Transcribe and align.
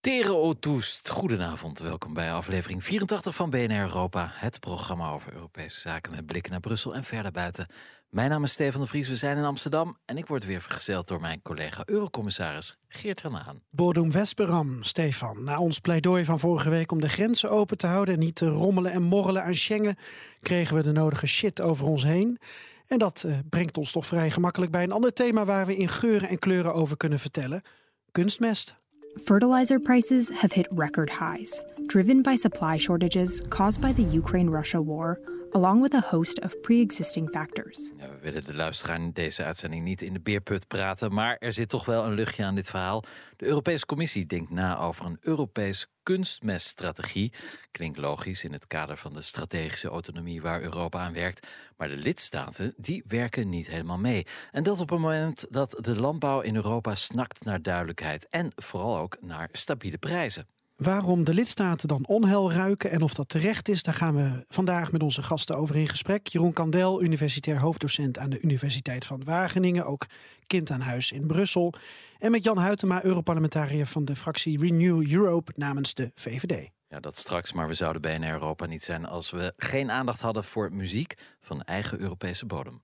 Tere 0.00 0.36
Otoest, 0.36 1.08
goedenavond. 1.08 1.78
Welkom 1.78 2.14
bij 2.14 2.32
aflevering 2.32 2.84
84 2.84 3.34
van 3.34 3.50
BNR 3.50 3.80
Europa. 3.80 4.30
Het 4.34 4.60
programma 4.60 5.10
over 5.10 5.32
Europese 5.32 5.80
zaken 5.80 6.12
met 6.12 6.26
blikken 6.26 6.50
naar 6.50 6.60
Brussel 6.60 6.94
en 6.94 7.04
verder 7.04 7.32
buiten. 7.32 7.66
Mijn 8.08 8.30
naam 8.30 8.42
is 8.42 8.52
Stefan 8.52 8.80
de 8.80 8.86
Vries, 8.86 9.08
we 9.08 9.14
zijn 9.14 9.36
in 9.36 9.44
Amsterdam... 9.44 9.96
en 10.04 10.16
ik 10.16 10.26
word 10.26 10.44
weer 10.44 10.60
vergezeld 10.60 11.08
door 11.08 11.20
mijn 11.20 11.42
collega 11.42 11.82
Eurocommissaris 11.86 12.78
Geert 12.88 13.20
van 13.20 13.34
Haan. 13.34 13.62
Bodum 13.70 14.12
Vesperam, 14.12 14.82
Stefan. 14.82 15.44
Na 15.44 15.58
ons 15.58 15.78
pleidooi 15.78 16.24
van 16.24 16.38
vorige 16.38 16.70
week 16.70 16.92
om 16.92 17.00
de 17.00 17.08
grenzen 17.08 17.50
open 17.50 17.76
te 17.76 17.86
houden... 17.86 18.14
en 18.14 18.20
niet 18.20 18.34
te 18.34 18.48
rommelen 18.48 18.92
en 18.92 19.02
morrelen 19.02 19.44
aan 19.44 19.54
Schengen... 19.54 19.96
kregen 20.40 20.76
we 20.76 20.82
de 20.82 20.92
nodige 20.92 21.26
shit 21.26 21.60
over 21.60 21.86
ons 21.86 22.02
heen. 22.02 22.38
En 22.86 22.98
dat 22.98 23.22
uh, 23.26 23.38
brengt 23.50 23.78
ons 23.78 23.92
toch 23.92 24.06
vrij 24.06 24.30
gemakkelijk 24.30 24.72
bij 24.72 24.82
een 24.82 24.92
ander 24.92 25.12
thema... 25.12 25.44
waar 25.44 25.66
we 25.66 25.76
in 25.76 25.88
geuren 25.88 26.28
en 26.28 26.38
kleuren 26.38 26.74
over 26.74 26.96
kunnen 26.96 27.18
vertellen. 27.18 27.62
Kunstmest. 28.10 28.79
Fertilizer 29.18 29.80
prices 29.80 30.28
have 30.30 30.52
hit 30.52 30.66
record 30.70 31.10
highs, 31.10 31.60
driven 31.86 32.22
by 32.22 32.36
supply 32.36 32.76
shortages 32.76 33.40
caused 33.50 33.80
by 33.80 33.92
the 33.92 34.04
Ukraine 34.04 34.48
Russia 34.48 34.80
war, 34.80 35.20
along 35.50 35.82
with 35.82 35.94
a 35.94 36.00
host 36.10 36.40
of 36.40 36.60
pre 36.60 36.80
existing 36.80 37.28
factors. 37.30 37.90
We 37.96 38.18
willen 38.20 38.44
de 38.44 38.54
luisteraar 38.54 38.96
in 38.96 39.10
deze 39.12 39.44
uitzending 39.44 39.84
niet 39.84 40.02
in 40.02 40.12
de 40.12 40.20
beerput 40.20 40.68
praten, 40.68 41.14
maar 41.14 41.36
er 41.38 41.52
zit 41.52 41.68
toch 41.68 41.84
wel 41.84 42.04
een 42.04 42.14
luchtje 42.14 42.44
aan 42.44 42.54
dit 42.54 42.70
verhaal. 42.70 43.04
De 43.36 43.46
Europese 43.46 43.86
Commissie 43.86 44.26
denkt 44.26 44.50
na 44.50 44.78
over 44.78 45.04
een 45.04 45.16
Europees 45.20 45.86
kunstmeststrategie. 46.02 47.32
Klinkt 47.70 47.98
logisch 47.98 48.44
in 48.44 48.52
het 48.52 48.66
kader 48.66 48.96
van 48.96 49.14
de 49.14 49.22
strategische 49.22 49.88
autonomie 49.88 50.42
waar 50.42 50.62
Europa 50.62 50.98
aan 50.98 51.12
werkt. 51.12 51.46
Maar 51.76 51.88
de 51.88 51.96
lidstaten 51.96 52.74
die 52.76 53.04
werken 53.06 53.48
niet 53.48 53.68
helemaal 53.68 53.98
mee. 53.98 54.26
En 54.50 54.62
dat 54.62 54.80
op 54.80 54.90
een 54.90 55.00
moment 55.00 55.46
dat 55.50 55.76
de 55.80 55.96
landbouw 55.96 56.40
in 56.40 56.54
Europa 56.54 56.94
snakt 56.94 57.44
naar 57.44 57.62
duidelijkheid 57.62 58.28
en 58.28 58.52
vooral 58.54 58.98
ook 58.98 59.16
naar 59.20 59.48
stabiele 59.52 59.98
prijzen. 59.98 60.46
Waarom 60.80 61.24
de 61.24 61.34
lidstaten 61.34 61.88
dan 61.88 62.06
onheil 62.06 62.52
ruiken 62.52 62.90
en 62.90 63.02
of 63.02 63.14
dat 63.14 63.28
terecht 63.28 63.68
is, 63.68 63.82
daar 63.82 63.94
gaan 63.94 64.14
we 64.14 64.44
vandaag 64.48 64.92
met 64.92 65.02
onze 65.02 65.22
gasten 65.22 65.56
over 65.56 65.76
in 65.76 65.88
gesprek. 65.88 66.26
Jeroen 66.26 66.52
Kandel, 66.52 67.02
universitair 67.02 67.60
hoofddocent 67.60 68.18
aan 68.18 68.30
de 68.30 68.40
Universiteit 68.40 69.06
van 69.06 69.24
Wageningen, 69.24 69.86
ook 69.86 70.06
kind 70.46 70.70
aan 70.70 70.80
huis 70.80 71.12
in 71.12 71.26
Brussel. 71.26 71.74
En 72.18 72.30
met 72.30 72.44
Jan 72.44 72.58
Huytema, 72.58 73.04
Europarlementariër 73.04 73.86
van 73.86 74.04
de 74.04 74.16
fractie 74.16 74.58
Renew 74.58 75.12
Europe 75.12 75.52
namens 75.56 75.94
de 75.94 76.10
VVD. 76.14 76.70
Ja, 76.90 77.00
dat 77.00 77.16
straks, 77.16 77.52
maar 77.52 77.68
we 77.68 77.74
zouden 77.74 78.02
bijna 78.02 78.30
Europa 78.30 78.66
niet 78.66 78.82
zijn 78.84 79.06
als 79.06 79.30
we 79.30 79.52
geen 79.56 79.90
aandacht 79.90 80.20
hadden 80.20 80.44
voor 80.44 80.72
muziek 80.72 81.14
van 81.40 81.62
eigen 81.62 82.00
Europese 82.00 82.46
bodem. 82.46 82.82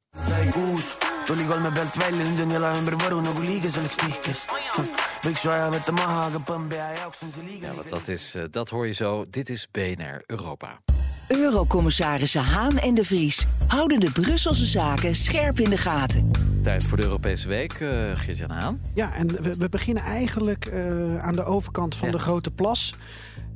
Ja, 7.60 7.74
wat 7.74 7.88
dat 7.88 8.08
is, 8.08 8.34
eh, 8.34 8.42
dat 8.50 8.68
hoor 8.68 8.86
je 8.86 8.92
zo. 8.92 9.24
Dit 9.30 9.48
is 9.48 9.66
BNR 9.70 10.22
Europa. 10.26 10.80
Eurocommissarissen 11.28 12.42
Haan 12.42 12.78
en 12.78 12.94
de 12.94 13.04
Vries 13.04 13.46
houden 13.66 14.00
de 14.00 14.10
Brusselse 14.10 14.64
zaken 14.64 15.14
scherp 15.14 15.60
in 15.60 15.70
de 15.70 15.76
gaten. 15.76 16.30
Tijd 16.62 16.84
voor 16.84 16.96
de 16.96 17.02
Europese 17.02 17.48
Week, 17.48 17.80
uh, 17.80 17.90
Geert-Jan 18.14 18.50
Haan. 18.50 18.80
Ja, 18.94 19.14
en 19.14 19.42
we, 19.42 19.56
we 19.56 19.68
beginnen 19.68 20.02
eigenlijk 20.02 20.66
uh, 20.72 21.24
aan 21.24 21.34
de 21.34 21.44
overkant 21.44 21.94
van 21.94 22.06
Ja. 22.06 22.12
de 22.14 22.18
Grote 22.20 22.50
Plas. 22.50 22.94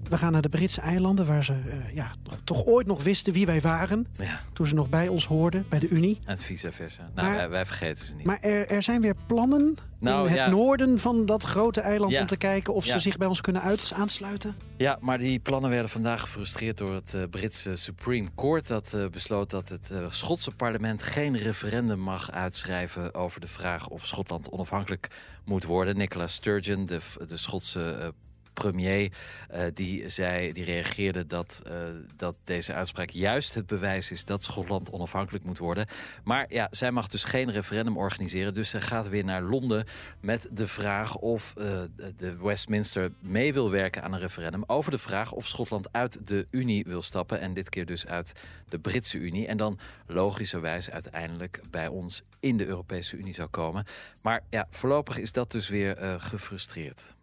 We 0.08 0.18
gaan 0.18 0.32
naar 0.32 0.42
de 0.42 0.48
Britse 0.48 0.80
eilanden, 0.80 1.26
waar 1.26 1.44
ze 1.44 1.52
uh, 1.66 1.94
ja, 1.94 2.12
toch 2.44 2.64
ooit 2.64 2.86
nog 2.86 3.02
wisten 3.02 3.32
wie 3.32 3.46
wij 3.46 3.60
waren. 3.60 4.06
Ja, 4.16 4.40
Toen 4.52 4.66
ze 4.66 4.74
nog 4.74 4.88
bij 4.88 5.08
ons 5.08 5.26
hoorden, 5.26 5.64
bij 5.68 5.78
de 5.78 5.88
Unie. 5.88 6.18
en 6.24 6.38
vice 6.38 6.72
versa. 6.72 7.10
Nou, 7.14 7.28
Maar- 7.28 7.36
wij, 7.36 7.48
wij 7.48 7.66
vergeten 7.66 8.04
ze 8.04 8.14
niet. 8.16 8.26
Maar 8.26 8.38
er, 8.40 8.68
er 8.68 8.82
zijn 8.82 9.00
weer 9.00 9.14
plannen 9.26 9.74
Nou, 10.00 10.20
in 10.22 10.26
het 10.32 10.36
ja. 10.38 10.48
noorden 10.48 10.98
van 10.98 11.26
dat 11.26 11.42
grote 11.44 11.80
eiland... 11.80 12.12
Ja. 12.12 12.20
om 12.20 12.26
te 12.26 12.36
kijken 12.36 12.74
of 12.74 12.84
ze 12.84 12.98
zich 12.98 13.16
bij 13.16 13.26
ons 13.28 13.40
kunnen 13.40 13.62
uit, 13.62 13.92
aansluiten. 13.94 14.54
Ja, 14.76 14.98
maar 15.00 15.18
die 15.18 15.38
plannen 15.38 15.70
werden 15.70 15.90
vandaag 15.90 16.20
gefrustreerd 16.20 16.78
door 16.78 16.94
het 16.94 17.14
eh, 17.14 17.22
Britse 17.30 17.76
Supreme 17.76 18.28
Court. 18.36 18.66
Dat 18.68 18.92
eh, 18.94 19.08
besloot 19.08 19.50
dat 19.50 19.68
het 19.68 19.90
eh, 19.90 20.06
Schotse 20.08 20.50
parlement 20.50 21.02
geen 21.02 21.36
referendum 21.36 21.98
mag 22.00 22.30
uitschrijven 22.30 23.14
over 23.14 23.40
de 23.40 23.48
vraag 23.48 23.88
of 23.88 24.06
Schotland 24.06 24.50
onafhankelijk 24.50 25.08
moet 25.44 25.64
worden. 25.64 25.96
Nicola 25.96 26.26
Sturgeon, 26.26 26.84
de, 26.84 27.00
de 27.28 27.36
Schotse 27.36 27.90
eh, 27.90 28.08
premier, 28.52 29.12
eh, 29.48 29.64
die, 29.74 30.08
zei, 30.08 30.52
die 30.52 30.64
reageerde 30.64 31.26
dat, 31.26 31.62
eh, 31.66 31.72
dat 32.16 32.36
deze 32.44 32.74
uitspraak 32.74 33.10
juist 33.10 33.54
het 33.54 33.66
bewijs 33.66 34.10
is 34.10 34.24
dat 34.24 34.42
Schotland 34.42 34.90
onafhankelijk 34.90 35.44
moet 35.44 35.58
worden. 35.58 35.86
Maar 36.24 36.46
ja, 36.48 36.68
zij 36.70 36.90
mag 36.90 37.08
dus 37.08 37.24
geen 37.24 37.50
referendum 37.50 37.96
organiseren. 37.96 38.54
Dus 38.54 38.70
ze 38.70 38.80
gaat 38.80 39.08
weer 39.08 39.24
naar 39.24 39.42
Londen 39.42 39.84
met 40.20 40.48
de 40.52 40.66
vraag 40.66 41.16
of 41.16 41.54
eh, 41.56 41.82
de 42.16 42.36
Westminster 42.36 43.12
mee 43.20 43.52
wil 43.52 43.70
werken 43.70 44.02
aan 44.02 44.12
een 44.12 44.20
referendum 44.20 44.64
over 44.66 44.90
de 44.90 44.98
vraag 44.98 45.32
of 45.32 45.46
Schotland 45.46 45.92
uit 45.92 46.26
de 46.26 46.46
Unie 46.50 46.84
wil 46.84 47.02
stappen. 47.02 47.40
En 47.40 47.54
dit 47.54 47.68
keer 47.68 47.86
dus 47.86 48.06
uit 48.06 48.32
de 48.68 48.78
Britse 48.78 49.18
Unie. 49.18 49.46
En 49.46 49.56
dan 49.56 49.78
logischerwijs 50.06 50.90
uiteindelijk 50.90 51.60
bij 51.70 51.88
ons 51.88 52.22
in 52.40 52.56
de 52.56 52.66
Europese 52.66 53.16
Unie 53.16 53.34
zou 53.34 53.48
komen. 53.48 53.84
Maar 54.20 54.42
ja, 54.50 54.66
voorlopig 54.70 55.18
is 55.18 55.32
dat 55.32 55.50
dus 55.50 55.68
weer 55.68 55.96
gefrustreerd. 56.20 57.14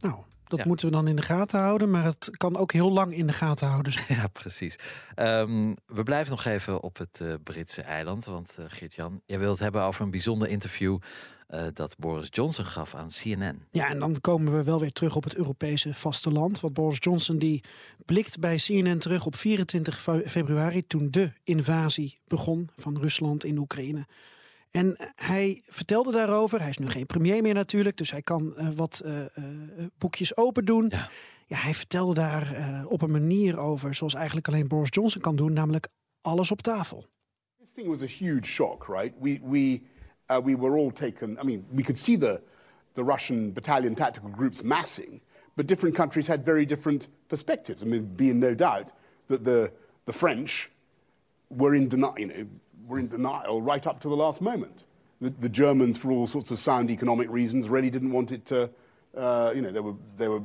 Nou, 0.00 0.14
dat 0.48 0.58
Ja. 0.58 0.64
moeten 0.66 0.86
we 0.86 0.92
dan 0.92 1.08
in 1.08 1.16
de 1.16 1.22
gaten 1.22 1.60
houden. 1.60 1.90
Maar 1.90 2.04
het 2.04 2.28
kan 2.36 2.56
ook 2.56 2.72
heel 2.72 2.92
lang 2.92 3.14
in 3.14 3.26
de 3.26 3.32
gaten 3.32 3.68
houden. 3.68 3.92
Ja, 4.08 4.26
precies. 4.26 4.76
Ehm, 5.14 5.74
we 5.86 6.02
blijven 6.02 6.30
nog 6.30 6.44
even 6.44 6.82
op 6.82 6.98
het 6.98 7.20
eh, 7.20 7.34
Britse 7.44 7.82
eiland. 7.82 8.24
Want 8.24 8.56
eh, 8.58 8.64
Geert-Jan, 8.68 9.20
jij 9.26 9.38
wilt 9.38 9.50
het 9.52 9.60
hebben 9.60 9.82
over 9.82 10.02
een 10.04 10.10
bijzonder 10.10 10.48
interview... 10.48 10.98
eh, 11.46 11.64
dat 11.72 11.94
Boris 11.98 12.28
Johnson 12.30 12.64
gaf 12.64 12.94
aan 12.94 13.08
CNN. 13.08 13.62
Ja, 13.70 13.88
en 13.88 13.98
dan 13.98 14.20
komen 14.20 14.52
we 14.56 14.62
wel 14.62 14.80
weer 14.80 14.92
terug 14.92 15.16
op 15.16 15.24
het 15.24 15.34
Europese 15.34 15.94
vasteland. 15.94 16.60
Want 16.60 16.74
Boris 16.74 16.96
Johnson 17.00 17.38
die 17.38 17.64
blikt 18.04 18.38
bij 18.40 18.56
CNN 18.56 18.98
terug 18.98 19.26
op 19.26 19.36
24 19.36 20.00
fe- 20.00 20.22
februari... 20.26 20.86
toen 20.86 21.10
de 21.10 21.32
invasie 21.44 22.18
begon 22.26 22.70
van 22.76 22.98
Rusland 22.98 23.44
in 23.44 23.58
Oekraïne. 23.58 24.06
En 24.70 24.96
hij 25.14 25.62
vertelde 25.64 26.12
daarover, 26.12 26.60
hij 26.60 26.70
is 26.70 26.78
nu 26.78 26.88
geen 26.88 27.06
premier 27.06 27.42
meer 27.42 27.54
natuurlijk... 27.54 27.96
dus 27.96 28.10
hij 28.10 28.22
kan 28.22 28.56
eh, 28.56 28.68
wat 28.68 29.00
eh, 29.04 29.20
eh, 29.20 29.44
boekjes 29.98 30.36
open 30.36 30.64
doen. 30.64 30.86
Ja. 30.88 31.08
Ja, 31.46 31.56
hij 31.56 31.74
vertelde 31.74 32.14
daar 32.14 32.54
eh, 32.54 32.84
op 32.88 33.02
een 33.02 33.10
manier 33.10 33.58
over... 33.58 33.94
zoals 33.94 34.14
eigenlijk 34.14 34.48
alleen 34.48 34.68
Boris 34.68 34.88
Johnson 34.90 35.20
kan 35.20 35.36
doen, 35.36 35.52
namelijk 35.52 35.88
alles 36.20 36.50
op 36.50 36.62
tafel. 36.62 37.06
This 37.58 37.72
thing 37.72 37.88
was 37.88 38.02
a 38.02 38.06
huge 38.06 38.44
shock, 38.44 38.86
right? 38.88 39.14
We, 39.20 39.40
we, 39.42 39.80
uh, 40.30 40.44
we 40.44 40.56
were 40.56 40.76
all 40.76 40.90
taken, 40.92 41.30
I 41.30 41.44
mean, 41.44 41.64
we 41.70 41.82
could 41.82 41.98
see 41.98 42.18
the, 42.18 42.40
the 42.92 43.02
Russian 43.04 43.52
battalion 43.52 43.94
tactical 43.94 44.30
groups 44.36 44.62
massing, 44.62 45.20
but 45.54 45.68
different 45.68 45.96
countries 45.96 46.26
had 46.26 46.44
very 46.44 46.66
different 46.66 47.08
perspectives. 47.26 47.82
I 47.82 47.86
mean, 47.86 48.14
be 48.16 48.24
in 48.24 48.38
no 48.38 48.54
doubt 48.54 48.92
that 49.26 49.44
the, 49.44 49.70
the 50.04 50.12
French 50.12 50.70
were 51.48 51.76
in, 51.76 51.88
deni- 51.88 52.18
you 52.18 52.26
know, 52.26 52.46
were 52.86 52.98
in 52.98 53.08
denial 53.08 53.62
right 53.62 53.86
up 53.86 54.00
to 54.00 54.08
the 54.08 54.16
last 54.16 54.40
moment. 54.40 54.84
The, 55.20 55.32
the 55.40 55.48
Germans, 55.48 55.98
for 55.98 56.10
all 56.10 56.26
sorts 56.26 56.50
of 56.50 56.58
sound 56.58 56.90
economic 56.90 57.28
reasons, 57.30 57.68
really 57.68 57.90
didn't 57.90 58.12
want 58.12 58.30
it 58.32 58.44
to, 58.46 58.70
uh, 59.16 59.52
you 59.54 59.60
know, 59.60 59.72
they 59.72 59.80
were, 59.80 59.94
they 60.16 60.28
were 60.28 60.42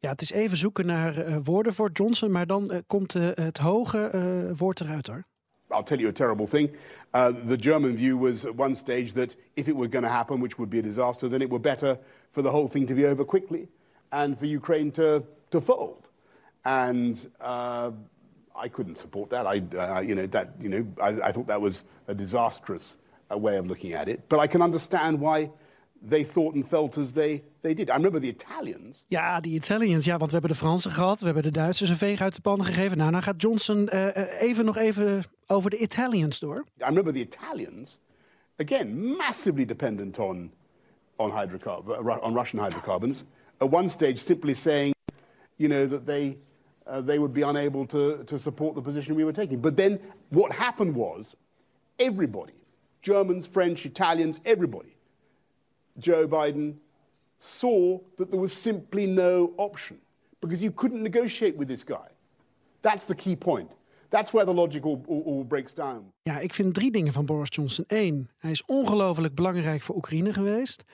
Ja, 0.00 0.08
het 0.08 0.20
is 0.20 0.32
even 0.32 0.56
zoeken 0.56 0.86
naar 0.86 1.16
eh, 1.16 1.36
woorden 1.42 1.74
voor 1.74 1.90
Johnson... 1.92 2.30
maar 2.30 2.46
dan 2.46 2.70
eh, 2.70 2.78
komt 2.86 3.14
eh, 3.14 3.28
het 3.34 3.58
hoge 3.58 4.52
woord 4.56 4.80
eruit 4.80 5.06
hoor. 5.06 5.24
I'll 5.70 5.82
tell 5.82 5.98
you 5.98 6.08
a 6.08 6.12
terrible 6.12 6.46
thing. 6.46 6.70
Uh, 7.14 7.26
the 7.46 7.56
German 7.56 7.96
view 7.96 8.18
was 8.20 8.46
at 8.46 8.52
one 8.56 8.74
stage 8.74 9.12
that 9.12 9.36
if 9.54 9.66
it 9.66 9.74
were 9.74 9.88
going 9.88 10.04
to 10.04 10.10
happen, 10.10 10.40
which 10.40 10.56
would 10.56 10.70
be 10.70 10.78
a 10.78 10.82
disaster, 10.82 11.28
then 11.28 11.40
it 11.40 11.48
were 11.48 11.60
better 11.60 11.98
for 12.30 12.42
the 12.42 12.50
whole 12.50 12.68
thing 12.68 12.86
to 12.86 12.94
be 12.94 13.06
over 13.06 13.24
quickly 13.24 13.68
and 14.08 14.38
for 14.38 14.46
Ukraine 14.46 14.90
to, 14.90 15.22
to 15.50 15.60
fold. 15.60 16.08
And 16.62 17.30
uh, 17.40 17.90
I 18.64 18.68
couldn't 18.68 18.98
support 18.98 19.30
that. 19.30 19.46
I, 19.46 19.62
uh, 19.76 20.00
you 20.00 20.14
know, 20.14 20.26
that, 20.26 20.48
you 20.60 20.68
know, 20.68 20.86
I, 21.00 21.28
I 21.28 21.32
thought 21.32 21.46
that 21.46 21.60
was 21.60 21.84
a 22.06 22.14
disastrous 22.14 22.96
uh, 23.30 23.36
way 23.38 23.58
of 23.58 23.66
looking 23.66 23.94
at 23.94 24.08
it. 24.08 24.28
But 24.28 24.44
I 24.44 24.48
can 24.48 24.62
understand 24.62 25.20
why 25.20 25.50
they 26.08 26.24
thought 26.24 26.54
and 26.54 26.68
felt 26.68 26.96
as 26.96 27.12
they, 27.12 27.42
they 27.60 27.74
did. 27.74 27.88
I 27.88 27.94
remember 27.94 28.20
the 28.20 28.28
Italians. 28.28 29.04
Ja, 29.08 29.40
die 29.40 29.54
Italians. 29.54 30.04
Ja, 30.04 30.16
want 30.16 30.30
we 30.30 30.38
hebben 30.38 30.50
de 30.50 30.56
Fransen 30.56 30.90
gehad. 30.90 31.18
We 31.18 31.24
hebben 31.24 31.42
de 31.42 31.50
Duitsers 31.50 31.90
een 31.90 31.96
veeg 31.96 32.20
uit 32.20 32.34
de 32.34 32.40
pan 32.40 32.64
gegeven. 32.64 32.96
Nou, 32.96 33.10
dan 33.10 33.22
gaat 33.22 33.42
Johnson 33.42 33.88
eh, 33.88 34.42
even 34.42 34.64
nog 34.64 34.76
even 34.76 35.22
over 35.46 35.70
de 35.70 35.78
Italians 35.78 36.38
door. 36.38 36.64
I 36.78 36.84
remember 36.84 37.12
the 37.12 37.20
Italians, 37.20 37.98
again, 38.56 39.16
massively 39.16 39.64
dependent 39.64 40.18
on, 40.18 40.52
on, 41.16 41.30
hydrocarb- 41.30 42.22
on 42.22 42.34
Russian 42.34 42.64
hydrocarbons, 42.64 43.24
at 43.58 43.72
one 43.72 43.88
stage 43.88 44.16
simply 44.16 44.54
saying, 44.54 44.94
you 45.56 45.68
know, 45.70 45.90
that 45.90 46.06
they, 46.06 46.38
uh, 46.88 47.00
they 47.00 47.18
would 47.18 47.32
be 47.32 47.42
unable 47.42 47.86
to, 47.86 48.24
to 48.24 48.38
support 48.38 48.74
the 48.74 48.82
position 48.82 49.14
we 49.14 49.24
were 49.24 49.32
taking. 49.32 49.60
But 49.60 49.76
then 49.76 49.98
what 50.30 50.52
happened 50.52 50.94
was 50.94 51.36
everybody, 51.98 52.54
Germans, 53.02 53.46
French, 53.46 53.86
Italians, 53.86 54.40
everybody, 54.44 54.96
Joe 55.98 56.26
Biden 56.28 56.74
saw 57.38 57.98
that 58.16 58.30
there 58.30 58.40
was 58.40 58.52
simply 58.52 59.06
no 59.06 59.52
option 59.56 59.98
because 60.40 60.62
you 60.62 60.72
couldn't 60.72 61.02
negotiate 61.02 61.56
with 61.56 61.68
this 61.68 61.84
guy. 61.84 62.08
That's 62.82 63.04
the 63.04 63.14
key 63.14 63.36
point. 63.36 63.70
That's 64.10 64.32
where 64.32 64.44
the 64.44 64.54
logic 64.54 64.86
all, 64.86 65.04
all, 65.06 65.22
all, 65.26 65.44
breaks 65.44 65.74
down. 65.74 66.12
Ja, 66.22 66.38
ik 66.38 66.54
vind 66.54 66.74
drie 66.74 66.90
dingen 66.90 67.12
van 67.12 67.26
Boris 67.26 67.48
Johnson. 67.50 67.84
Eén, 67.88 68.30
hij 68.38 68.50
is 68.50 68.64
ongelooflijk 68.64 69.34
belangrijk 69.34 69.82
voor 69.82 69.96
Oekraïne 69.96 70.32
geweest. 70.32 70.84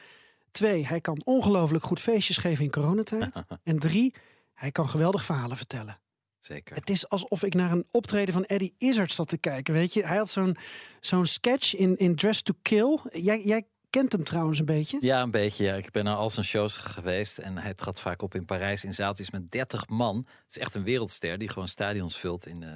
Twee, 0.51 0.87
hij 0.87 1.01
kan 1.01 1.21
ongelooflijk 1.25 1.85
goed 1.85 2.01
feestjes 2.01 2.37
geven 2.37 2.65
in 2.65 2.71
coronatijd. 2.71 3.43
en 3.63 3.79
drie, 3.79 4.15
hij 4.55 4.71
kan 4.71 4.89
geweldig 4.89 5.25
verhalen 5.25 5.57
vertellen. 5.57 6.01
Zeker. 6.39 6.77
Het 6.77 6.91
is 6.91 7.09
alsof 7.09 7.43
ik 7.43 7.55
naar 7.55 7.71
een 7.71 7.87
optreden 7.91 8.35
van 8.35 8.45
Eddie 8.45 8.75
Izzard 8.79 9.13
zat 9.13 9.29
te 9.29 9.39
kijken. 9.39 9.75
Weet 9.75 9.93
je, 9.93 10.07
hij 10.07 10.17
had 10.17 10.31
zo'n 10.31 10.57
zo'n 11.01 11.27
sketch 11.27 11.75
in, 11.77 11.97
in 11.97 12.15
Dress 12.15 12.43
to 12.43 12.55
Kill. 12.63 12.99
Jij, 13.11 13.45
jij 13.45 13.67
kent 13.95 14.13
hem 14.13 14.25
trouwens 14.25 14.59
een 14.59 14.65
beetje. 14.65 14.99
Ja, 15.01 15.23
een 15.23 15.31
beetje. 15.31 15.65
Ja. 15.65 15.75
Ik 15.75 15.91
ben 15.91 16.05
naar 16.05 16.17
al 16.17 16.31
zijn 16.31 16.47
shows 16.47 16.77
geweest. 16.77 17.39
En 17.39 17.59
hij 17.59 17.75
trad 17.75 18.01
vaak 18.01 18.23
op 18.23 18.35
in 18.35 18.45
Parijs 18.45 18.85
in 18.85 18.93
zaaltjes 18.93 19.31
met 19.31 19.51
30 19.51 19.89
man. 19.89 20.17
Het 20.17 20.57
is 20.57 20.59
echt 20.59 20.75
een 20.75 20.85
wereldster 20.85 21.39
die 21.39 21.49
gewoon 21.49 21.69
stadions 21.69 22.17
vult 22.17 22.47
in 22.47 22.63
uh, 22.63 22.69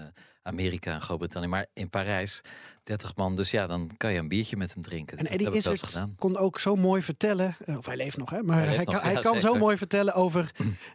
Amerika 0.43 0.93
en 0.93 1.01
Groot-Brittannië. 1.01 1.49
Maar 1.49 1.67
in 1.73 1.91
Parijs 1.91 2.41
30 2.83 3.17
man. 3.17 3.37
Dus 3.37 3.51
ja, 3.51 3.67
dan 3.67 3.91
kan 3.97 4.13
je 4.13 4.19
een 4.19 4.29
biertje 4.29 4.57
met 4.57 4.75
hem 4.75 4.83
drinken. 4.83 5.19
En 5.19 5.27
Eddie 5.27 5.53
Izzard 5.53 5.99
kon 6.17 6.37
ook 6.37 6.59
zo 6.59 6.77
mooi 6.77 7.03
vertellen. 7.03 7.57
Uh, 7.67 7.77
of 7.77 7.87
hij 7.87 7.97
leeft 7.97 8.17
nog, 8.17 8.31
hè? 8.31 8.43
Maar 8.43 8.57
hij, 8.57 8.67
hij, 8.67 8.85
nog, 8.85 8.95
kan, 8.95 9.11
hij 9.11 9.21
kan, 9.21 9.41
zo 9.41 9.55
mooi 9.55 9.77
vertellen 9.77 10.15
over 10.15 10.51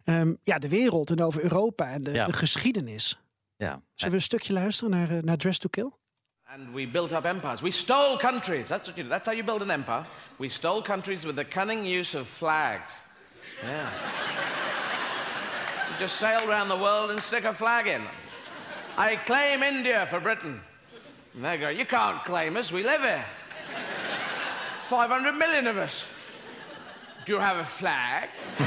um, 0.05 0.37
ja, 0.51 0.59
de 0.59 0.69
wereld 0.69 1.09
en 1.09 1.21
over 1.21 1.43
Europa 1.43 1.89
en 1.89 2.03
de, 2.03 2.11
ja. 2.11 2.25
de 2.25 2.33
geschiedenis. 2.33 3.21
Ja. 3.57 3.81
Zullen 3.93 4.13
we 4.13 4.19
een 4.19 4.21
stukje 4.21 4.53
luisteren 4.53 4.91
naar, 4.91 5.11
uh, 5.11 5.21
naar 5.21 5.37
Dress 5.37 5.59
to 5.59 5.69
Kill? 5.69 5.91
And 6.53 6.71
we 6.71 6.85
built 6.85 7.13
up 7.13 7.25
empires. 7.25 7.63
We 7.63 7.71
stole 7.71 8.15
countries. 8.15 8.69
That's 8.69 8.87
what 8.87 8.95
you 8.95 9.03
do. 9.05 9.09
That's 9.09 9.25
how 9.25 9.33
you 9.33 9.41
build 9.41 9.63
an 9.63 9.71
empire. 9.71 10.05
We 10.37 10.49
stole 10.49 10.83
countries 10.83 11.25
with 11.25 11.35
the 11.35 11.45
cunning 11.45 11.83
use 11.83 12.13
of 12.13 12.27
flags. 12.27 12.93
Yeah. 13.63 13.89
you 15.89 15.97
just 15.97 16.17
sail 16.17 16.47
around 16.47 16.69
the 16.69 16.77
world 16.77 17.09
and 17.09 17.19
stick 17.19 17.45
a 17.45 17.53
flag 17.53 17.87
in. 17.87 18.03
I 18.99 19.15
claim 19.15 19.63
India 19.63 20.05
for 20.05 20.19
Britain. 20.19 20.61
And 21.33 21.43
they 21.43 21.57
go, 21.57 21.69
you 21.69 21.85
can't 21.85 22.23
claim 22.23 22.55
us. 22.55 22.71
We 22.71 22.83
live 22.83 23.01
here. 23.01 23.25
500 24.81 25.33
million 25.33 25.65
of 25.65 25.77
us. 25.77 26.05
Do 27.25 27.33
you 27.33 27.39
have 27.39 27.57
a 27.57 27.63
flag? 27.63 28.29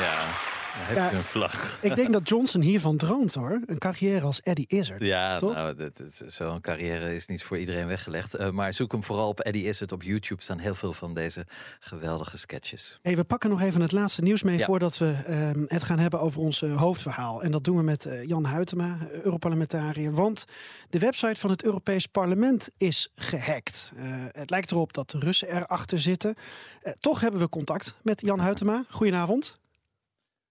yeah. 0.00 0.23
Heeft 0.74 0.98
ja, 0.98 1.12
een 1.12 1.24
vlag. 1.24 1.78
Ik 1.82 1.94
denk 1.96 2.12
dat 2.12 2.28
Johnson 2.28 2.60
hiervan 2.60 2.96
droomt 2.96 3.34
hoor. 3.34 3.60
Een 3.66 3.78
carrière 3.78 4.26
als 4.26 4.40
Eddie 4.40 4.66
Izzard. 4.68 5.02
Ja, 5.02 5.38
toch? 5.38 5.54
nou, 5.54 5.90
zo'n 6.26 6.60
carrière 6.60 7.14
is 7.14 7.26
niet 7.26 7.42
voor 7.42 7.58
iedereen 7.58 7.86
weggelegd. 7.86 8.38
Uh, 8.38 8.50
maar 8.50 8.72
zoek 8.72 8.92
hem 8.92 9.04
vooral 9.04 9.28
op 9.28 9.40
Eddie 9.40 9.66
Izzard. 9.66 9.92
Op 9.92 10.02
YouTube 10.02 10.42
staan 10.42 10.58
heel 10.58 10.74
veel 10.74 10.92
van 10.92 11.14
deze 11.14 11.46
geweldige 11.80 12.38
sketches. 12.38 12.98
Hey, 13.02 13.16
we 13.16 13.24
pakken 13.24 13.50
nog 13.50 13.60
even 13.60 13.80
het 13.80 13.92
laatste 13.92 14.22
nieuws 14.22 14.42
mee 14.42 14.58
ja. 14.58 14.64
voordat 14.64 14.98
we 14.98 15.14
uh, 15.28 15.62
het 15.66 15.82
gaan 15.82 15.98
hebben 15.98 16.20
over 16.20 16.40
ons 16.40 16.62
uh, 16.62 16.80
hoofdverhaal. 16.80 17.42
En 17.42 17.50
dat 17.50 17.64
doen 17.64 17.76
we 17.76 17.82
met 17.82 18.04
uh, 18.04 18.24
Jan 18.24 18.46
Huytema, 18.46 18.98
Europarlementariër. 19.22 20.12
Want 20.14 20.44
de 20.90 20.98
website 20.98 21.40
van 21.40 21.50
het 21.50 21.64
Europees 21.64 22.06
Parlement 22.06 22.70
is 22.76 23.12
gehackt. 23.14 23.92
het 24.30 24.50
lijkt 24.50 24.70
erop 24.70 24.92
dat 24.92 25.10
de 25.10 25.18
Russen 25.18 25.56
erachter 25.56 26.00
zitten. 26.00 26.34
toch 26.98 27.20
hebben 27.20 27.40
we 27.40 27.48
contact 27.48 27.96
met 28.02 28.20
Jan 28.20 28.40
Huytema. 28.40 28.84
Goedenavond. 28.88 29.62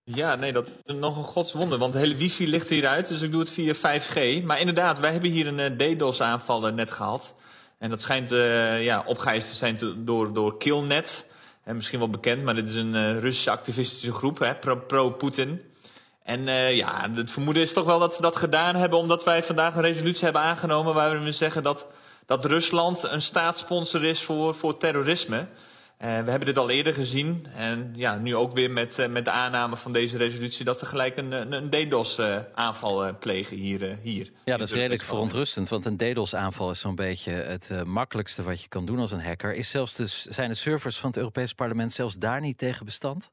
Ja, 0.06 0.36
nee, 0.36 0.54
dat 0.54 0.82
is 0.84 0.96
nog 0.96 1.18
een 1.18 1.24
godswonder, 1.24 1.78
want 1.78 1.94
de 1.94 2.00
hele 2.00 2.16
wifi 2.16 2.50
ligt 2.50 2.70
hieruit, 2.70 3.08
dus 3.08 3.22
ik 3.22 3.32
doe 3.32 3.42
het 3.42 3.50
via 3.50 3.74
5G. 3.74 4.44
Maar 4.44 4.60
inderdaad, 4.60 5.00
wij 5.00 5.12
hebben 5.12 5.30
hier 5.30 5.48
een 5.48 5.80
uh, 5.80 5.96
DDoS-aanval 5.96 6.74
net 6.74 6.92
gehad. 6.92 7.34
En 7.78 7.90
dat 7.90 8.02
schijnt 8.02 8.32
uh, 8.32 8.84
ja, 8.84 9.04
te 9.04 9.42
zijn 9.42 9.80
door, 9.98 10.34
door 10.34 10.58
Killnet. 10.58 11.26
En 11.64 11.76
misschien 11.76 12.00
wel 12.00 12.10
bekend, 12.10 12.44
maar 12.44 12.56
dit 12.56 12.70
is 12.70 12.76
een 12.76 13.20
Russische 13.20 13.52
activistische 13.52 14.12
groep, 14.12 14.40
hè, 14.40 14.56
pro-Putin. 14.88 15.62
en 16.24 16.44
ja, 16.76 17.10
het 17.14 17.32
vermoeden 17.32 17.64
is 17.64 17.74
toch 17.74 17.86
wel 17.86 18.00
dat 18.00 18.14
ze 18.14 18.22
dat 18.22 18.36
gedaan 18.36 18.76
hebben, 18.76 19.00
omdat 19.00 19.24
wij 19.24 19.44
vandaag 19.44 19.76
een 19.76 19.82
resolutie 19.82 20.24
hebben 20.24 20.42
aangenomen 20.42 20.94
waarin 20.94 21.24
we 21.24 21.32
zeggen 21.32 21.64
dat, 21.64 21.88
dat 22.26 22.46
Rusland 22.46 23.04
een 23.04 23.22
staatssponsor 23.22 24.04
is 24.04 24.24
voor, 24.24 24.56
voor 24.56 24.78
terrorisme. 24.78 25.48
Uh, 26.04 26.10
we 26.10 26.30
hebben 26.30 26.46
dit 26.46 26.58
al 26.58 26.70
eerder 26.70 26.94
gezien. 26.94 27.46
En 27.56 27.94
ja, 27.96 28.18
nu 28.18 28.36
ook 28.36 28.54
weer 28.54 28.72
met, 28.72 29.00
uh, 29.00 29.08
met 29.08 29.26
de 29.26 29.32
aanname 29.32 29.78
van 29.78 29.94
deze 29.94 30.18
resolutie 30.18 30.66
dat 30.66 30.80
ze 30.80 30.86
gelijk 30.86 31.18
een, 31.18 31.32
een, 31.32 31.52
een 31.52 31.70
DDoS-aanval 31.70 33.08
uh, 33.08 33.14
plegen 33.20 33.58
hier, 33.58 33.98
hier. 34.02 34.32
Ja, 34.46 34.58
dat 34.58 34.68
is 34.68 34.74
redelijk 34.74 35.02
verontrustend. 35.02 35.70
Want 35.70 35.86
een 35.86 35.98
DDoS-aanval 35.98 36.70
is 36.70 36.80
zo'n 36.80 36.96
beetje 36.96 37.32
het 37.32 37.86
makkelijkste 37.86 38.44
wat 38.44 38.62
je 38.62 38.68
kan 38.68 38.86
doen 38.86 39.00
als 39.00 39.12
een 39.12 39.22
hacker. 39.22 39.56
Is 39.56 39.70
zelfs 39.70 39.96
de, 39.96 40.08
zijn 40.08 40.50
de 40.50 40.56
servers 40.56 40.98
van 40.98 41.10
het 41.10 41.18
Europees 41.18 41.54
Parlement 41.54 41.92
zelfs 41.92 42.16
daar 42.16 42.42
niet 42.42 42.58
tegen 42.58 42.86
bestand? 42.86 43.32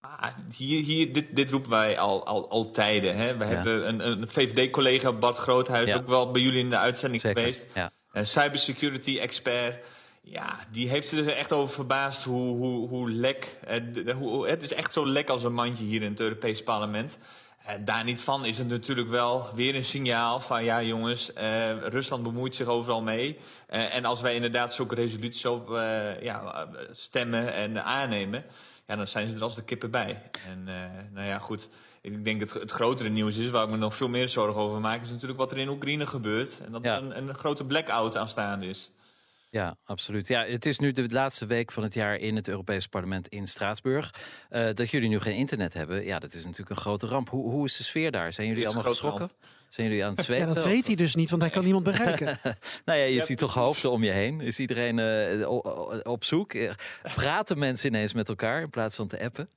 Ah, 0.00 0.32
hier, 0.56 0.84
hier, 0.84 1.12
dit, 1.12 1.36
dit 1.36 1.50
roepen 1.50 1.70
wij 1.70 1.98
al, 1.98 2.26
al, 2.26 2.50
al 2.50 2.70
tijden. 2.70 3.16
Hè? 3.16 3.36
We 3.36 3.44
ja. 3.44 3.50
hebben 3.50 3.88
een, 3.88 4.08
een 4.08 4.28
VVD-collega, 4.28 5.12
Bart 5.12 5.36
Groothuis, 5.36 5.88
ja. 5.88 5.96
ook 5.96 6.08
wel 6.08 6.30
bij 6.30 6.42
jullie 6.42 6.60
in 6.60 6.70
de 6.70 6.78
uitzending 6.78 7.20
Zeker. 7.20 7.38
geweest. 7.38 7.68
Ja. 7.74 7.92
cybersecurity-expert. 8.24 9.84
Ja, 10.30 10.58
die 10.70 10.88
heeft 10.88 11.08
zich 11.08 11.20
er 11.20 11.36
echt 11.36 11.52
over 11.52 11.74
verbaasd 11.74 12.24
hoe, 12.24 12.56
hoe, 12.56 12.88
hoe 12.88 13.10
lek. 13.10 13.58
Eh, 13.66 14.16
hoe, 14.16 14.48
het 14.48 14.62
is 14.62 14.72
echt 14.72 14.92
zo 14.92 15.06
lek 15.06 15.28
als 15.28 15.44
een 15.44 15.54
mandje 15.54 15.84
hier 15.84 16.02
in 16.02 16.10
het 16.10 16.20
Europees 16.20 16.62
Parlement. 16.62 17.18
Eh, 17.64 17.74
daar 17.84 18.04
niet 18.04 18.20
van 18.20 18.44
is 18.44 18.58
het 18.58 18.68
natuurlijk 18.68 19.08
wel 19.08 19.48
weer 19.54 19.74
een 19.74 19.84
signaal 19.84 20.40
van 20.40 20.64
ja 20.64 20.82
jongens, 20.82 21.32
eh, 21.32 21.78
Rusland 21.78 22.22
bemoeit 22.22 22.54
zich 22.54 22.66
overal 22.66 23.02
mee. 23.02 23.38
Uh, 23.70 23.94
en 23.94 24.04
als 24.04 24.20
wij 24.20 24.34
inderdaad 24.34 24.74
zulke 24.74 24.94
resoluties 24.94 25.44
op 25.44 25.68
ja, 26.20 26.68
stemmen 26.92 27.52
en 27.52 27.84
aannemen, 27.84 28.44
ja, 28.86 28.96
dan 28.96 29.06
zijn 29.06 29.28
ze 29.28 29.36
er 29.36 29.42
als 29.42 29.54
de 29.54 29.64
kippen 29.64 29.90
bij. 29.90 30.22
En 30.48 30.64
nou 31.12 31.26
ja, 31.26 31.38
goed. 31.38 31.68
Ik 32.00 32.24
denk 32.24 32.40
het, 32.40 32.52
het 32.52 32.70
grotere 32.70 33.08
nieuws 33.08 33.36
is, 33.36 33.50
waar 33.50 33.64
ik 33.64 33.70
me 33.70 33.76
nog 33.76 33.96
veel 33.96 34.08
meer 34.08 34.28
zorgen 34.28 34.60
over 34.60 34.80
maak, 34.80 35.02
is 35.02 35.10
natuurlijk 35.10 35.38
wat 35.38 35.50
er 35.50 35.58
in 35.58 35.68
Oekraïne 35.68 36.06
gebeurt. 36.06 36.60
En 36.64 36.72
dat 36.72 36.84
ja. 36.84 36.96
er 36.96 37.02
een, 37.02 37.28
een 37.28 37.34
grote 37.34 37.64
blackout 37.64 38.16
aanstaande 38.16 38.66
is. 38.66 38.90
Ja, 39.50 39.76
absoluut. 39.84 40.26
Ja, 40.26 40.44
het 40.44 40.66
is 40.66 40.78
nu 40.78 40.90
de 40.90 41.08
laatste 41.10 41.46
week 41.46 41.72
van 41.72 41.82
het 41.82 41.94
jaar 41.94 42.16
in 42.16 42.36
het 42.36 42.48
Europees 42.48 42.86
Parlement 42.86 43.28
in 43.28 43.46
Straatsburg. 43.46 44.14
Uh, 44.50 44.68
dat 44.72 44.90
jullie 44.90 45.08
nu 45.08 45.20
geen 45.20 45.34
internet 45.34 45.74
hebben, 45.74 46.04
ja, 46.04 46.18
dat 46.18 46.32
is 46.32 46.44
natuurlijk 46.44 46.70
een 46.70 46.76
grote 46.76 47.06
ramp. 47.06 47.28
Hoe, 47.28 47.50
hoe 47.50 47.64
is 47.64 47.76
de 47.76 47.82
sfeer 47.82 48.10
daar? 48.10 48.32
Zijn 48.32 48.48
jullie 48.48 48.66
allemaal 48.66 48.84
geschrokken? 48.84 49.26
Ramp. 49.26 49.56
Zijn 49.68 49.88
jullie 49.88 50.04
aan 50.04 50.12
het 50.14 50.24
zweten? 50.24 50.48
Ja, 50.48 50.54
dat 50.54 50.64
weet 50.64 50.86
hij 50.86 50.94
dus 50.94 51.14
niet, 51.14 51.30
want 51.30 51.42
hij 51.42 51.50
kan 51.50 51.62
niemand 51.62 51.84
bereiken. 51.84 52.38
nou 52.84 52.98
ja, 52.98 53.04
je 53.04 53.20
ziet 53.20 53.38
toch 53.38 53.54
hoofden 53.54 53.90
om 53.90 54.04
je 54.04 54.10
heen. 54.10 54.40
Is 54.40 54.58
iedereen 54.58 54.98
uh, 54.98 55.48
op 56.02 56.24
zoek? 56.24 56.54
Praten 57.14 57.58
mensen 57.58 57.88
ineens 57.88 58.12
met 58.12 58.28
elkaar 58.28 58.62
in 58.62 58.70
plaats 58.70 58.96
van 58.96 59.06
te 59.06 59.20
appen? 59.20 59.48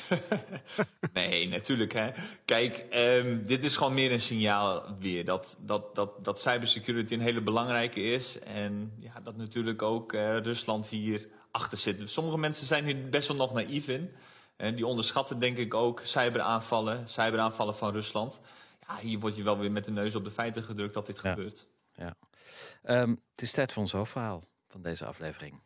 nee, 1.12 1.48
natuurlijk. 1.48 1.92
Hè. 1.92 2.10
Kijk, 2.44 2.84
um, 2.94 3.44
dit 3.46 3.64
is 3.64 3.76
gewoon 3.76 3.94
meer 3.94 4.12
een 4.12 4.20
signaal 4.20 4.96
weer 4.98 5.24
dat, 5.24 5.56
dat, 5.60 5.94
dat, 5.94 6.24
dat 6.24 6.40
cybersecurity 6.40 7.14
een 7.14 7.20
hele 7.20 7.42
belangrijke 7.42 8.00
is. 8.00 8.38
En 8.38 8.92
ja, 8.98 9.20
dat 9.20 9.36
natuurlijk 9.36 9.82
ook 9.82 10.12
uh, 10.12 10.36
Rusland 10.36 10.86
hier 10.86 11.28
achter 11.50 11.78
zit. 11.78 12.10
Sommige 12.10 12.38
mensen 12.38 12.66
zijn 12.66 12.84
hier 12.84 13.08
best 13.08 13.28
wel 13.28 13.36
nog 13.36 13.52
naïef 13.52 13.88
in. 13.88 14.12
En 14.56 14.74
die 14.74 14.86
onderschatten 14.86 15.38
denk 15.38 15.56
ik 15.56 15.74
ook 15.74 16.00
cyberaanvallen, 16.04 17.08
cyberaanvallen 17.08 17.76
van 17.76 17.92
Rusland. 17.92 18.40
Ja, 18.88 18.96
hier 18.96 19.18
word 19.18 19.36
je 19.36 19.42
wel 19.42 19.58
weer 19.58 19.72
met 19.72 19.84
de 19.84 19.90
neus 19.90 20.14
op 20.14 20.24
de 20.24 20.30
feiten 20.30 20.62
gedrukt 20.62 20.94
dat 20.94 21.06
dit 21.06 21.20
ja. 21.22 21.30
gebeurt. 21.30 21.66
Ja. 21.96 22.14
Um, 23.02 23.22
het 23.30 23.42
is 23.42 23.52
tijd 23.52 23.72
voor 23.72 23.82
ons 23.82 23.92
hoofdverhaal 23.92 24.42
van 24.68 24.82
deze 24.82 25.04
aflevering. 25.04 25.60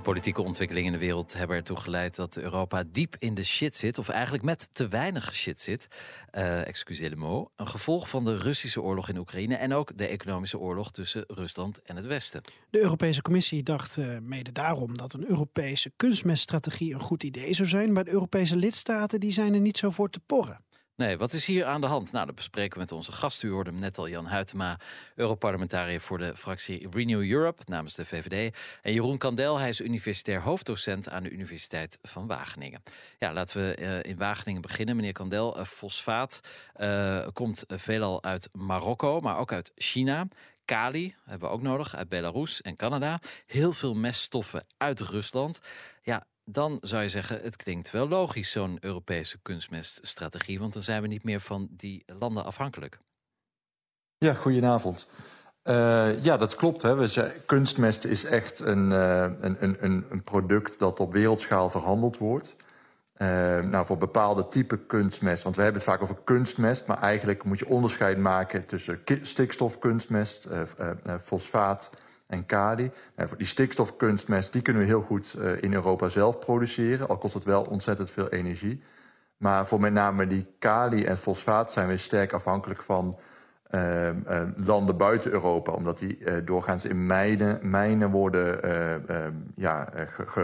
De 0.00 0.06
politieke 0.06 0.42
ontwikkelingen 0.42 0.92
in 0.92 0.98
de 0.98 1.04
wereld 1.04 1.32
hebben 1.32 1.56
ertoe 1.56 1.76
geleid 1.76 2.16
dat 2.16 2.36
Europa 2.36 2.84
diep 2.86 3.16
in 3.18 3.34
de 3.34 3.44
shit 3.44 3.74
zit. 3.74 3.98
Of 3.98 4.08
eigenlijk 4.08 4.44
met 4.44 4.68
te 4.72 4.88
weinig 4.88 5.34
shit 5.34 5.60
zit. 5.60 5.88
Uh, 6.32 6.66
excusez 6.66 7.08
le. 7.08 7.48
Een 7.56 7.68
gevolg 7.68 8.08
van 8.08 8.24
de 8.24 8.36
Russische 8.36 8.82
oorlog 8.82 9.08
in 9.08 9.16
Oekraïne. 9.18 9.54
En 9.54 9.72
ook 9.72 9.96
de 9.96 10.06
economische 10.06 10.58
oorlog 10.58 10.92
tussen 10.92 11.24
Rusland 11.26 11.82
en 11.82 11.96
het 11.96 12.06
Westen. 12.06 12.42
De 12.70 12.80
Europese 12.80 13.22
Commissie 13.22 13.62
dacht 13.62 13.96
uh, 13.96 14.18
mede 14.22 14.52
daarom 14.52 14.96
dat 14.96 15.12
een 15.12 15.28
Europese 15.28 15.92
kunstmeststrategie 15.96 16.94
een 16.94 17.00
goed 17.00 17.22
idee 17.22 17.54
zou 17.54 17.68
zijn. 17.68 17.92
Maar 17.92 18.04
de 18.04 18.10
Europese 18.10 18.56
lidstaten 18.56 19.20
die 19.20 19.32
zijn 19.32 19.54
er 19.54 19.60
niet 19.60 19.78
zo 19.78 19.90
voor 19.90 20.10
te 20.10 20.20
porren. 20.26 20.64
Nee, 21.00 21.16
wat 21.16 21.32
is 21.32 21.46
hier 21.46 21.64
aan 21.64 21.80
de 21.80 21.86
hand? 21.86 22.12
Nou, 22.12 22.26
dat 22.26 22.34
bespreken 22.34 22.72
we 22.72 22.78
met 22.78 22.92
onze 22.92 23.12
gast. 23.12 23.42
U 23.42 23.50
hoorde 23.50 23.70
hem 23.70 23.80
net 23.80 23.98
al, 23.98 24.08
Jan 24.08 24.28
Huytema, 24.28 24.78
Europarlementariër 25.14 26.00
voor 26.00 26.18
de 26.18 26.36
fractie 26.36 26.88
Renew 26.90 27.30
Europe 27.30 27.62
namens 27.66 27.94
de 27.94 28.04
VVD. 28.04 28.56
En 28.82 28.92
Jeroen 28.92 29.18
Kandel, 29.18 29.58
hij 29.58 29.68
is 29.68 29.80
universitair 29.80 30.42
hoofddocent 30.42 31.08
aan 31.08 31.22
de 31.22 31.30
Universiteit 31.30 31.98
van 32.02 32.26
Wageningen. 32.26 32.82
Ja, 33.18 33.32
laten 33.32 33.62
we 33.62 33.76
uh, 33.80 34.10
in 34.10 34.16
Wageningen 34.16 34.60
beginnen. 34.60 34.96
Meneer 34.96 35.12
Kandel, 35.12 35.58
uh, 35.58 35.64
fosfaat 35.64 36.40
uh, 36.76 37.26
komt 37.32 37.64
veelal 37.66 38.22
uit 38.22 38.48
Marokko, 38.52 39.20
maar 39.20 39.38
ook 39.38 39.52
uit 39.52 39.72
China. 39.74 40.28
Kali 40.64 41.14
hebben 41.24 41.48
we 41.48 41.54
ook 41.54 41.62
nodig 41.62 41.96
uit 41.96 42.08
Belarus 42.08 42.62
en 42.62 42.76
Canada. 42.76 43.18
Heel 43.46 43.72
veel 43.72 43.94
meststoffen 43.94 44.64
uit 44.76 45.00
Rusland. 45.00 45.60
Ja, 46.02 46.26
dan 46.44 46.78
zou 46.80 47.02
je 47.02 47.08
zeggen, 47.08 47.40
het 47.42 47.56
klinkt 47.56 47.90
wel 47.90 48.08
logisch, 48.08 48.50
zo'n 48.50 48.78
Europese 48.80 49.38
kunstmeststrategie. 49.42 50.58
Want 50.58 50.72
dan 50.72 50.82
zijn 50.82 51.02
we 51.02 51.08
niet 51.08 51.24
meer 51.24 51.40
van 51.40 51.68
die 51.70 52.02
landen 52.06 52.44
afhankelijk. 52.44 52.98
Ja, 54.18 54.34
goedenavond. 54.34 55.08
Uh, 55.64 56.24
ja, 56.24 56.36
dat 56.36 56.56
klopt. 56.56 56.82
Hè. 56.82 56.94
We 56.94 57.40
kunstmest 57.46 58.04
is 58.04 58.24
echt 58.24 58.60
een, 58.60 58.90
uh, 58.90 59.22
een, 59.38 59.66
een, 59.84 60.06
een 60.10 60.22
product 60.22 60.78
dat 60.78 61.00
op 61.00 61.12
wereldschaal 61.12 61.70
verhandeld 61.70 62.18
wordt. 62.18 62.56
Uh, 63.16 63.60
nou, 63.60 63.86
voor 63.86 63.98
bepaalde 63.98 64.46
type 64.46 64.78
kunstmest, 64.78 65.42
want 65.42 65.56
we 65.56 65.62
hebben 65.62 65.80
het 65.80 65.90
vaak 65.90 66.02
over 66.02 66.16
kunstmest, 66.24 66.86
maar 66.86 66.98
eigenlijk 66.98 67.44
moet 67.44 67.58
je 67.58 67.68
onderscheid 67.68 68.18
maken 68.18 68.64
tussen 68.64 69.00
stikstofkunstmest, 69.22 70.48
fosfaat 71.22 71.90
en 72.30 72.46
kali. 72.46 72.90
Nou, 73.16 73.28
voor 73.28 73.38
die 73.38 73.46
stikstofkunstmest, 73.46 74.52
die 74.52 74.62
kunnen 74.62 74.82
we 74.82 74.88
heel 74.88 75.02
goed 75.02 75.36
in 75.60 75.74
Europa 75.74 76.08
zelf 76.08 76.38
produceren, 76.38 77.08
al 77.08 77.18
kost 77.18 77.34
het 77.34 77.44
wel 77.44 77.62
ontzettend 77.62 78.10
veel 78.10 78.28
energie. 78.28 78.82
Maar 79.36 79.66
voor 79.66 79.80
met 79.80 79.92
name 79.92 80.26
die 80.26 80.46
kali 80.58 81.04
en 81.04 81.18
fosfaat 81.18 81.72
zijn 81.72 81.88
we 81.88 81.96
sterk 81.96 82.32
afhankelijk 82.32 82.82
van 82.82 83.18
uh, 83.70 84.08
uh, 84.08 84.42
landen 84.56 84.96
buiten 84.96 85.32
Europa, 85.32 85.72
omdat 85.72 85.98
die 85.98 86.18
uh, 86.18 86.34
doorgaans 86.44 86.84
in 86.84 87.06
mijnen, 87.06 87.58
mijnen 87.62 88.10
worden 88.10 88.60
ja, 89.54 89.88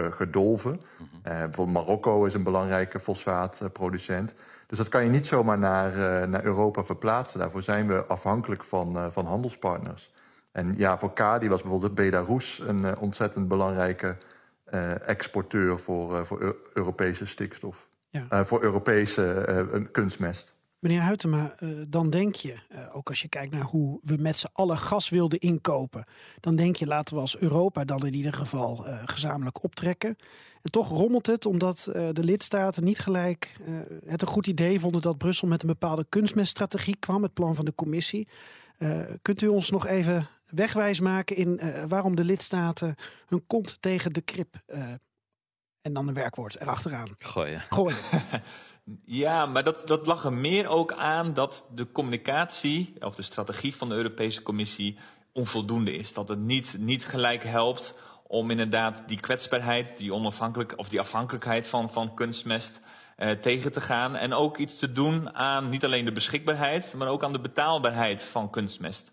gedolven. 0.09 0.71
Mm 0.71 1.07
-hmm. 1.11 1.21
bijvoorbeeld 1.21 1.77
Marokko 1.77 2.25
is 2.25 2.33
een 2.33 2.43
belangrijke 2.43 2.99
fosfaatproducent. 2.99 4.35
Dus 4.67 4.77
dat 4.77 4.89
kan 4.89 5.03
je 5.03 5.09
niet 5.09 5.27
zomaar 5.27 5.57
naar, 5.57 6.29
naar 6.29 6.43
Europa 6.43 6.83
verplaatsen. 6.83 7.39
Daarvoor 7.39 7.63
zijn 7.63 7.87
we 7.87 8.05
afhankelijk 8.05 8.63
van, 8.63 9.11
van 9.11 9.25
handelspartners. 9.25 10.11
En 10.57 10.73
ja, 10.77 10.97
voor 10.97 11.13
Kadi 11.13 11.49
was 11.49 11.61
bijvoorbeeld 11.61 11.95
Belarus 11.95 12.59
een 12.59 12.99
ontzettend 12.99 13.47
belangrijke 13.47 14.17
exporteur 15.05 15.79
voor, 15.79 16.25
voor 16.25 16.55
Europese 16.73 17.25
stikstof. 17.25 17.87
Ja. 18.09 18.45
voor 18.45 18.63
Europese 18.63 19.87
kunstmest. 19.91 20.55
Meneer 20.79 21.01
Huytema, 21.01 21.55
dan 21.87 22.09
denk 22.09 22.35
je, 22.35 22.57
ook 22.91 23.09
als 23.09 23.21
je 23.21 23.27
kijkt 23.27 23.53
naar 23.53 23.63
hoe 23.63 23.99
we 24.03 24.17
met 24.17 24.35
z'n 24.35 24.49
allen 24.53 24.77
gas 24.77 25.09
wilden 25.09 25.39
inkopen, 25.39 26.03
dan 26.39 26.55
denk 26.55 26.75
je 26.75 26.87
laten 26.87 27.15
we 27.15 27.21
als 27.21 27.37
Europa 27.37 27.83
dan 27.83 28.05
in 28.05 28.13
ieder 28.13 28.33
geval 28.33 28.85
gezamenlijk 29.05 29.63
optrekken. 29.63 30.15
En 30.61 30.71
toch 30.71 30.89
rommelt 30.89 31.27
het 31.27 31.45
omdat 31.45 31.89
de 32.11 32.23
lidstaten 32.23 32.83
niet 32.83 32.99
gelijk 32.99 33.55
het 34.05 34.21
een 34.21 34.27
goed 34.27 34.47
idee 34.47 34.79
vonden 34.79 35.01
dat 35.01 35.17
Brussel 35.17 35.47
met 35.47 35.61
een 35.61 35.67
bepaalde 35.67 36.05
kunstmeststrategie 36.09 36.95
kwam, 36.99 37.23
het 37.23 37.33
plan 37.33 37.55
van 37.55 37.65
de 37.65 37.75
commissie. 37.75 38.27
kunt 39.21 39.41
u 39.41 39.47
ons 39.47 39.69
nog 39.69 39.87
even 39.87 40.27
wegwijs 40.47 40.99
maken 40.99 41.35
in 41.35 41.59
waarom 41.87 42.15
de 42.15 42.23
lidstaten 42.23 42.95
hun 43.27 43.47
kont 43.47 43.81
tegen 43.81 44.13
de 44.13 44.21
krip 44.21 44.55
en 45.81 45.93
dan 45.93 46.07
een 46.07 46.13
werkwoord 46.13 46.61
erachteraan 46.61 47.09
gooien? 47.17 47.61
gooien. 47.69 47.97
Ja, 49.05 49.45
maar 49.45 49.63
dat, 49.63 49.83
dat 49.85 50.05
lag 50.05 50.23
er 50.23 50.33
meer 50.33 50.67
ook 50.67 50.93
aan 50.93 51.33
dat 51.33 51.67
de 51.73 51.91
communicatie 51.91 52.93
of 52.99 53.15
de 53.15 53.21
strategie 53.21 53.75
van 53.75 53.89
de 53.89 53.95
Europese 53.95 54.41
Commissie 54.41 54.97
onvoldoende 55.33 55.91
is. 55.91 56.13
Dat 56.13 56.27
het 56.27 56.39
niet, 56.39 56.75
niet 56.79 57.05
gelijk 57.05 57.43
helpt 57.43 57.95
om 58.23 58.51
inderdaad 58.51 59.03
die 59.07 59.19
kwetsbaarheid, 59.19 59.97
die 59.97 60.13
onafhankelijk 60.13 60.73
of 60.77 60.89
die 60.89 60.99
afhankelijkheid 60.99 61.67
van, 61.67 61.91
van 61.91 62.13
kunstmest 62.13 62.81
eh, 63.15 63.31
tegen 63.31 63.71
te 63.71 63.81
gaan. 63.81 64.15
En 64.15 64.33
ook 64.33 64.57
iets 64.57 64.77
te 64.77 64.91
doen 64.91 65.33
aan 65.33 65.69
niet 65.69 65.85
alleen 65.85 66.05
de 66.05 66.11
beschikbaarheid, 66.11 66.93
maar 66.97 67.07
ook 67.07 67.23
aan 67.23 67.33
de 67.33 67.39
betaalbaarheid 67.39 68.23
van 68.23 68.49
kunstmest. 68.49 69.11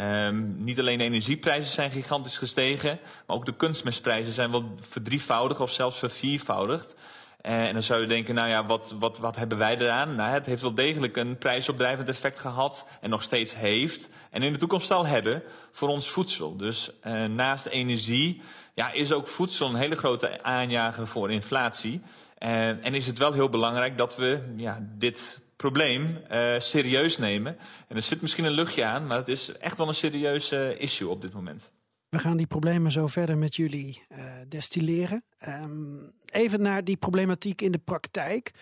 Um, 0.00 0.64
niet 0.64 0.78
alleen 0.78 0.98
de 0.98 1.04
energieprijzen 1.04 1.72
zijn 1.72 1.90
gigantisch 1.90 2.38
gestegen, 2.38 2.98
maar 3.26 3.36
ook 3.36 3.46
de 3.46 3.56
kunstmestprijzen 3.56 4.32
zijn 4.32 4.50
wel 4.50 4.74
verdrievoudigd 4.80 5.60
of 5.60 5.70
zelfs 5.70 5.98
verviervoudigd. 5.98 6.94
Uh, 7.42 7.66
en 7.66 7.72
dan 7.72 7.82
zou 7.82 8.00
je 8.00 8.06
denken, 8.06 8.34
nou 8.34 8.48
ja, 8.48 8.66
wat, 8.66 8.94
wat, 8.98 9.18
wat 9.18 9.36
hebben 9.36 9.58
wij 9.58 9.78
eraan? 9.78 10.14
Nou, 10.14 10.30
het 10.30 10.46
heeft 10.46 10.62
wel 10.62 10.74
degelijk 10.74 11.16
een 11.16 11.38
prijsopdrijvend 11.38 12.08
effect 12.08 12.38
gehad 12.38 12.86
en 13.00 13.10
nog 13.10 13.22
steeds 13.22 13.54
heeft. 13.54 14.08
En 14.30 14.42
in 14.42 14.52
de 14.52 14.58
toekomst 14.58 14.86
zal 14.86 15.06
hebben 15.06 15.42
voor 15.72 15.88
ons 15.88 16.08
voedsel. 16.10 16.56
Dus 16.56 16.90
uh, 17.04 17.24
naast 17.24 17.66
energie 17.66 18.40
ja, 18.74 18.92
is 18.92 19.12
ook 19.12 19.28
voedsel 19.28 19.68
een 19.68 19.74
hele 19.74 19.96
grote 19.96 20.42
aanjager 20.42 21.06
voor 21.06 21.30
inflatie. 21.30 22.00
Uh, 22.38 22.68
en 22.68 22.94
is 22.94 23.06
het 23.06 23.18
wel 23.18 23.32
heel 23.32 23.48
belangrijk 23.48 23.98
dat 23.98 24.16
we 24.16 24.52
ja, 24.56 24.78
dit 24.98 25.40
probleem 25.62 26.18
uh, 26.30 26.54
serieus 26.58 27.18
nemen. 27.18 27.56
En 27.88 27.96
er 27.96 28.02
zit 28.02 28.20
misschien 28.20 28.44
een 28.44 28.52
luchtje 28.52 28.84
aan, 28.84 29.06
maar 29.06 29.18
het 29.18 29.28
is 29.28 29.52
echt 29.52 29.78
wel 29.78 29.88
een 29.88 29.94
serieus 29.94 30.52
uh, 30.52 30.80
issue 30.80 31.08
op 31.08 31.22
dit 31.22 31.32
moment. 31.32 31.72
We 32.08 32.18
gaan 32.18 32.36
die 32.36 32.46
problemen 32.46 32.92
zo 32.92 33.06
verder 33.06 33.38
met 33.38 33.56
jullie 33.56 34.02
uh, 34.08 34.24
destilleren. 34.48 35.24
Um, 35.48 36.12
even 36.32 36.62
naar 36.62 36.84
die 36.84 36.96
problematiek 36.96 37.62
in 37.62 37.72
de 37.72 37.78
praktijk. 37.78 38.52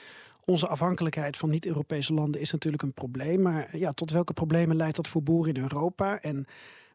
Onze 0.45 0.66
afhankelijkheid 0.66 1.37
van 1.37 1.50
niet-Europese 1.50 2.12
landen 2.12 2.40
is 2.40 2.52
natuurlijk 2.52 2.83
een 2.83 2.95
probleem. 2.95 3.42
Maar 3.42 3.76
ja, 3.76 3.92
tot 3.92 4.11
welke 4.11 4.33
problemen 4.33 4.76
leidt 4.76 4.97
dat 4.97 5.09
voor 5.09 5.23
boeren 5.23 5.54
in 5.54 5.62
Europa? 5.62 6.21
En 6.21 6.47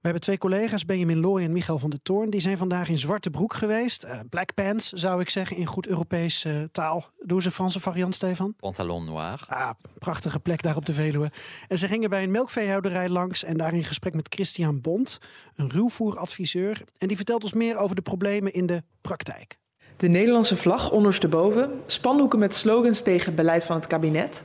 hebben 0.06 0.22
twee 0.22 0.38
collega's, 0.38 0.86
Benjamin 0.86 1.20
Looy 1.20 1.44
en 1.44 1.52
Michael 1.52 1.80
van 1.80 1.90
der 1.90 2.02
Toorn. 2.04 2.30
Die 2.30 2.42
zijn 2.42 2.58
vandaag 2.58 2.90
in 2.90 2.98
Zwarte 2.98 3.30
Broek 3.30 3.54
geweest. 3.54 4.04
Uh, 4.04 4.20
black 4.30 4.54
pants, 4.54 4.90
zou 4.90 5.22
ik 5.22 5.30
zeggen, 5.30 5.58
in 5.58 5.66
goed 5.66 5.88
Europees 5.88 6.46
uh, 6.46 6.64
taal. 6.72 7.06
Doe 7.20 7.42
ze 7.42 7.52
Franse 7.52 7.80
variant, 7.80 8.16
Stefan? 8.16 8.56
Pantalon 8.60 9.06
noir. 9.06 9.46
Ah, 9.48 9.70
prachtige 10.00 10.40
plek 10.40 10.62
daar 10.62 10.76
op 10.76 10.86
de 10.86 10.94
Veluwe. 10.94 11.32
En 11.68 11.78
ze 11.78 11.88
gingen 11.88 12.10
bij 12.10 12.24
een 12.24 12.32
melkveehouderij 12.32 13.10
langs... 13.10 13.44
en 13.44 13.58
daar 13.58 13.74
in 13.74 13.84
gesprek 13.84 14.14
met 14.14 14.34
Christian 14.34 14.82
Bond, 14.82 15.20
een 15.56 15.70
ruwvoeradviseur. 15.70 16.82
En 16.98 17.08
die 17.08 17.18
vertelt 17.18 17.44
ons 17.44 17.54
meer 17.54 17.78
over 17.78 17.96
de 17.96 18.02
problemen 18.02 18.54
in 18.54 18.66
de 18.66 18.84
praktijk. 19.02 19.58
De 19.98 20.08
Nederlandse 20.08 20.58
vlag 20.58 20.92
ondersteboven, 20.92 21.72
spandoeken 21.86 22.40
met 22.40 22.54
slogans 22.54 23.02
tegen 23.02 23.36
beleid 23.36 23.64
van 23.64 23.76
het 23.76 23.88
kabinet. 23.88 24.44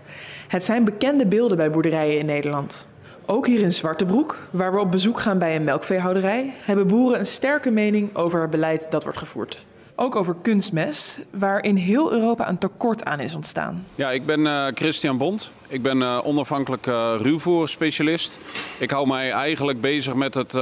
Het 0.49 0.65
zijn 0.65 0.85
bekende 0.85 1.27
beelden 1.27 1.57
bij 1.57 1.71
boerderijen 1.71 2.19
in 2.19 2.27
Nederland. 2.27 2.87
Ook 3.31 3.47
hier 3.47 3.61
in 3.61 3.73
Zwartebroek, 3.73 4.39
waar 4.51 4.73
we 4.73 4.79
op 4.79 4.91
bezoek 4.91 5.21
gaan 5.21 5.39
bij 5.39 5.57
een 5.57 5.65
melkveehouderij, 5.65 6.53
hebben 6.61 6.87
boeren 6.87 7.19
een 7.19 7.27
sterke 7.27 7.71
mening 7.71 8.17
over 8.17 8.41
het 8.41 8.51
beleid 8.51 8.91
dat 8.91 9.03
wordt 9.03 9.19
gevoerd. 9.19 9.65
Ook 9.95 10.17
over 10.17 10.37
kunstmest, 10.43 11.25
waar 11.31 11.63
in 11.63 11.77
heel 11.77 12.13
Europa 12.13 12.49
een 12.49 12.59
tekort 12.59 13.05
aan 13.05 13.21
is 13.21 13.35
ontstaan. 13.35 13.85
Ja, 13.95 14.11
ik 14.11 14.27
ben 14.27 14.41
uh, 14.41 14.67
Christian 14.75 15.19
Bond. 15.19 15.51
Ik 15.69 15.83
ben 15.83 15.97
uh, 15.97 16.21
onafhankelijk 16.25 16.87
uh, 16.87 17.15
ruwvoerspecialist. 17.21 18.39
Ik 18.79 18.91
hou 18.91 19.07
mij 19.07 19.31
eigenlijk 19.31 19.81
bezig 19.81 20.15
met 20.15 20.35
het 20.35 20.55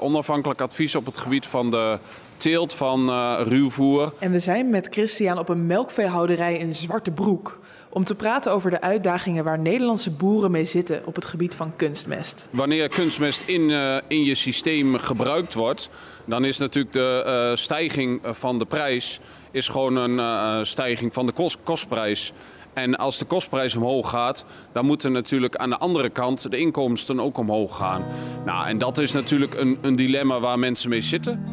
onafhankelijk 0.00 0.60
advies 0.60 0.94
op 0.94 1.06
het 1.06 1.16
gebied 1.16 1.46
van 1.46 1.70
de 1.70 1.98
teelt 2.36 2.74
van 2.74 3.10
ruwvoer. 3.42 4.12
En 4.18 4.30
we 4.30 4.38
zijn 4.38 4.70
met 4.70 4.88
Christian 4.90 5.38
op 5.38 5.48
een 5.48 5.66
melkveehouderij 5.66 6.58
in 6.58 6.74
Zwartebroek 6.74 7.58
om 7.94 8.04
te 8.04 8.14
praten 8.14 8.52
over 8.52 8.70
de 8.70 8.80
uitdagingen 8.80 9.44
waar 9.44 9.58
Nederlandse 9.58 10.10
boeren 10.10 10.50
mee 10.50 10.64
zitten 10.64 11.02
op 11.06 11.14
het 11.14 11.24
gebied 11.24 11.54
van 11.54 11.76
kunstmest. 11.76 12.48
Wanneer 12.50 12.88
kunstmest 12.88 13.42
in, 13.46 13.60
uh, 13.60 13.96
in 14.06 14.24
je 14.24 14.34
systeem 14.34 14.96
gebruikt 14.96 15.54
wordt, 15.54 15.90
dan 16.24 16.44
is 16.44 16.58
natuurlijk 16.58 16.94
de 16.94 17.48
uh, 17.50 17.56
stijging 17.56 18.20
van 18.22 18.58
de 18.58 18.64
prijs 18.64 19.20
is 19.50 19.68
gewoon 19.68 19.96
een 19.96 20.66
stijging 20.66 21.12
van 21.12 21.26
de 21.26 21.32
kost, 21.32 21.58
kostprijs. 21.62 22.32
En 22.72 22.96
als 22.96 23.18
de 23.18 23.24
kostprijs 23.24 23.76
omhoog 23.76 24.10
gaat, 24.10 24.44
dan 24.72 24.84
moeten 24.84 25.12
natuurlijk 25.12 25.56
aan 25.56 25.70
de 25.70 25.78
andere 25.78 26.10
kant 26.10 26.50
de 26.50 26.58
inkomsten 26.58 27.20
ook 27.20 27.38
omhoog 27.38 27.76
gaan. 27.76 28.04
Nou, 28.44 28.66
en 28.66 28.78
dat 28.78 28.98
is 28.98 29.12
natuurlijk 29.12 29.54
een, 29.54 29.78
een 29.80 29.96
dilemma 29.96 30.40
waar 30.40 30.58
mensen 30.58 30.90
mee 30.90 31.00
zitten. 31.00 31.44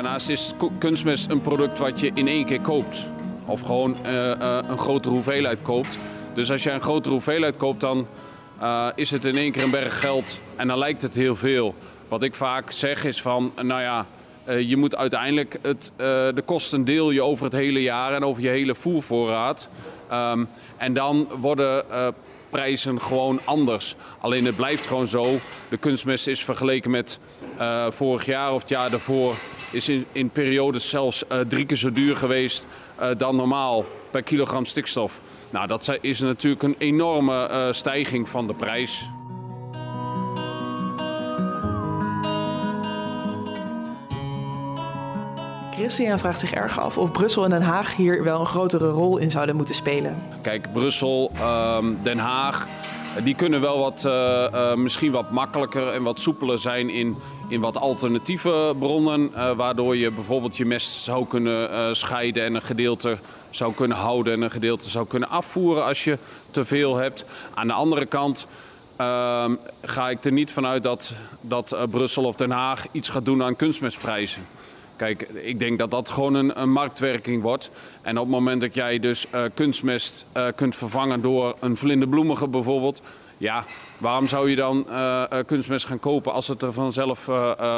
Daarnaast 0.00 0.28
is 0.28 0.52
kunstmest 0.78 1.30
een 1.30 1.40
product 1.40 1.78
wat 1.78 2.00
je 2.00 2.10
in 2.14 2.28
één 2.28 2.46
keer 2.46 2.60
koopt. 2.60 3.06
Of 3.46 3.60
gewoon 3.60 3.96
uh, 4.06 4.12
uh, 4.12 4.58
een 4.68 4.78
grotere 4.78 5.14
hoeveelheid 5.14 5.62
koopt. 5.62 5.98
Dus 6.34 6.50
als 6.50 6.62
je 6.62 6.70
een 6.70 6.80
grotere 6.80 7.14
hoeveelheid 7.14 7.56
koopt, 7.56 7.80
dan 7.80 8.06
uh, 8.62 8.86
is 8.94 9.10
het 9.10 9.24
in 9.24 9.36
één 9.36 9.52
keer 9.52 9.62
een 9.62 9.70
berg 9.70 10.00
geld. 10.00 10.38
En 10.56 10.68
dan 10.68 10.78
lijkt 10.78 11.02
het 11.02 11.14
heel 11.14 11.36
veel. 11.36 11.74
Wat 12.08 12.22
ik 12.22 12.34
vaak 12.34 12.70
zeg 12.70 13.04
is 13.04 13.22
van, 13.22 13.52
nou 13.62 13.80
ja, 13.80 14.06
je 14.58 14.76
moet 14.76 14.96
uiteindelijk 14.96 15.58
het, 15.62 15.92
de 16.34 16.42
kosten 16.44 16.84
deel 16.84 17.10
je 17.10 17.22
over 17.22 17.44
het 17.44 17.54
hele 17.54 17.82
jaar 17.82 18.14
en 18.14 18.24
over 18.24 18.42
je 18.42 18.48
hele 18.48 18.74
voervoorraad. 18.74 19.68
Um, 20.12 20.48
en 20.76 20.92
dan 20.92 21.28
worden 21.38 21.84
prijzen 22.50 23.00
gewoon 23.00 23.40
anders. 23.44 23.96
Alleen 24.20 24.44
het 24.44 24.56
blijft 24.56 24.86
gewoon 24.86 25.08
zo. 25.08 25.38
De 25.68 25.76
kunstmest 25.76 26.26
is 26.26 26.44
vergeleken 26.44 26.90
met 26.90 27.18
vorig 27.88 28.24
jaar 28.24 28.52
of 28.52 28.60
het 28.60 28.70
jaar 28.70 28.90
daarvoor 28.90 29.34
is 29.70 29.88
in, 29.88 30.06
in 30.12 30.30
periodes 30.30 30.88
zelfs 30.88 31.24
uh, 31.32 31.38
drie 31.40 31.66
keer 31.66 31.76
zo 31.76 31.92
duur 31.92 32.16
geweest 32.16 32.66
uh, 33.00 33.08
dan 33.16 33.36
normaal 33.36 33.84
per 34.10 34.22
kilogram 34.22 34.64
stikstof. 34.64 35.20
Nou, 35.50 35.66
dat 35.66 35.98
is 36.00 36.20
natuurlijk 36.20 36.62
een 36.62 36.76
enorme 36.78 37.48
uh, 37.50 37.72
stijging 37.72 38.28
van 38.28 38.46
de 38.46 38.54
prijs. 38.54 39.08
Christian 45.80 46.18
vraagt 46.18 46.40
zich 46.40 46.52
erg 46.52 46.80
af 46.80 46.98
of 46.98 47.12
Brussel 47.12 47.44
en 47.44 47.50
Den 47.50 47.62
Haag 47.62 47.96
hier 47.96 48.24
wel 48.24 48.40
een 48.40 48.46
grotere 48.46 48.90
rol 48.90 49.18
in 49.18 49.30
zouden 49.30 49.56
moeten 49.56 49.74
spelen. 49.74 50.22
Kijk, 50.42 50.72
Brussel, 50.72 51.32
um, 51.76 51.98
Den 52.02 52.18
Haag, 52.18 52.66
die 53.24 53.34
kunnen 53.34 53.60
wel 53.60 53.78
wat, 53.78 54.04
uh, 54.06 54.12
uh, 54.54 54.74
misschien 54.74 55.12
wat 55.12 55.30
makkelijker 55.30 55.88
en 55.88 56.02
wat 56.02 56.18
soepeler 56.18 56.58
zijn 56.58 56.90
in 56.90 57.16
in 57.50 57.60
wat 57.60 57.76
alternatieve 57.76 58.74
bronnen, 58.78 59.30
uh, 59.34 59.56
waardoor 59.56 59.96
je 59.96 60.10
bijvoorbeeld 60.10 60.56
je 60.56 60.64
mest 60.64 60.90
zou 60.90 61.26
kunnen 61.26 61.70
uh, 61.70 61.92
scheiden 61.92 62.44
en 62.44 62.54
een 62.54 62.62
gedeelte 62.62 63.18
zou 63.50 63.74
kunnen 63.74 63.96
houden 63.96 64.32
en 64.32 64.42
een 64.42 64.50
gedeelte 64.50 64.90
zou 64.90 65.06
kunnen 65.06 65.28
afvoeren 65.28 65.84
als 65.84 66.04
je 66.04 66.18
te 66.50 66.64
veel 66.64 66.96
hebt. 66.96 67.24
Aan 67.54 67.66
de 67.66 67.72
andere 67.72 68.06
kant 68.06 68.46
uh, 69.00 69.44
ga 69.82 70.10
ik 70.10 70.24
er 70.24 70.32
niet 70.32 70.52
vanuit 70.52 70.82
dat, 70.82 71.12
dat 71.40 71.72
uh, 71.72 71.82
Brussel 71.90 72.24
of 72.24 72.36
Den 72.36 72.50
Haag 72.50 72.86
iets 72.92 73.08
gaat 73.08 73.24
doen 73.24 73.42
aan 73.42 73.56
kunstmestprijzen. 73.56 74.46
Kijk, 74.96 75.22
ik 75.22 75.58
denk 75.58 75.78
dat 75.78 75.90
dat 75.90 76.10
gewoon 76.10 76.34
een, 76.34 76.60
een 76.60 76.72
marktwerking 76.72 77.42
wordt. 77.42 77.70
En 78.02 78.18
op 78.18 78.24
het 78.24 78.32
moment 78.32 78.60
dat 78.60 78.74
jij 78.74 78.98
dus 78.98 79.26
kunstmest 79.54 80.26
kunt 80.54 80.76
vervangen 80.76 81.20
door 81.22 81.56
een 81.60 81.76
vlinderbloemige 81.76 82.48
bijvoorbeeld... 82.48 83.02
Ja, 83.40 83.64
waarom 83.98 84.28
zou 84.28 84.50
je 84.50 84.56
dan 84.56 84.86
uh, 84.88 85.24
kunstmest 85.46 85.86
gaan 85.86 86.00
kopen 86.00 86.32
als 86.32 86.48
het 86.48 86.62
er 86.62 86.72
vanzelf 86.72 87.28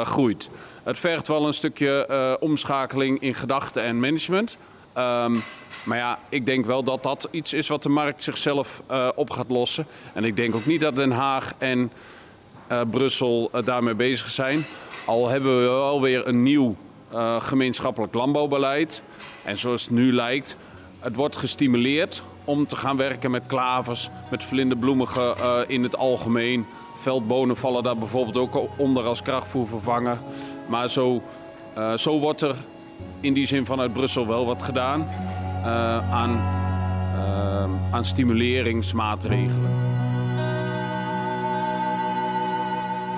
groeit? 0.03 0.49
Het 0.83 0.99
vergt 0.99 1.27
wel 1.27 1.47
een 1.47 1.53
stukje 1.53 2.37
omschakeling 2.39 3.19
in 3.19 3.33
gedachten 3.33 3.83
en 3.83 3.99
management... 3.99 4.57
Um, 4.97 5.43
maar 5.83 5.97
ja, 5.97 6.19
ik 6.29 6.45
denk 6.45 6.65
wel 6.65 6.83
dat 6.83 7.03
dat 7.03 7.27
iets 7.31 7.53
is 7.53 7.67
wat 7.67 7.83
de 7.83 7.89
markt 7.89 8.23
zichzelf 8.23 8.81
op 9.15 9.29
gaat 9.29 9.49
lossen. 9.49 9.85
En 10.13 10.23
ik 10.23 10.35
denk 10.35 10.55
ook 10.55 10.65
niet 10.65 10.81
dat 10.81 10.95
Den 10.95 11.11
Haag 11.11 11.53
en 11.57 11.91
Brussel 12.89 13.51
daarmee 13.65 13.93
bezig 13.93 14.29
zijn. 14.29 14.65
Al 15.05 15.29
hebben 15.29 15.59
we 15.59 15.67
wel 15.67 16.01
weer 16.01 16.27
een 16.27 16.43
nieuw 16.43 16.75
gemeenschappelijk 17.39 18.13
landbouwbeleid. 18.13 19.01
En 19.43 19.57
zoals 19.57 19.81
het 19.81 19.91
nu 19.91 20.13
lijkt, 20.13 20.57
het 20.99 21.15
wordt 21.15 21.37
gestimuleerd 21.37 22.23
om 22.45 22.65
te 22.65 22.75
gaan 22.75 22.97
werken 22.97 23.31
met 23.31 23.45
klavers, 23.45 24.09
met 24.29 24.43
vlinderbloemigen 24.43 25.35
in 25.67 25.83
het 25.83 25.97
algemeen. 25.97 26.65
Veldbonen 26.97 27.57
vallen 27.57 27.83
daar 27.83 27.97
bijvoorbeeld 27.97 28.37
ook 28.37 28.69
onder 28.77 29.03
als 29.03 29.21
krachtvoervervanger. 29.21 30.17
Maar 30.67 30.89
zo, 30.89 31.21
zo 31.95 32.19
wordt 32.19 32.41
er 32.41 32.55
in 33.19 33.33
die 33.33 33.45
zin 33.45 33.65
vanuit 33.65 33.93
Brussel 33.93 34.27
wel 34.27 34.45
wat 34.45 34.63
gedaan 34.63 35.07
uh, 35.65 36.13
aan, 36.13 36.31
uh, 37.15 37.93
aan 37.93 38.05
stimuleringsmaatregelen. 38.05 39.69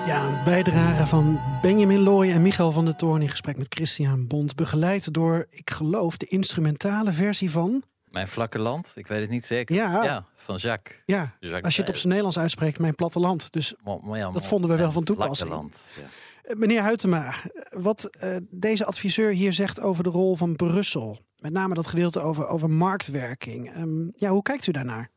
Ja, 0.06 0.26
een 0.26 0.44
bijdrage 0.44 1.06
van 1.06 1.40
Benjamin 1.62 1.98
Looy 1.98 2.30
en 2.30 2.42
Michael 2.42 2.72
van 2.72 2.84
der 2.84 2.96
Toorn 2.96 3.22
in 3.22 3.28
gesprek 3.28 3.58
met 3.58 3.74
Christian 3.74 4.26
Bond. 4.26 4.54
Begeleid 4.54 5.12
door, 5.14 5.46
ik 5.50 5.70
geloof, 5.70 6.16
de 6.16 6.26
instrumentale 6.26 7.12
versie 7.12 7.50
van. 7.50 7.82
Mijn 8.16 8.28
vlakke 8.28 8.58
land, 8.58 8.92
ik 8.94 9.06
weet 9.06 9.20
het 9.20 9.30
niet 9.30 9.46
zeker. 9.46 9.74
Ja, 9.74 10.04
ja 10.04 10.26
van 10.36 10.56
Jacques. 10.56 11.02
Ja, 11.06 11.34
Jacques 11.40 11.62
als 11.62 11.74
je 11.74 11.80
het 11.80 11.90
op 11.90 11.96
zijn 11.96 12.08
Nederlands 12.08 12.38
uitspreekt, 12.38 12.78
mijn 12.78 12.94
platteland. 12.94 13.52
Dus 13.52 13.74
maar 14.02 14.18
ja, 14.18 14.30
dat 14.30 14.46
vonden 14.46 14.70
we 14.70 14.76
wel 14.76 14.92
van 14.92 15.04
toepassing. 15.04 15.50
Land, 15.50 15.94
ja. 15.96 16.54
Meneer 16.54 16.82
Huytema, 16.82 17.34
wat 17.70 18.10
uh, 18.24 18.36
deze 18.50 18.84
adviseur 18.84 19.30
hier 19.30 19.52
zegt 19.52 19.80
over 19.80 20.04
de 20.04 20.10
rol 20.10 20.36
van 20.36 20.56
Brussel. 20.56 21.18
Met 21.36 21.52
name 21.52 21.74
dat 21.74 21.86
gedeelte 21.86 22.20
over, 22.20 22.46
over 22.46 22.70
marktwerking. 22.70 23.76
Um, 23.76 24.12
ja, 24.16 24.30
hoe 24.30 24.42
kijkt 24.42 24.66
u 24.66 24.72
daarnaar? 24.72 25.10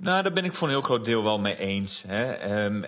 Nou, 0.00 0.22
daar 0.22 0.32
ben 0.32 0.44
ik 0.44 0.54
voor 0.54 0.68
een 0.68 0.74
heel 0.74 0.82
groot 0.82 1.04
deel 1.04 1.22
wel 1.22 1.38
mee 1.38 1.58
eens. 1.58 2.04
Hè. 2.06 2.64
Um, 2.64 2.84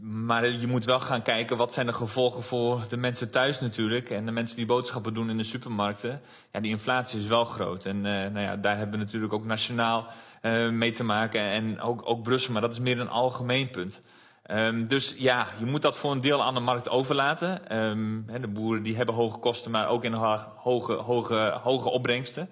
maar 0.00 0.48
je 0.48 0.66
moet 0.66 0.84
wel 0.84 1.00
gaan 1.00 1.22
kijken 1.22 1.56
wat 1.56 1.72
zijn 1.72 1.86
de 1.86 1.92
gevolgen 1.92 2.42
voor 2.42 2.84
de 2.88 2.96
mensen 2.96 3.30
thuis 3.30 3.60
natuurlijk. 3.60 4.10
En 4.10 4.26
de 4.26 4.32
mensen 4.32 4.56
die 4.56 4.66
boodschappen 4.66 5.14
doen 5.14 5.30
in 5.30 5.36
de 5.36 5.44
supermarkten. 5.44 6.20
Ja, 6.52 6.60
die 6.60 6.70
inflatie 6.70 7.20
is 7.20 7.26
wel 7.26 7.44
groot. 7.44 7.84
En 7.84 7.96
uh, 7.96 8.02
nou 8.02 8.38
ja, 8.38 8.56
daar 8.56 8.76
hebben 8.76 8.98
we 8.98 9.04
natuurlijk 9.04 9.32
ook 9.32 9.44
nationaal 9.44 10.06
uh, 10.42 10.70
mee 10.70 10.90
te 10.90 11.04
maken. 11.04 11.40
En 11.40 11.80
ook, 11.80 12.02
ook 12.04 12.22
Brussel, 12.22 12.52
maar 12.52 12.62
dat 12.62 12.72
is 12.72 12.80
meer 12.80 13.00
een 13.00 13.10
algemeen 13.10 13.70
punt. 13.70 14.02
Um, 14.50 14.86
dus 14.86 15.14
ja, 15.18 15.46
je 15.58 15.66
moet 15.66 15.82
dat 15.82 15.96
voor 15.96 16.12
een 16.12 16.20
deel 16.20 16.42
aan 16.42 16.54
de 16.54 16.60
markt 16.60 16.88
overlaten. 16.88 17.78
Um, 17.78 18.26
de 18.40 18.48
boeren 18.48 18.82
die 18.82 18.96
hebben 18.96 19.14
hoge 19.14 19.38
kosten, 19.38 19.70
maar 19.70 19.88
ook 19.88 20.04
in 20.04 20.12
hoge, 20.12 20.92
hoge, 20.92 21.58
hoge 21.62 21.88
opbrengsten. 21.88 22.48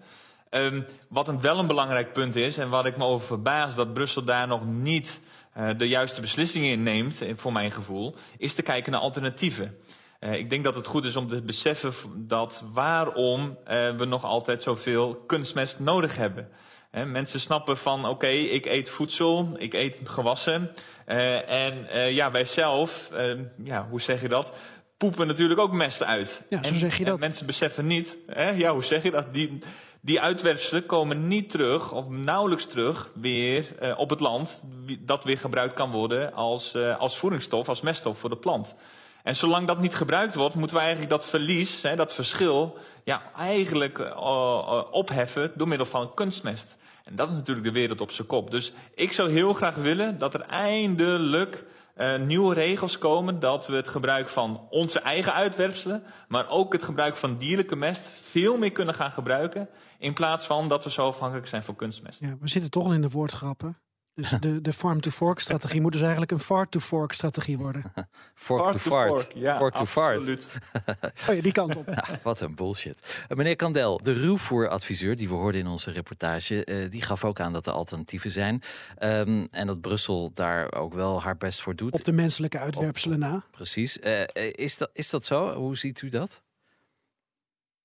Um, 0.50 0.86
wat 1.08 1.28
een 1.28 1.40
wel 1.40 1.58
een 1.58 1.66
belangrijk 1.66 2.12
punt 2.12 2.36
is, 2.36 2.58
en 2.58 2.68
wat 2.68 2.86
ik 2.86 2.96
me 2.96 3.04
over 3.04 3.26
verbaas, 3.26 3.74
dat 3.74 3.94
Brussel 3.94 4.24
daar 4.24 4.46
nog 4.46 4.66
niet 4.66 5.20
uh, 5.56 5.78
de 5.78 5.88
juiste 5.88 6.20
beslissingen 6.20 6.70
in 6.70 6.82
neemt, 6.82 7.22
voor 7.34 7.52
mijn 7.52 7.70
gevoel, 7.70 8.14
is 8.38 8.54
te 8.54 8.62
kijken 8.62 8.92
naar 8.92 9.00
alternatieven. 9.00 9.76
Uh, 10.20 10.32
ik 10.32 10.50
denk 10.50 10.64
dat 10.64 10.74
het 10.74 10.86
goed 10.86 11.04
is 11.04 11.16
om 11.16 11.28
te 11.28 11.42
beseffen 11.42 11.92
dat 12.16 12.64
waarom 12.72 13.40
uh, 13.40 13.90
we 13.96 14.04
nog 14.04 14.24
altijd 14.24 14.62
zoveel 14.62 15.14
kunstmest 15.14 15.78
nodig 15.78 16.16
hebben. 16.16 16.48
He, 16.90 17.04
mensen 17.04 17.40
snappen 17.40 17.78
van, 17.78 18.00
oké, 18.00 18.08
okay, 18.08 18.38
ik 18.38 18.66
eet 18.66 18.90
voedsel, 18.90 19.54
ik 19.58 19.74
eet 19.74 19.98
gewassen. 20.04 20.70
Uh, 21.06 21.50
en 21.50 21.86
uh, 21.94 22.10
ja, 22.10 22.30
wij 22.30 22.44
zelf, 22.44 23.10
uh, 23.12 23.38
ja, 23.64 23.86
hoe 23.90 24.00
zeg 24.00 24.22
je 24.22 24.28
dat? 24.28 24.52
Poepen 24.96 25.26
natuurlijk 25.26 25.60
ook 25.60 25.72
mest 25.72 26.04
uit. 26.04 26.46
Ja, 26.48 26.64
zo 26.64 26.74
zeg 26.74 26.98
je 26.98 27.04
dat. 27.04 27.14
En 27.14 27.20
mensen 27.20 27.46
beseffen 27.46 27.86
niet, 27.86 28.16
hè, 28.26 28.50
ja, 28.50 28.72
hoe 28.72 28.84
zeg 28.84 29.02
je 29.02 29.10
dat? 29.10 29.34
Die, 29.34 29.58
die 30.00 30.20
uitwerpselen 30.20 30.86
komen 30.86 31.28
niet 31.28 31.50
terug, 31.50 31.92
of 31.92 32.08
nauwelijks 32.08 32.66
terug, 32.66 33.10
weer 33.14 33.94
op 33.96 34.10
het 34.10 34.20
land. 34.20 34.64
Dat 35.00 35.24
weer 35.24 35.38
gebruikt 35.38 35.74
kan 35.74 35.90
worden 35.90 36.34
als, 36.34 36.76
als 36.98 37.18
voedingsstof, 37.18 37.68
als 37.68 37.80
meststof 37.80 38.18
voor 38.18 38.30
de 38.30 38.36
plant. 38.36 38.74
En 39.22 39.36
zolang 39.36 39.66
dat 39.66 39.80
niet 39.80 39.94
gebruikt 39.94 40.34
wordt, 40.34 40.54
moeten 40.54 40.76
we 40.76 40.82
eigenlijk 40.82 41.10
dat 41.10 41.24
verlies, 41.24 41.82
hè, 41.82 41.96
dat 41.96 42.14
verschil, 42.14 42.76
ja, 43.04 43.22
eigenlijk 43.36 43.98
uh, 43.98 44.06
uh, 44.06 44.82
opheffen 44.90 45.52
door 45.54 45.68
middel 45.68 45.86
van 45.86 46.14
kunstmest. 46.14 46.76
En 47.04 47.16
dat 47.16 47.28
is 47.28 47.34
natuurlijk 47.34 47.66
de 47.66 47.72
wereld 47.72 48.00
op 48.00 48.10
zijn 48.10 48.26
kop. 48.26 48.50
Dus 48.50 48.72
ik 48.94 49.12
zou 49.12 49.30
heel 49.30 49.52
graag 49.52 49.74
willen 49.74 50.18
dat 50.18 50.34
er 50.34 50.40
eindelijk 50.40 51.64
uh, 52.00 52.18
nieuwe 52.18 52.54
regels 52.54 52.98
komen 52.98 53.40
dat 53.40 53.66
we 53.66 53.76
het 53.76 53.88
gebruik 53.88 54.28
van 54.28 54.66
onze 54.70 55.00
eigen 55.00 55.32
uitwerpselen, 55.32 56.02
maar 56.28 56.48
ook 56.48 56.72
het 56.72 56.82
gebruik 56.82 57.16
van 57.16 57.36
dierlijke 57.36 57.76
mest 57.76 58.10
veel 58.14 58.58
meer 58.58 58.72
kunnen 58.72 58.94
gaan 58.94 59.12
gebruiken, 59.12 59.68
in 59.98 60.14
plaats 60.14 60.46
van 60.46 60.68
dat 60.68 60.84
we 60.84 60.90
zo 60.90 61.06
afhankelijk 61.06 61.46
zijn 61.46 61.62
van 61.62 61.76
kunstmest. 61.76 62.20
Ja, 62.20 62.36
we 62.40 62.48
zitten 62.48 62.70
toch 62.70 62.84
al 62.84 62.92
in 62.92 63.02
de 63.02 63.10
woordgrappen. 63.10 63.76
Dus 64.20 64.40
de, 64.40 64.60
de 64.60 64.72
farm-to-fork-strategie 64.72 65.80
moet 65.80 65.92
dus 65.92 66.00
eigenlijk 66.00 66.30
een 66.30 66.38
fart-to-fork-strategie 66.38 67.58
worden. 67.58 67.82
fork 68.34 68.72
to 68.72 68.78
fart. 68.78 69.30
Ja, 69.34 69.56
fork 69.56 69.74
to 69.74 69.84
fart. 69.84 70.28
oh 71.28 71.34
ja, 71.34 71.42
die 71.42 71.52
kant 71.52 71.76
op. 71.76 71.88
Ja, 71.88 72.04
wat 72.22 72.40
een 72.40 72.54
bullshit. 72.54 73.24
Uh, 73.28 73.36
meneer 73.36 73.56
Kandel, 73.56 73.98
de 74.02 74.12
ruwvoeradviseur 74.12 75.16
die 75.16 75.28
we 75.28 75.34
hoorden 75.34 75.60
in 75.60 75.66
onze 75.66 75.90
reportage... 75.90 76.66
Uh, 76.66 76.90
die 76.90 77.02
gaf 77.02 77.24
ook 77.24 77.40
aan 77.40 77.52
dat 77.52 77.66
er 77.66 77.72
alternatieven 77.72 78.32
zijn. 78.32 78.62
Um, 78.98 79.46
en 79.50 79.66
dat 79.66 79.80
Brussel 79.80 80.30
daar 80.34 80.72
ook 80.72 80.94
wel 80.94 81.22
haar 81.22 81.36
best 81.36 81.62
voor 81.62 81.76
doet. 81.76 81.94
Op 81.94 82.04
de 82.04 82.12
menselijke 82.12 82.58
uitwerpselen 82.58 83.18
na. 83.18 83.44
Precies. 83.50 83.98
Uh, 83.98 84.22
is, 84.52 84.78
dat, 84.78 84.90
is 84.92 85.10
dat 85.10 85.24
zo? 85.24 85.54
Hoe 85.54 85.76
ziet 85.76 86.02
u 86.02 86.08
dat? 86.08 86.42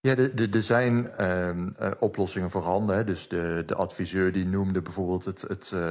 Ja, 0.06 0.16
er 0.52 0.64
zijn 0.64 1.12
uh, 1.20 1.48
uh, 1.48 1.92
oplossingen 2.00 2.52
voorhanden. 2.52 2.96
Hè. 2.96 3.04
Dus 3.04 3.28
de, 3.28 3.64
de, 3.66 3.76
adviseur 3.76 4.32
die 4.32 4.46
noemde 4.46 4.82
bijvoorbeeld 4.82 5.26
het, 5.26 5.42
het, 5.42 5.72
uh, 5.74 5.82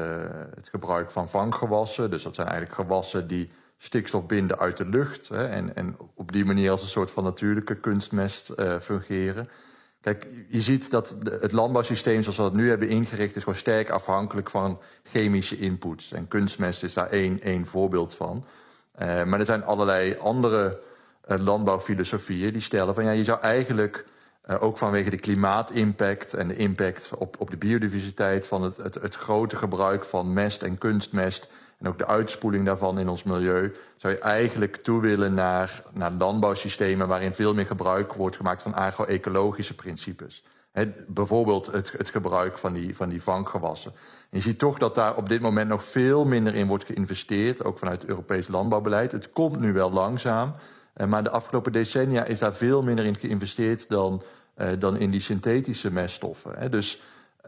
het, 0.55 0.69
gebruik 0.69 1.11
van 1.11 1.29
vanggewassen. 1.29 2.11
Dus 2.11 2.23
dat 2.23 2.35
zijn 2.35 2.47
eigenlijk 2.47 2.77
gewassen 2.77 3.27
die 3.27 3.49
stikstof 3.79 4.27
binden 4.27 4.59
uit 4.59 4.77
de 4.77 4.89
lucht. 4.89 5.29
Hè, 5.29 5.47
en, 5.47 5.77
en, 5.77 5.97
op 6.15 6.33
die 6.33 6.45
manier 6.45 6.71
als 6.71 6.83
een 6.83 6.89
soort 6.89 7.11
van 7.11 7.25
natuurlijke 7.25 7.75
kunstmest 7.75 8.53
uh, 8.57 8.79
fungeren. 8.79 9.49
Kijk, 10.01 10.27
je 10.49 10.61
ziet 10.61 10.91
dat 10.91 11.17
het 11.41 11.53
landbouwsysteem 11.53 12.23
zoals 12.23 12.37
we 12.37 12.43
dat 12.43 12.55
nu 12.55 12.69
hebben 12.69 12.89
ingericht... 12.89 13.37
is 13.37 13.43
gewoon 13.43 13.59
sterk 13.59 13.91
afhankelijk 13.91 14.51
van 14.51 14.81
chemische 15.03 15.59
inputs. 15.59 16.13
En 16.13 16.29
kunstmest 16.29 16.83
is 16.83 16.95
daar 16.95 17.11
één, 17.11 17.41
één 17.41 17.67
voorbeeld 17.67 18.15
van. 18.15 18.45
maar 18.99 19.41
er 19.41 19.47
zijn 19.47 19.65
allerlei 19.65 20.17
andere 20.17 20.81
landbouwfilosofieën 21.27 22.53
die 22.53 22.61
stellen 22.61 22.95
van 22.95 23.05
ja, 23.05 23.11
je 23.11 23.25
zou 23.25 23.41
eigenlijk 23.41 24.05
uh, 24.51 24.63
ook 24.63 24.79
vanwege 24.79 25.11
de 25.11 25.17
klimaatimpact 25.17 26.35
en 26.35 26.49
de 26.49 26.57
impact 26.57 27.11
op, 27.19 27.37
op 27.41 27.51
de 27.51 27.57
biodiversiteit 27.57 28.47
van 28.47 28.63
het, 28.63 28.77
het, 28.77 28.95
het 28.95 29.15
grote 29.15 29.57
gebruik 29.57 30.05
van 30.05 30.33
mest 30.33 30.63
en 30.63 30.79
kunstmest 30.79 31.51
en 31.79 31.89
ook 31.89 31.99
de 31.99 32.07
uitspoeling 32.07 32.65
daarvan 32.65 32.99
in 32.99 33.09
ons 33.09 33.23
milieu, 33.23 33.73
zou 33.97 34.13
je 34.13 34.19
eigenlijk 34.19 34.77
toe 34.77 35.01
willen 35.01 35.35
naar, 35.35 35.83
naar 35.93 36.13
landbouwsystemen 36.13 37.09
waarin 37.09 37.33
veel 37.33 37.55
meer 37.55 37.67
gebruik 37.67 38.13
wordt 38.13 38.37
gemaakt 38.37 38.63
van 38.63 38.75
agro-ecologische 38.75 39.75
principes. 39.75 40.45
Bijvoorbeeld 41.07 41.67
het, 41.67 41.93
het, 41.93 42.11
gebruik 42.11 42.59
van 42.59 42.73
die, 42.73 42.97
van 42.97 43.09
die 43.09 43.23
vanggewassen. 43.23 43.93
En 44.31 44.39
je 44.39 44.41
ziet 44.41 44.59
toch 44.59 44.79
dat 44.79 44.95
daar 44.95 45.17
op 45.17 45.29
dit 45.29 45.41
moment 45.41 45.69
nog 45.69 45.85
veel 45.85 46.25
minder 46.25 46.55
in 46.55 46.67
wordt 46.67 46.85
geïnvesteerd, 46.85 47.65
ook 47.65 47.79
vanuit 47.79 48.01
het 48.01 48.11
Europees 48.11 48.49
landbouwbeleid. 48.49 49.13
Het 49.13 49.33
komt 49.33 49.61
nu 49.61 49.73
wel 49.73 49.93
langzaam. 49.93 50.55
Uh, 50.97 51.07
maar 51.07 51.23
de 51.23 51.31
afgelopen 51.31 51.73
decennia 51.73 52.25
is 52.25 52.39
daar 52.39 52.55
veel 52.55 52.83
minder 52.83 53.05
in 53.05 53.17
geïnvesteerd 53.17 53.89
dan, 53.89 54.23
uh, 54.59 54.69
dan 54.79 54.97
in 54.97 55.11
die 55.11 55.21
synthetische 55.21 55.93
meststoffen. 55.93 56.55
Hè. 56.59 56.69
Dus 56.69 57.01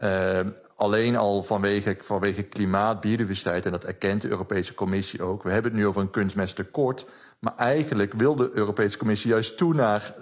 uh, 0.03 0.39
alleen 0.75 1.15
al 1.15 1.43
vanwege, 1.43 1.97
vanwege 1.99 2.43
klimaat, 2.43 3.01
biodiversiteit, 3.01 3.65
en 3.65 3.71
dat 3.71 3.83
erkent 3.83 4.21
de 4.21 4.29
Europese 4.29 4.73
Commissie 4.73 5.23
ook. 5.23 5.43
We 5.43 5.51
hebben 5.51 5.71
het 5.71 5.79
nu 5.79 5.87
over 5.87 6.01
een 6.01 6.09
kunstmesttekort. 6.09 7.05
Maar 7.39 7.55
eigenlijk 7.57 8.13
wil 8.13 8.35
de 8.35 8.51
Europese 8.53 8.97
Commissie 8.97 9.29
juist 9.29 9.57
toe 9.57 9.73
naar 9.73 10.13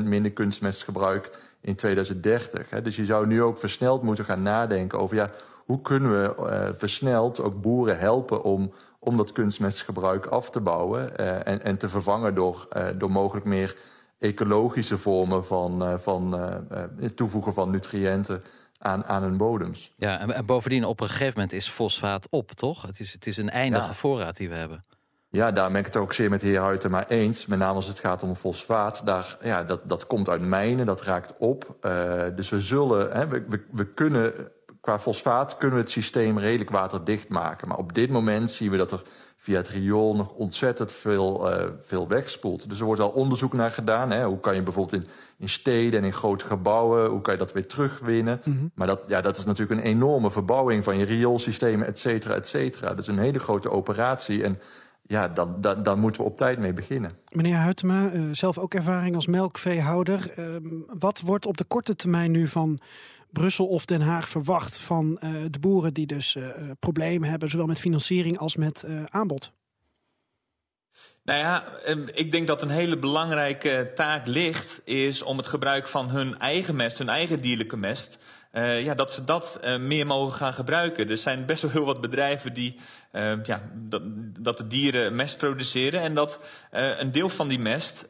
20% 0.00 0.02
minder 0.04 0.32
kunstmestgebruik 0.32 1.30
in 1.60 1.74
2030. 1.74 2.70
Hè. 2.70 2.82
Dus 2.82 2.96
je 2.96 3.04
zou 3.04 3.26
nu 3.26 3.42
ook 3.42 3.58
versneld 3.58 4.02
moeten 4.02 4.24
gaan 4.24 4.42
nadenken 4.42 4.98
over 4.98 5.16
ja, 5.16 5.30
hoe 5.64 5.80
kunnen 5.80 6.10
we 6.10 6.74
versneld 6.78 7.40
ook 7.40 7.60
boeren 7.60 7.98
helpen 7.98 8.42
om, 8.42 8.72
om 9.08 9.16
dat 9.16 9.32
kunstmestgebruik 9.32 10.26
af 10.26 10.50
te 10.50 10.60
bouwen 10.60 11.12
uh, 11.20 11.46
en, 11.46 11.62
en 11.62 11.76
te 11.76 11.88
vervangen 11.88 12.34
door, 12.34 12.68
uh, 12.76 12.86
door 12.96 13.10
mogelijk 13.10 13.46
meer 13.46 13.76
ecologische 14.18 14.98
vormen 14.98 15.46
van, 15.46 16.00
van 16.00 16.32
het 17.00 17.16
toevoegen 17.16 17.54
van 17.54 17.70
nutriënten 17.70 18.42
aan, 18.78 19.04
aan 19.04 19.22
hun 19.22 19.36
bodems. 19.36 19.92
Ja, 19.96 20.18
en, 20.18 20.34
en, 20.34 20.46
bovendien 20.46 20.84
op 20.84 21.00
een 21.00 21.08
gegeven 21.08 21.32
moment 21.34 21.52
is 21.52 21.68
fosfaat 21.68 22.26
op, 22.30 22.50
toch? 22.52 22.82
Het 22.82 23.00
is, 23.00 23.12
het 23.12 23.26
is 23.26 23.36
een 23.36 23.50
eindige 23.50 23.86
ja. 23.86 23.94
voorraad 23.94 24.36
die 24.36 24.48
we 24.48 24.54
hebben. 24.54 24.84
Ja, 25.30 25.52
daar 25.52 25.70
ben 25.70 25.80
ik 25.80 25.86
het 25.86 25.96
ook 25.96 26.12
zeer 26.12 26.30
met 26.30 26.40
de 26.40 26.46
heer 26.46 26.62
Huytema 26.62 27.08
eens. 27.08 27.46
Met 27.46 27.58
name 27.58 27.74
als 27.74 27.86
het 27.86 27.98
gaat 27.98 28.22
om 28.22 28.34
fosfaat. 28.34 29.02
Daar, 29.04 29.38
ja, 29.42 29.64
dat, 29.64 29.80
dat 29.84 30.06
komt 30.06 30.28
uit 30.28 30.40
mijnen, 30.40 30.86
dat 30.86 31.02
raakt 31.02 31.38
op. 31.38 31.76
Uh, 31.82 32.22
dus 32.36 32.48
we 32.48 32.60
zullen, 32.60 33.12
hè, 33.12 33.28
we, 33.28 33.44
we, 33.48 33.64
we, 33.70 33.86
kunnen, 33.86 34.32
qua 34.88 34.98
fosfaat 34.98 35.56
kunnen 35.56 35.76
we 35.76 35.82
het 35.82 35.92
systeem 35.92 36.38
redelijk 36.38 36.70
waterdicht 36.70 37.28
maken. 37.28 37.68
Maar 37.68 37.76
op 37.76 37.94
dit 37.94 38.10
moment 38.10 38.50
zien 38.50 38.70
we 38.70 38.76
dat 38.76 38.92
er 38.92 39.02
via 39.36 39.56
het 39.56 39.68
riool 39.68 40.16
nog 40.16 40.32
ontzettend 40.32 40.92
veel, 40.92 41.52
uh, 41.52 41.64
veel 41.80 42.08
wegspoelt. 42.08 42.68
Dus 42.68 42.78
er 42.78 42.84
wordt 42.84 43.00
al 43.00 43.08
onderzoek 43.08 43.52
naar 43.52 43.70
gedaan. 43.70 44.10
Hè. 44.10 44.24
Hoe 44.24 44.40
kan 44.40 44.54
je 44.54 44.62
bijvoorbeeld 44.62 45.02
in, 45.02 45.08
in 45.38 45.48
steden 45.48 46.00
en 46.00 46.06
in 46.06 46.12
grote 46.12 46.44
gebouwen, 46.44 47.10
hoe 47.10 47.20
kan 47.20 47.32
je 47.32 47.38
dat 47.38 47.52
weer 47.52 47.66
terugwinnen? 47.66 48.40
Mm 48.44 48.52
-hmm. 48.52 48.70
Maar 48.74 48.86
dat, 48.86 49.00
ja, 49.06 49.20
dat 49.20 49.36
is 49.36 49.44
natuurlijk 49.44 49.80
een 49.80 49.86
enorme 49.86 50.30
verbouwing 50.30 50.84
van 50.84 50.98
je 50.98 51.04
rioolsystemen, 51.04 51.86
et 51.86 51.98
cetera, 51.98 52.34
et 52.34 52.46
cetera. 52.46 52.88
Dat 52.88 52.98
is 52.98 53.06
een 53.06 53.18
hele 53.18 53.38
grote 53.38 53.70
operatie. 53.70 54.44
En 54.44 54.58
ja, 55.02 55.28
dan, 55.28 55.56
dan, 55.60 55.82
dan 55.82 55.98
moeten 55.98 56.22
we 56.22 56.28
op 56.28 56.36
tijd 56.36 56.58
mee 56.58 56.72
beginnen. 56.72 57.10
Meneer 57.30 57.62
Huytema, 57.62 58.10
uh, 58.12 58.28
zelf 58.32 58.58
ook 58.58 58.74
ervaring 58.74 59.14
als 59.14 59.26
melkveehouder. 59.26 60.32
Uh, 60.38 60.56
wat 60.98 61.20
wordt 61.20 61.46
op 61.46 61.56
de 61.56 61.64
korte 61.64 61.96
termijn 61.96 62.30
nu 62.30 62.48
van 62.48 62.80
Brussel 63.32 63.66
of 63.66 63.84
Den 63.84 64.00
Haag 64.00 64.28
verwacht 64.28 64.78
van 64.78 65.20
uh, 65.24 65.44
de 65.50 65.58
boeren 65.58 65.94
die 65.94 66.06
dus 66.06 66.36
problemen 66.80 67.28
hebben, 67.28 67.50
zowel 67.50 67.66
met 67.66 67.78
financiering 67.78 68.38
als 68.38 68.56
met 68.56 68.86
aanbod? 69.08 69.52
Nou 71.22 71.38
ja, 71.38 71.64
ik 72.14 72.32
denk 72.32 72.46
dat 72.46 72.62
een 72.62 72.70
hele 72.70 72.98
belangrijke 72.98 73.92
taak 73.94 74.26
ligt, 74.26 74.80
is 74.84 75.22
om 75.22 75.36
het 75.36 75.46
gebruik 75.46 75.88
van 75.88 76.10
hun 76.10 76.38
eigen 76.38 76.76
mest, 76.76 76.98
hun 76.98 77.08
eigen 77.08 77.40
dierlijke 77.40 77.76
mest, 77.76 78.18
ja, 78.52 78.94
dat 78.94 79.12
ze 79.12 79.24
dat 79.24 79.60
meer 79.78 80.06
mogen 80.06 80.36
gaan 80.36 80.54
gebruiken. 80.54 81.10
Er 81.10 81.18
zijn 81.18 81.46
best 81.46 81.62
wel 81.62 81.70
heel 81.70 81.84
wat 81.84 82.00
bedrijven 82.00 82.54
die 82.54 82.76
uh, 83.12 83.44
ja, 83.44 83.62
dat, 83.74 84.02
dat, 84.38 84.56
de 84.56 84.66
dieren 84.66 85.16
mest 85.16 85.38
produceren. 85.38 86.00
En 86.00 86.14
dat 86.14 86.40
een 86.70 87.12
deel 87.12 87.28
van 87.28 87.48
die 87.48 87.58
mest 87.58 88.06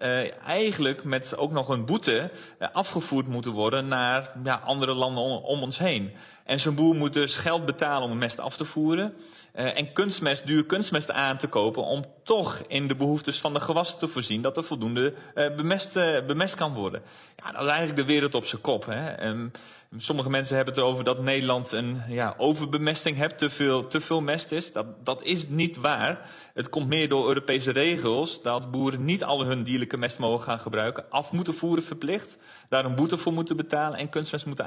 eigenlijk 0.47 1.05
met 1.05 1.37
ook 1.37 1.51
nog 1.51 1.69
een 1.69 1.87
boete 1.87 2.31
afgevoerd 2.73 3.27
moeten 3.27 3.53
worden 3.53 3.89
naar 3.89 4.33
ja, 4.45 4.61
andere 4.65 4.95
landen 4.95 5.23
om, 5.23 5.45
om 5.45 5.63
ons 5.63 5.79
heen. 5.79 6.13
En 6.45 6.61
zo'n 6.61 6.75
boer 6.75 6.95
moet 6.95 7.13
dus 7.13 7.37
geld 7.37 7.65
betalen 7.67 8.09
om 8.09 8.19
mest 8.19 8.39
af 8.39 8.57
te 8.57 8.65
voeren. 8.65 9.15
Uh, 9.59 9.79
en 9.79 9.93
kunstmest, 9.93 10.47
duur 10.47 10.65
kunstmest 10.65 11.11
aan 11.11 11.37
te 11.37 11.47
kopen 11.47 11.83
om 11.83 12.05
toch 12.25 12.63
in 12.69 12.89
de 12.89 12.97
behoeftes 12.97 13.41
van 13.41 13.53
de 13.53 13.61
gewassen 13.61 13.99
te 13.99 14.09
voorzien 14.09 14.43
dat 14.43 14.57
er 14.57 14.65
voldoende 14.65 15.15
uh, 15.35 15.55
bemest, 15.57 15.97
uh, 15.97 16.27
bemest 16.27 16.55
kan 16.55 16.75
worden. 16.75 17.03
Ja, 17.37 17.53
dat 17.53 17.63
is 17.63 17.69
eigenlijk 17.69 17.97
de 17.97 18.13
wereld 18.13 18.35
op 18.35 18.45
zijn 18.45 18.61
kop. 18.61 18.87
Hè. 18.87 19.27
Um, 19.29 19.51
sommige 19.97 20.31
mensen 20.31 20.57
hebben 20.57 20.75
het 20.75 20.83
erover 20.83 21.05
dat 21.05 21.23
Nederland 21.23 21.73
een 21.73 22.03
ja, 22.09 22.35
overbemesting 22.37 23.17
heeft, 23.17 23.39
te 23.39 23.51
veel, 23.51 23.87
te 23.87 24.01
veel 24.01 24.21
mest 24.21 24.53
is. 24.53 24.73
Dat, 24.73 24.87
dat 25.05 25.23
is 25.23 25.49
niet 25.49 25.77
waar. 25.77 26.31
Het 26.55 26.69
komt 26.69 26.89
meer 26.89 27.09
door 27.09 27.29
Europese 27.29 27.71
regels 27.71 28.43
dat 28.43 28.71
boeren 28.71 29.05
niet 29.05 29.25
al 29.25 29.45
hun 29.45 29.65
dierlijke 29.65 29.97
mest 29.97 30.19
mogen 30.19 30.45
gaan 30.45 30.61
gebruiken, 30.61 31.05
af 31.11 31.33
moeten 31.33 31.55
voeren 31.55 31.85
verplicht, 31.85 32.39
daar 32.69 32.85
een 32.85 32.95
boete 32.95 33.17
voor 33.17 33.33
moeten 33.33 33.57
betalen 33.57 33.99
en 33.99 34.09
kunstmest 34.09 34.47
moeten 34.47 34.67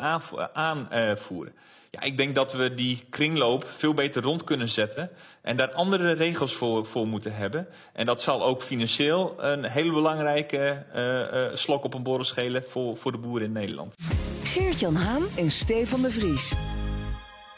aanvoeren. 0.54 1.54
Ja, 1.94 2.02
ik 2.02 2.18
denk 2.18 2.36
dat 2.36 2.54
we 2.54 2.74
die 2.74 3.04
kringloop 3.10 3.66
veel 3.68 3.94
beter 3.94 4.24
rond 4.24 4.44
kunnen 4.44 4.70
zetten 4.70 5.10
en 5.42 5.58
daar 5.58 5.72
andere 5.72 6.12
regels 6.12 6.54
voor, 6.54 6.86
voor 6.86 7.08
moeten 7.08 7.36
hebben. 7.36 7.68
En 7.94 8.06
dat 8.06 8.22
zal 8.22 8.44
ook 8.44 8.62
financieel 8.62 9.36
een 9.38 9.64
hele 9.64 9.92
belangrijke 9.92 10.86
uh, 10.96 11.50
uh, 11.50 11.56
slok 11.56 11.84
op 11.84 11.94
een 11.94 12.04
borrel 12.04 12.24
schelen 12.24 12.64
voor, 12.68 12.98
voor 12.98 13.12
de 13.12 13.18
boeren 13.18 13.48
in 13.48 13.54
Nederland. 13.54 13.96
Geert-Jan 14.44 14.96
Haan 14.96 15.24
en 15.36 15.52
Stefan 15.52 16.02
de 16.02 16.12
Vries. 16.12 16.54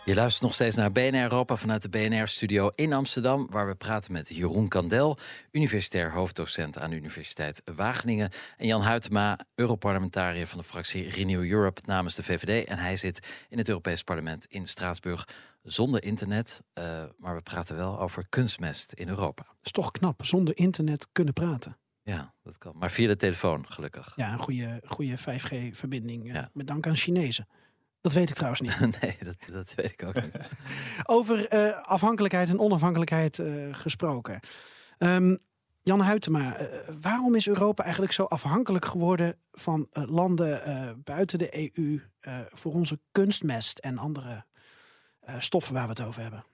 Je 0.06 0.16
luistert 0.16 0.44
nog 0.44 0.54
steeds 0.54 0.76
naar 0.76 0.92
BNR 0.92 1.22
Europa 1.22 1.56
vanuit 1.56 1.82
de 1.82 1.90
BNR-studio 1.90 2.70
in 2.76 2.94
Amsterdam... 2.94 3.48
waar 3.50 3.68
we 3.68 3.76
praten 3.76 4.12
met 4.12 4.28
Jeroen 4.28 4.68
Kandel, 4.68 5.18
universitair 5.52 6.12
hoofddocent 6.12 6.78
aan 6.78 6.90
de 6.90 6.96
Universiteit 6.96 7.62
Wageningen... 7.76 8.30
en 8.58 8.68
Jan 8.68 8.84
Huytema, 8.84 9.40
Europarlementariër 9.56 10.48
van 10.48 10.58
de 10.58 10.64
fractie 10.64 11.10
Renew 11.10 11.52
Europe 11.52 11.82
namens 11.86 12.16
de 12.16 12.24
VVD. 12.24 12.68
En 12.68 12.78
hij 12.78 12.96
zit 12.96 13.30
in 13.50 13.58
het 13.58 13.68
Europees 13.68 14.04
Parlement 14.04 14.46
in 14.46 14.68
Straatsburg 14.68 15.28
zonder 15.62 16.04
internet. 16.04 16.64
Uh, 16.74 17.04
maar 17.18 17.36
we 17.36 17.42
praten 17.42 17.76
wel 17.76 18.00
over 18.00 18.26
kunstmest 18.30 18.94
in 18.94 19.08
Europa. 19.08 19.44
Dat 19.44 19.56
is 19.64 19.72
toch 19.72 19.92
knap, 19.92 20.26
zonder 20.26 20.58
internet 20.58 21.08
kunnen 21.12 21.34
praten. 21.34 21.78
Ja, 22.02 22.34
dat 22.44 22.58
kan. 22.58 22.74
Maar 22.78 22.92
via 22.92 23.08
de 23.08 23.16
telefoon, 23.16 23.66
gelukkig. 23.70 24.14
Ja, 24.16 24.34
een 24.34 24.40
goede, 24.40 24.82
goede 24.86 25.18
5G-verbinding. 25.20 26.34
Ja. 26.34 26.50
Met 26.54 26.68
dank 26.68 26.88
aan 26.88 26.96
Chinezen. 26.96 27.48
Dat 28.04 28.14
weet 28.14 28.30
ik 28.30 28.36
trouwens 28.36 28.62
niet. 28.62 28.80
nee, 29.02 29.18
dat, 29.20 29.36
dat 29.52 29.74
weet 29.76 29.92
ik 29.92 30.04
ook 30.04 30.22
niet. 30.24 30.38
Over 31.06 31.54
uh, 31.54 31.82
afhankelijkheid 31.82 32.50
en 32.50 32.60
onafhankelijkheid 32.60 33.38
uh, 33.38 33.68
gesproken. 33.72 34.40
Um, 34.98 35.38
Jan 35.82 36.04
Huytema, 36.04 36.62
uh, 36.62 36.68
waarom 37.02 37.36
is 37.36 37.48
Europa 37.48 37.84
eigenlijk 37.84 38.14
zo 38.14 38.24
afhankelijk 38.24 38.86
geworden 38.86 39.36
van 39.52 39.88
landen 39.92 41.02
buiten 41.04 41.40
de 41.40 41.74
EU 41.76 42.02
voor 42.50 42.74
onze 42.74 43.00
kunstmest 43.12 43.80
en 43.80 43.98
andere 43.98 44.46
stoffen 45.38 45.74
waar 45.74 45.84
we 45.84 45.90
het 45.90 46.02
over 46.02 46.22
hebben? 46.22 46.46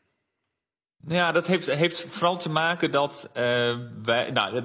Ja, 1.07 1.31
dat 1.31 1.47
heeft, 1.47 1.71
heeft 1.71 2.05
vooral 2.09 2.37
te 2.37 2.49
maken 2.49 2.91
dat 2.91 3.29
uh, 3.29 3.43
wij, 4.03 4.31
nou, 4.31 4.61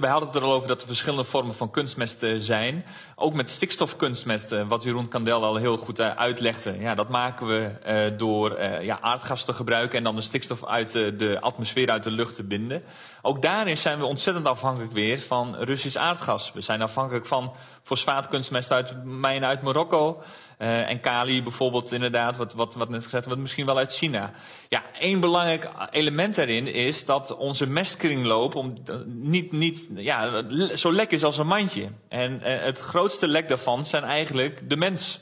wij 0.00 0.10
hadden 0.10 0.28
het 0.28 0.34
er 0.34 0.42
al 0.42 0.52
over 0.52 0.68
dat 0.68 0.80
er 0.80 0.86
verschillende 0.86 1.24
vormen 1.24 1.54
van 1.54 1.70
kunstmesten 1.70 2.40
zijn. 2.40 2.84
Ook 3.14 3.34
met 3.34 3.50
stikstofkunstmesten, 3.50 4.68
wat 4.68 4.82
Jeroen 4.82 5.08
Kandel 5.08 5.44
al 5.44 5.56
heel 5.56 5.76
goed 5.76 6.00
uh, 6.00 6.16
uitlegde. 6.16 6.78
Ja, 6.78 6.94
dat 6.94 7.08
maken 7.08 7.46
we 7.46 7.70
uh, 7.86 8.18
door 8.18 8.62
ja, 8.62 9.00
aardgas 9.00 9.44
te 9.44 9.52
gebruiken 9.52 9.98
en 9.98 10.04
dan 10.04 10.16
de 10.16 10.22
stikstof 10.22 10.64
uit 10.64 10.92
de, 10.92 11.16
de 11.16 11.40
atmosfeer, 11.40 11.90
uit 11.90 12.02
de 12.02 12.10
lucht 12.10 12.34
te 12.34 12.44
binden. 12.44 12.82
Ook 13.22 13.42
daarin 13.42 13.78
zijn 13.78 13.98
we 13.98 14.04
ontzettend 14.04 14.46
afhankelijk 14.46 14.92
weer 14.92 15.20
van 15.20 15.56
Russisch 15.56 15.96
aardgas. 15.96 16.52
We 16.52 16.60
zijn 16.60 16.82
afhankelijk 16.82 17.26
van 17.26 17.52
fosfaatkunstmest 17.82 18.72
uit 18.72 19.04
mijnen 19.04 19.48
uit 19.48 19.62
Marokko. 19.62 20.22
Uh, 20.58 20.90
en 20.90 21.00
kali 21.00 21.42
bijvoorbeeld 21.42 21.92
inderdaad, 21.92 22.36
wat, 22.36 22.54
wat, 22.54 22.74
wat 22.74 22.88
net 22.88 23.02
gezegd 23.02 23.24
wordt, 23.24 23.40
misschien 23.40 23.66
wel 23.66 23.78
uit 23.78 23.94
China. 23.94 24.32
Ja, 24.68 24.82
één 24.98 25.20
belangrijk 25.20 25.68
element 25.90 26.34
daarin 26.34 26.66
is 26.66 27.04
dat 27.04 27.36
onze 27.36 27.66
mestkringloop 27.66 28.54
om, 28.54 28.74
niet, 29.06 29.52
niet 29.52 29.88
ja, 29.94 30.42
zo 30.74 30.92
lek 30.92 31.10
is 31.10 31.24
als 31.24 31.38
een 31.38 31.46
mandje. 31.46 31.88
En 32.08 32.32
uh, 32.32 32.40
het 32.44 32.78
grootste 32.78 33.28
lek 33.28 33.48
daarvan 33.48 33.84
zijn 33.84 34.04
eigenlijk 34.04 34.70
de 34.70 34.76
mens. 34.76 35.20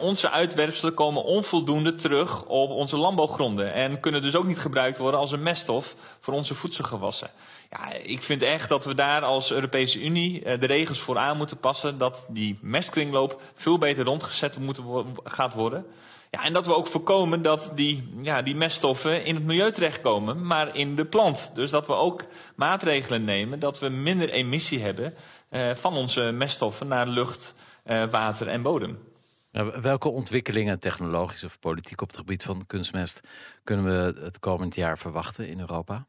Onze 0.00 0.30
uitwerpselen 0.30 0.94
komen 0.94 1.24
onvoldoende 1.24 1.94
terug 1.94 2.44
op 2.44 2.70
onze 2.70 2.96
landbouwgronden 2.96 3.72
en 3.72 4.00
kunnen 4.00 4.22
dus 4.22 4.36
ook 4.36 4.44
niet 4.44 4.58
gebruikt 4.58 4.98
worden 4.98 5.20
als 5.20 5.32
een 5.32 5.42
meststof 5.42 5.94
voor 6.20 6.34
onze 6.34 6.54
voedselgewassen. 6.54 7.30
Ja, 7.70 7.92
ik 7.92 8.22
vind 8.22 8.42
echt 8.42 8.68
dat 8.68 8.84
we 8.84 8.94
daar 8.94 9.22
als 9.22 9.52
Europese 9.52 10.00
Unie 10.00 10.44
uh, 10.44 10.60
de 10.60 10.66
regels 10.66 10.98
voor 10.98 11.18
aan 11.18 11.36
moeten 11.36 11.56
passen 11.56 11.98
dat 11.98 12.26
die 12.28 12.58
mestkringloop 12.60 13.40
veel 13.54 13.78
beter 13.78 14.04
rondgezet 14.04 14.58
moeten 14.58 14.84
wo 14.84 15.06
gaat 15.24 15.54
worden. 15.54 15.86
Ja, 16.30 16.44
en 16.44 16.52
dat 16.52 16.66
we 16.66 16.74
ook 16.74 16.86
voorkomen 16.86 17.42
dat 17.42 17.72
die, 17.74 18.14
ja, 18.20 18.42
die 18.42 18.54
meststoffen 18.54 19.24
in 19.24 19.34
het 19.34 19.44
milieu 19.44 19.72
terechtkomen, 19.72 20.46
maar 20.46 20.76
in 20.76 20.96
de 20.96 21.04
plant. 21.04 21.50
Dus 21.54 21.70
dat 21.70 21.86
we 21.86 21.92
ook 21.92 22.24
maatregelen 22.54 23.24
nemen 23.24 23.58
dat 23.58 23.78
we 23.78 23.88
minder 23.88 24.30
emissie 24.30 24.82
hebben 24.82 25.14
uh, 25.50 25.70
van 25.74 25.96
onze 25.96 26.20
meststoffen 26.20 26.88
naar 26.88 27.06
lucht, 27.06 27.54
uh, 27.86 28.04
water 28.04 28.48
en 28.48 28.62
bodem. 28.62 29.11
Ja, 29.54 29.80
welke 29.80 30.08
ontwikkelingen, 30.08 30.78
technologisch 30.78 31.44
of 31.44 31.58
politiek 31.58 32.00
op 32.00 32.08
het 32.08 32.16
gebied 32.16 32.42
van 32.42 32.66
kunstmest, 32.66 33.20
kunnen 33.64 33.84
we 33.84 34.20
het 34.20 34.38
komend 34.38 34.74
jaar 34.74 34.98
verwachten 34.98 35.48
in 35.48 35.60
Europa? 35.60 36.06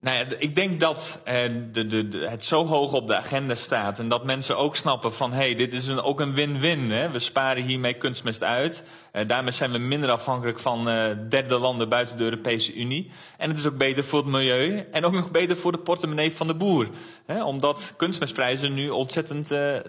Nou 0.00 0.18
ja, 0.18 0.24
ik 0.38 0.54
denk 0.54 0.80
dat 0.80 1.20
eh, 1.24 1.42
de, 1.72 1.86
de, 1.86 2.26
het 2.28 2.44
zo 2.44 2.66
hoog 2.66 2.92
op 2.92 3.06
de 3.06 3.16
agenda 3.16 3.54
staat 3.54 3.98
en 3.98 4.08
dat 4.08 4.24
mensen 4.24 4.56
ook 4.56 4.76
snappen 4.76 5.14
van 5.14 5.32
hé, 5.32 5.38
hey, 5.38 5.54
dit 5.54 5.72
is 5.72 5.86
een, 5.86 6.00
ook 6.00 6.20
een 6.20 6.34
win-win. 6.34 7.10
We 7.12 7.18
sparen 7.18 7.64
hiermee 7.64 7.94
kunstmest 7.94 8.42
uit. 8.42 8.84
Uh, 9.12 9.22
daarmee 9.26 9.52
zijn 9.52 9.72
we 9.72 9.78
minder 9.78 10.10
afhankelijk 10.10 10.58
van 10.58 10.88
uh, 10.88 11.10
derde 11.28 11.58
landen 11.58 11.88
buiten 11.88 12.16
de 12.16 12.24
Europese 12.24 12.74
Unie. 12.74 13.10
En 13.36 13.48
het 13.48 13.58
is 13.58 13.66
ook 13.66 13.76
beter 13.76 14.04
voor 14.04 14.18
het 14.18 14.28
milieu 14.28 14.86
en 14.92 15.04
ook 15.04 15.12
nog 15.12 15.30
beter 15.30 15.56
voor 15.56 15.72
de 15.72 15.78
portemonnee 15.78 16.32
van 16.32 16.46
de 16.46 16.54
boer. 16.54 16.88
Hè, 17.26 17.44
omdat 17.44 17.94
kunstmestprijzen 17.96 18.74
nu 18.74 18.88
ontzettend 18.88 19.48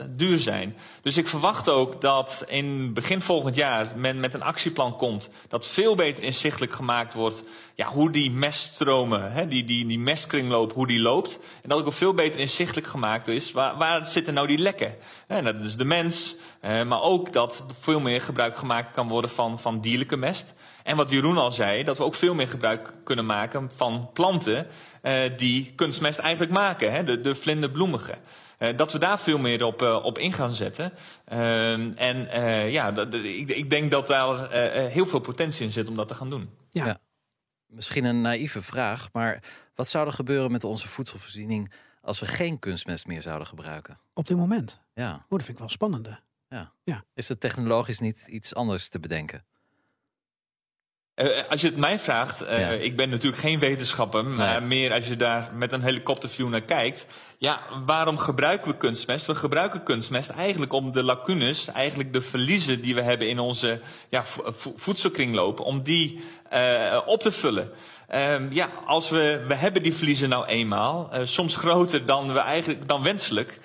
duur 0.10 0.40
zijn. 0.40 0.78
Dus 1.02 1.18
ik 1.18 1.28
verwacht 1.28 1.70
ook 1.70 2.02
dat 2.02 2.44
in 2.48 2.94
begin 2.94 3.22
volgend 3.22 3.56
jaar 3.56 3.92
men 3.96 4.20
met 4.20 4.34
een 4.34 4.44
actieplan 4.44 4.98
komt 4.98 5.30
dat 5.48 5.68
veel 5.68 5.96
beter 5.96 6.24
inzichtelijk 6.24 6.72
gemaakt 6.72 7.14
wordt 7.14 7.44
ja, 7.80 7.88
hoe 7.88 8.12
die 8.12 8.32
meststromen, 8.32 9.32
hè, 9.32 9.48
die, 9.48 9.66
die, 9.66 9.86
die 9.86 9.99
die 10.00 10.08
mestkringloop, 10.08 10.74
hoe 10.74 10.88
die 10.88 11.00
loopt. 11.00 11.40
En 11.62 11.70
dat 11.70 11.86
ook 11.86 11.94
veel 11.94 12.14
beter 12.14 12.40
inzichtelijk 12.40 12.88
gemaakt 12.88 13.28
is, 13.28 13.52
waar, 13.52 13.78
waar 13.78 14.06
zitten 14.06 14.34
nou 14.34 14.48
die 14.48 14.58
lekken? 14.58 14.96
En 15.28 15.44
dat 15.44 15.62
is 15.62 15.76
de 15.76 15.86
mens, 15.86 16.36
maar 16.62 17.02
ook 17.02 17.34
dat 17.34 17.66
veel 17.80 18.00
meer 18.00 18.22
gebruik 18.22 18.58
gemaakt 18.58 18.92
kan 18.92 19.08
worden 19.08 19.30
van, 19.30 19.60
van 19.60 19.82
dierlijke 19.82 20.18
mest. 20.18 20.54
En 20.84 20.96
wat 20.96 21.10
Jeroen 21.10 21.38
al 21.38 21.52
zei, 21.52 21.84
dat 21.84 21.98
we 21.98 22.04
ook 22.04 22.16
veel 22.16 22.34
meer 22.34 22.48
gebruik 22.48 22.94
kunnen 23.04 23.26
maken 23.26 23.72
van 23.76 24.10
planten 24.14 24.68
uh, 25.04 25.14
die 25.38 25.74
kunstmest 25.76 26.20
eigenlijk 26.20 26.52
maken, 26.52 26.92
hè? 26.92 27.04
de, 27.04 27.22
de 27.22 27.36
vlinderbloemige. 27.36 28.18
Uh, 28.60 28.70
dat 28.76 28.92
we 28.92 29.00
daar 29.00 29.20
veel 29.20 29.38
meer 29.38 29.66
op, 29.66 29.82
uh, 29.82 30.00
op 30.04 30.18
in 30.18 30.34
gaan 30.34 30.54
zetten. 30.54 30.94
Uh, 31.34 32.00
en 32.02 32.28
ja, 32.72 32.94
ik, 33.12 33.50
ik, 33.50 33.70
denk 33.70 33.92
dat 33.92 34.08
daar 34.08 34.52
heel 34.90 35.06
veel 35.06 35.20
potentie 35.20 35.66
in 35.66 35.72
zit 35.72 35.88
om 35.88 35.96
dat 35.96 36.08
te 36.08 36.16
gaan 36.16 36.30
doen. 36.30 36.50
Ja. 36.70 36.86
ja. 36.86 37.00
Misschien 37.70 38.06
een 38.06 38.22
naïeve 38.22 38.62
vraag, 38.62 39.10
maar 39.12 39.44
wat 39.76 39.88
zou 39.88 40.08
er 40.08 40.14
gebeuren 40.14 40.52
met 40.52 40.64
onze 40.64 40.88
voedselvoorziening 40.88 41.72
als 42.02 42.20
we 42.20 42.26
geen 42.26 42.60
kunstmest 42.60 43.08
meer 43.08 43.22
zouden 43.22 43.48
gebruiken? 43.48 44.00
Op 44.14 44.28
dit 44.28 44.38
moment? 44.38 44.82
Ja. 44.94 45.14
Oh, 45.14 45.20
dat 45.30 45.44
vind 45.44 45.50
ik 45.50 45.58
wel 45.58 45.70
spannende. 45.70 46.20
Ja. 46.48 46.74
ja. 46.84 47.04
Is 47.14 47.30
het 47.30 47.40
technologisch 47.40 48.00
niet 48.00 48.28
iets 48.30 48.56
anders 48.56 48.90
te 48.90 49.00
bedenken? 49.00 49.46
Uh, 51.22 51.28
als 51.50 51.62
je 51.62 51.68
het 51.68 51.78
mij 51.78 52.00
vraagt, 52.00 52.44
uh, 52.44 52.60
ja. 52.60 52.70
ik 52.70 52.96
ben 52.96 53.10
natuurlijk 53.10 53.42
geen 53.42 53.60
wetenschapper, 53.60 54.26
maar 54.26 54.60
nee. 54.60 54.68
meer 54.68 54.94
als 54.94 55.08
je 55.08 55.16
daar 55.16 55.52
met 55.54 55.72
een 55.72 55.84
helikopterview 55.84 56.50
naar 56.50 56.62
kijkt. 56.62 57.06
Ja, 57.38 57.62
waarom 57.86 58.18
gebruiken 58.18 58.72
we 58.72 58.78
kunstmest? 58.78 59.26
We 59.26 59.36
gebruiken 59.36 59.84
kunstmest 59.84 60.30
eigenlijk 60.30 60.74
om 60.74 60.92
de 60.92 61.04
lacunes, 61.04 61.68
eigenlijk 61.68 62.14
de 62.14 62.22
verliezen 62.22 62.82
die 62.82 62.96
we 62.96 63.02
hebben 63.02 63.28
in 63.28 63.40
onze 63.40 63.80
ja, 64.10 64.26
vo 64.26 64.54
voedselkringloop, 64.76 65.60
om 65.60 65.82
die 65.82 66.24
uh, 66.54 66.98
op 67.06 67.22
te 67.22 67.32
vullen. 67.32 67.72
Um, 68.16 68.48
ja, 68.52 68.70
als 68.86 69.10
we, 69.10 69.46
we 69.48 69.56
hebben 69.56 69.84
die 69.84 69.96
verliezen 69.96 70.30
nou 70.30 70.46
eenmaal, 70.46 71.12
soms 71.24 71.58
groter 71.58 72.06
dan 72.06 72.34
we 72.34 72.40
eigenlijk 72.40 72.88
dan 72.88 73.04
wenselijk. 73.04 73.60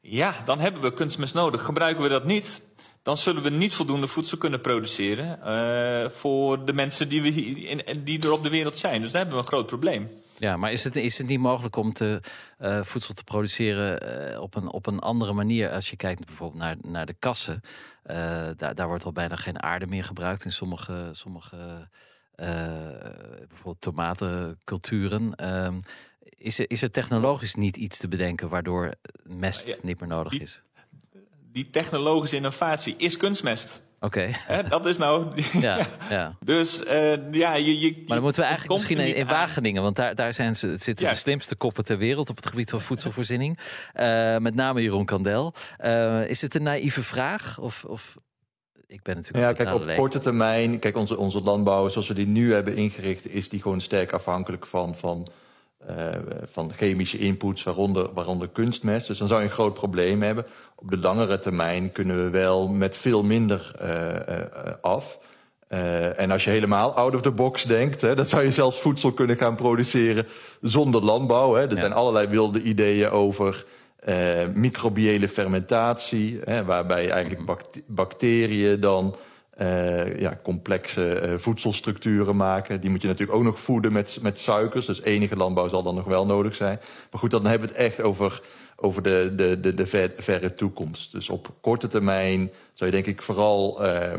Ja, 0.00 0.34
dan 0.44 0.60
hebben 0.60 0.82
we 0.82 0.92
kunstmest 0.92 1.34
nodig. 1.34 1.62
Gebruiken 1.62 2.02
we 2.02 2.08
dat 2.08 2.24
niet, 2.24 2.62
dan 3.08 3.16
zullen 3.16 3.42
we 3.42 3.50
niet 3.50 3.74
voldoende 3.74 4.08
voedsel 4.08 4.38
kunnen 4.38 4.60
produceren 4.60 5.38
uh, 5.44 6.10
voor 6.10 6.64
de 6.64 6.72
mensen 6.72 7.08
die, 7.08 7.22
we 7.22 7.28
hier 7.28 7.86
in, 7.86 8.04
die 8.04 8.22
er 8.22 8.32
op 8.32 8.42
de 8.42 8.48
wereld 8.48 8.76
zijn. 8.76 9.02
Dus 9.02 9.12
daar 9.12 9.20
hebben 9.20 9.38
we 9.38 9.44
een 9.44 9.48
groot 9.48 9.66
probleem. 9.66 10.08
Ja, 10.38 10.56
maar 10.56 10.72
is 10.72 10.84
het, 10.84 10.96
is 10.96 11.18
het 11.18 11.26
niet 11.26 11.38
mogelijk 11.40 11.76
om 11.76 11.92
te, 11.92 12.20
uh, 12.60 12.82
voedsel 12.82 13.14
te 13.14 13.24
produceren 13.24 14.02
uh, 14.32 14.40
op, 14.40 14.54
een, 14.54 14.72
op 14.72 14.86
een 14.86 14.98
andere 14.98 15.32
manier? 15.32 15.70
Als 15.70 15.90
je 15.90 15.96
kijkt 15.96 16.26
bijvoorbeeld 16.26 16.60
naar, 16.60 16.76
naar 16.82 17.06
de 17.06 17.14
kassen, 17.18 17.60
daar, 18.56 18.74
daar 18.74 18.88
wordt 18.88 19.04
al 19.04 19.12
bijna 19.12 19.36
geen 19.36 19.62
aarde 19.62 19.86
meer 19.86 20.04
gebruikt 20.04 20.44
in 20.44 20.52
sommige, 20.52 21.08
sommige 21.12 21.88
bijvoorbeeld 23.48 23.80
tomatenculturen. 23.80 25.34
Ehm, 25.34 25.78
is, 26.20 26.58
er, 26.58 26.70
is 26.70 26.82
er 26.82 26.90
technologisch 26.90 27.54
niet 27.54 27.76
iets 27.76 27.98
te 27.98 28.08
bedenken 28.08 28.48
waardoor 28.48 28.94
mest 29.22 29.82
niet 29.82 30.00
meer 30.00 30.08
nodig 30.08 30.40
is? 30.40 30.62
Die 31.58 31.70
technologische 31.70 32.36
innovatie 32.36 32.94
is 32.98 33.16
kunstmest. 33.16 33.82
Oké. 34.00 34.32
Okay. 34.46 34.62
Dat 34.68 34.86
is 34.86 34.96
nou. 34.96 35.26
ja, 35.66 35.86
ja. 36.10 36.36
Dus 36.44 36.84
uh, 36.84 37.32
ja, 37.32 37.54
je, 37.54 37.78
je. 37.78 37.92
Maar 37.92 38.06
dan 38.06 38.22
moeten 38.22 38.40
we 38.40 38.46
eigenlijk 38.46 38.72
misschien 38.72 38.98
in, 38.98 39.14
in 39.14 39.26
Wageningen, 39.26 39.82
want 39.82 39.96
daar, 39.96 40.14
daar 40.14 40.34
zijn 40.34 40.56
ze, 40.56 40.76
zitten 40.76 41.04
ja. 41.04 41.10
de 41.10 41.16
slimste 41.16 41.56
koppen 41.56 41.84
ter 41.84 41.98
wereld 41.98 42.30
op 42.30 42.36
het 42.36 42.46
gebied 42.46 42.70
van 42.70 42.80
voedselvoorziening. 42.80 43.58
Uh, 43.94 44.36
met 44.36 44.54
name 44.54 44.82
Jeroen 44.82 45.04
Kandel. 45.04 45.54
Uh, 45.84 46.28
is 46.28 46.42
het 46.42 46.54
een 46.54 46.62
naïeve 46.62 47.02
vraag? 47.02 47.58
Of, 47.58 47.84
of 47.84 48.16
ik 48.86 49.02
ben 49.02 49.14
natuurlijk. 49.14 49.44
Ja, 49.44 49.64
kijk, 49.64 49.76
op 49.76 49.84
leek. 49.84 49.96
korte 49.96 50.18
termijn, 50.18 50.78
kijk, 50.78 50.96
onze, 50.96 51.16
onze 51.16 51.42
landbouw 51.42 51.88
zoals 51.88 52.08
we 52.08 52.14
die 52.14 52.26
nu 52.26 52.52
hebben 52.52 52.76
ingericht, 52.76 53.28
is 53.28 53.48
die 53.48 53.62
gewoon 53.62 53.80
sterk 53.80 54.12
afhankelijk 54.12 54.66
van. 54.66 54.94
van 54.96 55.26
uh, 55.90 55.94
van 56.44 56.72
chemische 56.76 57.18
inputs, 57.18 57.62
waaronder, 57.62 58.12
waaronder 58.12 58.48
kunstmest. 58.48 59.06
Dus 59.06 59.18
dan 59.18 59.28
zou 59.28 59.40
je 59.40 59.46
een 59.46 59.52
groot 59.52 59.74
probleem 59.74 60.22
hebben. 60.22 60.46
Op 60.76 60.90
de 60.90 60.98
langere 60.98 61.38
termijn 61.38 61.92
kunnen 61.92 62.24
we 62.24 62.30
wel 62.30 62.68
met 62.68 62.96
veel 62.96 63.22
minder 63.22 63.72
uh, 63.82 63.88
uh, 63.88 64.72
af. 64.80 65.18
en 66.16 66.30
als 66.30 66.44
je 66.44 66.50
helemaal 66.50 66.94
out 66.94 67.14
of 67.14 67.20
the 67.20 67.30
box 67.30 67.64
denkt, 67.64 68.00
hè, 68.00 68.14
dan 68.14 68.24
zou 68.26 68.42
je 68.42 68.50
zelfs 68.50 68.80
voedsel 68.80 69.12
kunnen 69.12 69.36
gaan 69.36 69.56
produceren 69.56 70.26
zonder 70.60 71.04
landbouw. 71.04 71.54
Hè. 71.54 71.62
Er 71.62 71.70
ja. 71.70 71.76
zijn 71.76 71.92
allerlei 71.92 72.26
wilde 72.26 72.62
ideeën 72.62 73.10
over 73.10 73.64
microbiële 74.54 75.28
fermentatie, 75.28 76.40
hè, 76.44 76.64
waarbij 76.64 77.10
eigenlijk 77.10 77.44
bact 77.44 77.82
bacteriën 77.86 78.80
dan 78.80 79.16
uh, 79.62 80.18
ja, 80.18 80.40
complexe 80.42 81.20
uh, 81.22 81.38
voedselstructuren 81.38 82.36
maken. 82.36 82.80
Die 82.80 82.90
moet 82.90 83.02
je 83.02 83.08
natuurlijk 83.08 83.38
ook 83.38 83.44
nog 83.44 83.60
voeden 83.60 83.92
met, 83.92 84.18
met 84.22 84.38
suikers. 84.38 84.86
Dus 84.86 85.02
enige 85.02 85.36
landbouw 85.36 85.68
zal 85.68 85.82
dan 85.82 85.94
nog 85.94 86.04
wel 86.04 86.26
nodig 86.26 86.54
zijn. 86.54 86.80
Maar 87.10 87.20
goed, 87.20 87.30
dan 87.30 87.46
hebben 87.46 87.68
we 87.68 87.74
het 87.74 87.84
echt 87.84 88.02
over, 88.02 88.42
over 88.76 89.02
de, 89.02 89.32
de, 89.36 89.60
de, 89.60 89.74
de 89.74 89.86
ver, 89.86 90.12
verre 90.16 90.54
toekomst. 90.54 91.12
Dus 91.12 91.28
op 91.28 91.54
korte 91.60 91.88
termijn 91.88 92.50
zou 92.72 92.90
je 92.90 92.96
denk 92.96 93.06
ik 93.06 93.22
vooral 93.22 93.86
uh, 93.86 94.12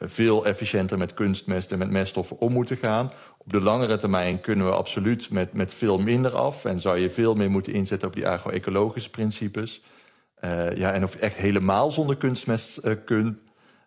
veel 0.00 0.46
efficiënter 0.46 0.98
met 0.98 1.14
kunstmest 1.14 1.72
en 1.72 1.78
met 1.78 1.90
meststoffen 1.90 2.38
om 2.38 2.52
moeten 2.52 2.76
gaan. 2.76 3.12
Op 3.38 3.52
de 3.52 3.60
langere 3.60 3.96
termijn 3.96 4.40
kunnen 4.40 4.66
we 4.66 4.72
absoluut 4.72 5.30
met, 5.30 5.52
met 5.52 5.74
veel 5.74 5.98
minder 5.98 6.34
af. 6.34 6.64
En 6.64 6.80
zou 6.80 6.98
je 6.98 7.10
veel 7.10 7.34
meer 7.34 7.50
moeten 7.50 7.72
inzetten 7.72 8.08
op 8.08 8.14
die 8.14 8.28
agro-ecologische 8.28 9.10
principes. 9.10 9.82
ja, 10.74 10.92
en 10.92 11.04
of 11.04 11.12
je 11.12 11.18
echt 11.18 11.36
helemaal 11.36 11.90
zonder 11.90 12.16
kunstmest 12.16 12.80
kunt 13.04 13.38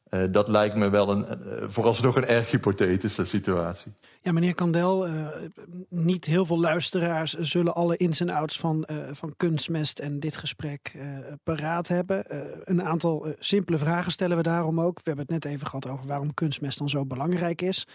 uh, 0.09 0.23
dat 0.31 0.47
lijkt 0.47 0.75
me 0.75 0.89
wel 0.89 1.09
een, 1.09 1.25
uh, 1.25 1.63
vooralsnog 1.67 2.15
een 2.15 2.25
erg 2.25 2.51
hypothetische 2.51 3.25
situatie. 3.25 3.93
Ja, 4.21 4.31
meneer 4.31 4.53
Kandel, 4.53 5.07
niet 5.89 6.25
heel 6.25 6.45
veel 6.45 6.59
luisteraars 6.59 7.33
zullen 7.33 7.75
alle 7.75 7.97
ins 7.97 8.19
en 8.19 8.29
outs 8.29 8.59
van, 8.59 8.87
van 9.11 9.33
kunstmest 9.37 9.99
en 9.99 10.19
dit 10.19 10.37
gesprek 10.37 10.97
paraat 11.43 11.87
hebben. 11.87 12.23
een 12.63 12.83
aantal 12.83 13.33
simpele 13.39 13.77
vragen 13.77 14.11
stellen 14.11 14.37
we 14.37 14.43
daarom 14.43 14.81
ook. 14.81 14.95
We 14.95 15.01
hebben 15.03 15.25
het 15.25 15.43
net 15.43 15.53
even 15.53 15.67
gehad 15.67 15.87
over 15.87 16.07
waarom 16.07 16.33
kunstmest 16.33 16.77
dan 16.77 16.89
zo 16.89 17.05
belangrijk 17.05 17.61
is. 17.61 17.87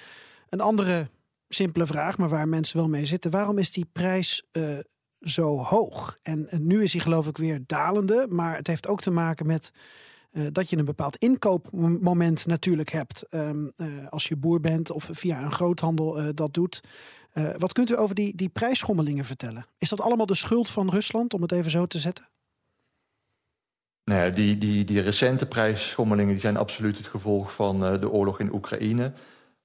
Een 0.48 0.60
andere 0.60 1.08
simpele 1.48 1.86
vraag, 1.86 2.18
maar 2.18 2.28
waar 2.28 2.48
mensen 2.48 2.76
wel 2.76 2.88
mee 2.88 3.06
zitten. 3.06 3.30
Waarom 3.30 3.58
is 3.58 3.72
die 3.72 3.88
prijs 3.92 4.42
zo 5.20 5.58
hoog? 5.58 6.18
En, 6.22 6.48
en 6.48 6.66
nu 6.66 6.82
is 6.82 6.92
hij 6.92 7.02
geloof 7.02 7.26
ik 7.26 7.36
weer 7.36 7.62
dalende, 7.66 8.26
maar 8.28 8.56
het 8.56 8.66
heeft 8.66 8.88
ook 8.88 9.00
te 9.00 9.10
maken 9.10 9.46
met 9.46 9.72
uh, 10.34 10.46
dat 10.52 10.70
je 10.70 10.76
een 10.76 10.84
bepaald 10.84 11.16
inkoopmoment 11.16 12.46
natuurlijk 12.46 12.90
hebt 12.90 13.24
um, 13.30 13.72
uh, 13.76 13.86
als 14.08 14.28
je 14.28 14.36
boer 14.36 14.60
bent 14.60 14.90
of 14.90 15.08
via 15.10 15.42
een 15.42 15.52
groothandel 15.52 16.20
uh, 16.20 16.28
dat 16.34 16.54
doet. 16.54 16.80
wat 17.58 17.72
kunt 17.72 17.90
u 17.90 17.98
over 17.98 18.14
die, 18.14 18.36
die 18.36 18.48
prijsschommelingen 18.48 19.24
vertellen? 19.24 19.66
Is 19.78 19.88
dat 19.88 20.00
allemaal 20.00 20.26
de 20.26 20.34
schuld 20.34 20.70
van 20.70 20.90
Rusland, 20.90 21.34
om 21.34 21.42
het 21.42 21.52
even 21.52 21.70
zo 21.70 21.86
te 21.86 21.98
zetten? 21.98 22.28
Nou 24.04 24.32
die, 24.32 24.58
die, 24.58 24.84
die 24.84 25.00
recente 25.00 25.46
prijsschommelingen 25.46 26.32
die 26.32 26.40
zijn 26.40 26.56
absoluut 26.56 26.96
het 26.96 27.06
gevolg 27.06 27.54
van 27.54 27.80
de 27.80 28.10
oorlog 28.10 28.40
in 28.40 28.52
Oekraïne. 28.52 29.12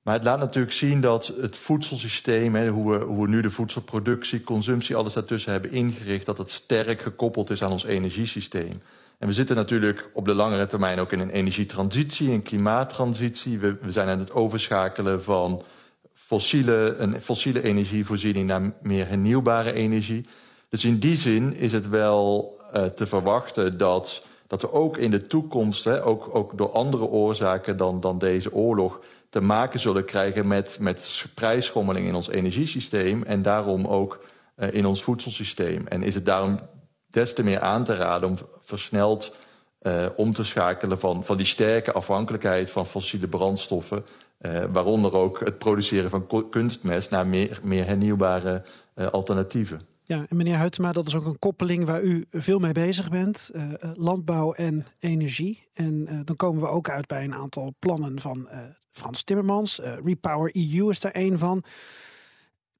Maar 0.02 0.14
het 0.14 0.24
laat 0.24 0.40
natuurlijk 0.40 0.74
zien 0.74 1.02
dat 1.02 1.34
het 1.42 1.58
voedselsysteem, 1.58 2.56
hè, 2.56 2.70
hoe, 2.70 2.92
we, 2.92 3.06
hoe 3.06 3.22
we 3.22 3.30
nu 3.30 3.42
de 3.42 3.52
voedselproductie, 3.52 4.44
consumptie, 4.44 4.96
alles 4.96 5.14
daartussen 5.14 5.52
hebben 5.52 5.72
ingericht, 5.72 6.26
dat 6.26 6.38
het 6.38 6.50
sterk 6.50 7.02
gekoppeld 7.02 7.50
is 7.50 7.64
aan 7.64 7.72
ons 7.72 7.86
energiesysteem. 7.86 8.82
En 9.20 9.28
we 9.28 9.34
zitten 9.34 9.56
natuurlijk 9.56 10.10
op 10.14 10.26
de 10.26 10.34
langere 10.34 10.66
termijn 10.66 11.00
ook 11.00 11.12
in 11.12 11.20
een 11.20 11.30
energietransitie, 11.30 12.32
een 12.32 12.42
klimaattransitie. 12.42 13.60
We, 13.60 13.78
we 13.82 13.92
zijn 13.92 14.08
aan 14.08 14.20
het 14.20 14.32
overschakelen 14.32 15.24
van 15.24 15.64
fossiele, 16.14 16.96
een 16.98 17.22
fossiele 17.22 17.64
energievoorziening 17.64 18.48
naar 18.48 18.74
meer 18.82 19.08
hernieuwbare 19.08 19.74
energie. 19.74 20.26
Dus 20.70 20.86
in 20.86 21.00
die 21.00 21.16
zin 21.16 21.56
is 21.56 21.72
het 21.72 21.90
wel 21.90 22.58
uh, 22.76 22.84
te 22.84 23.08
verwachten 23.08 23.78
dat, 23.78 24.26
dat 24.48 24.62
we 24.62 24.72
ook 24.72 24.98
in 24.98 25.12
de 25.12 25.28
toekomst, 25.28 25.84
hè, 25.84 26.06
ook, 26.06 26.36
ook 26.36 26.58
door 26.58 26.72
andere 26.72 27.06
oorzaken 27.06 27.78
dan, 27.78 28.00
dan 28.00 28.18
deze 28.18 28.54
oorlog, 28.54 29.00
te 29.30 29.42
maken 29.42 29.80
zullen 29.80 30.06
krijgen 30.06 30.48
met, 30.48 30.78
met 30.80 31.26
prijsschommeling 31.34 32.08
in 32.08 32.16
ons 32.16 32.30
energiesysteem 32.30 33.24
en 33.24 33.42
daarom 33.42 33.86
ook 33.86 34.26
uh, 34.58 34.74
in 34.74 34.86
ons 34.86 35.04
voedselsysteem. 35.04 35.88
En 35.88 36.04
is 36.04 36.16
het 36.16 36.26
daarom 36.26 36.60
des 37.10 37.34
te 37.34 37.44
meer 37.44 37.60
aan 37.60 37.84
te 37.84 37.96
raden 37.96 38.30
om 38.30 38.38
versneld 38.62 39.34
uh, 39.82 40.06
om 40.16 40.34
te 40.34 40.44
schakelen 40.44 41.00
van, 41.00 41.26
van 41.26 41.38
die 41.38 41.46
sterke 41.46 41.92
afhankelijkheid 41.92 42.70
van 42.70 42.86
fossiele 42.86 43.28
brandstoffen. 43.28 44.06
Uh, 44.42 44.64
waaronder 44.72 45.14
ook 45.14 45.40
het 45.40 45.58
produceren 45.58 46.10
van 46.10 46.50
kunstmest 46.50 47.10
naar 47.10 47.28
meer, 47.28 47.60
meer 47.64 47.86
hernieuwbare 47.86 48.64
uh, 48.96 49.08
alternatieven. 49.08 49.80
Ja, 50.04 50.26
en 50.30 50.38
meneer 50.38 50.58
Huytema, 50.58 50.92
dat 50.92 51.08
is 51.08 51.16
ook 51.16 51.26
een 51.26 51.40
koppeling 51.40 51.86
waar 51.86 52.02
u 52.02 52.26
veel 52.32 52.60
mee 52.60 52.72
bezig 52.72 53.10
bent. 53.10 53.52
landbouw 53.96 54.54
en 54.54 54.86
energie. 55.00 55.68
En 55.74 56.22
dan 56.26 56.36
komen 56.36 56.62
we 56.62 56.68
ook 56.68 56.90
uit 56.90 57.08
bij 57.08 57.24
een 57.24 57.34
aantal 57.34 57.74
plannen 57.80 58.20
van 58.20 58.50
Frans 58.92 59.24
Timmermans. 59.24 59.80
Repower 60.04 60.56
EU 60.56 60.90
is 60.90 61.00
daar 61.00 61.12
één 61.12 61.38
van. 61.38 61.64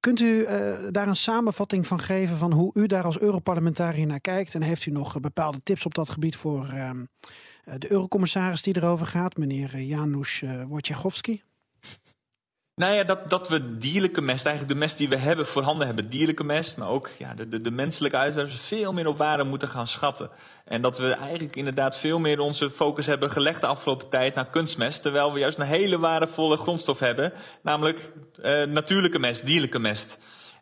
Kunt 0.00 0.20
u 0.20 0.40
uh, 0.40 0.48
daar 0.90 1.08
een 1.08 1.16
samenvatting 1.16 1.86
van 1.86 2.00
geven 2.00 2.36
van 2.36 2.52
hoe 2.52 2.70
u 2.74 2.86
daar 2.86 3.04
als 3.04 3.18
Europarlementariër 3.18 4.06
naar 4.06 4.20
kijkt? 4.20 4.54
En 4.54 4.62
heeft 4.62 4.86
u 4.86 4.90
nog 4.90 5.20
bepaalde 5.20 5.62
tips 5.62 5.86
op 5.86 5.94
dat 5.94 6.10
gebied 6.10 6.36
voor 6.36 6.70
uh, 6.74 6.90
de 7.78 7.90
Eurocommissaris 7.92 8.62
die 8.62 8.76
erover 8.76 9.06
gaat, 9.06 9.36
meneer 9.36 9.80
Janusz 9.80 10.42
Wojciechowski? 10.68 11.42
Nou 12.74 12.94
ja, 12.94 13.04
dat, 13.04 13.30
dat 13.30 13.48
we 13.48 13.78
dierlijke 13.78 14.20
mest, 14.20 14.46
eigenlijk 14.46 14.74
de 14.74 14.80
mest 14.84 14.98
die 14.98 15.08
we 15.08 15.16
hebben, 15.16 15.46
voorhanden 15.46 15.86
hebben, 15.86 16.10
dierlijke 16.10 16.44
mest, 16.44 16.76
maar 16.76 16.88
ook 16.88 17.10
ja, 17.18 17.34
de, 17.34 17.60
de, 17.60 17.70
menselijke 17.70 18.16
uitwerpers, 18.16 18.60
veel 18.60 18.92
meer 18.92 19.06
op 19.06 19.18
waarde 19.18 19.44
moeten 19.44 19.68
gaan 19.68 19.86
schatten. 19.86 20.30
En 20.64 20.82
dat 20.82 20.98
we 20.98 21.12
eigenlijk 21.12 21.56
inderdaad 21.56 21.96
veel 21.96 22.18
meer 22.18 22.40
onze 22.40 22.70
focus 22.70 23.06
hebben 23.06 23.30
gelegd 23.30 23.60
de 23.60 23.66
afgelopen 23.66 24.08
tijd 24.08 24.34
naar 24.34 24.50
kunstmest, 24.50 25.02
terwijl 25.02 25.32
we 25.32 25.38
juist 25.38 25.58
een 25.58 25.66
hele 25.66 25.98
waardevolle 25.98 26.56
grondstof 26.56 26.98
hebben, 26.98 27.32
namelijk 27.62 28.12
uh, 28.42 28.64
natuurlijke 28.64 29.18
mest, 29.18 29.46
dierlijke 29.46 29.78
mest. 29.78 30.18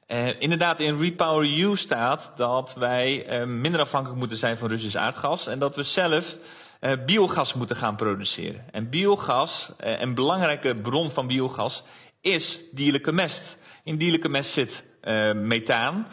Uh, 0.09 0.41
inderdaad, 0.41 0.81
in 0.81 1.01
Repower 1.01 1.61
EU 1.61 1.77
staat 1.77 2.33
dat 2.37 2.75
wij 2.75 3.41
uh, 3.41 3.47
minder 3.47 3.81
afhankelijk 3.81 4.19
moeten 4.19 4.39
zijn 4.39 4.57
van 4.57 4.69
Russisch 4.69 4.97
aardgas 4.97 5.47
en 5.47 5.59
dat 5.59 5.77
we 5.77 5.83
zelf 5.83 6.37
uh, 6.81 6.93
biogas 7.07 7.55
moeten 7.55 7.77
gaan 7.77 7.97
produceren. 7.97 8.65
En 8.73 8.89
biogas, 8.89 9.73
uh, 9.85 10.01
een 10.01 10.15
belangrijke 10.15 10.75
bron 10.75 11.11
van 11.11 11.27
biogas, 11.27 11.83
is 12.21 12.59
dierlijke 12.73 13.13
mest. 13.13 13.57
In 13.85 13.99
dierlijke 13.99 14.29
mest 14.29 14.51
zit 14.51 14.85
uh, 15.05 15.33
methaan. 15.33 16.07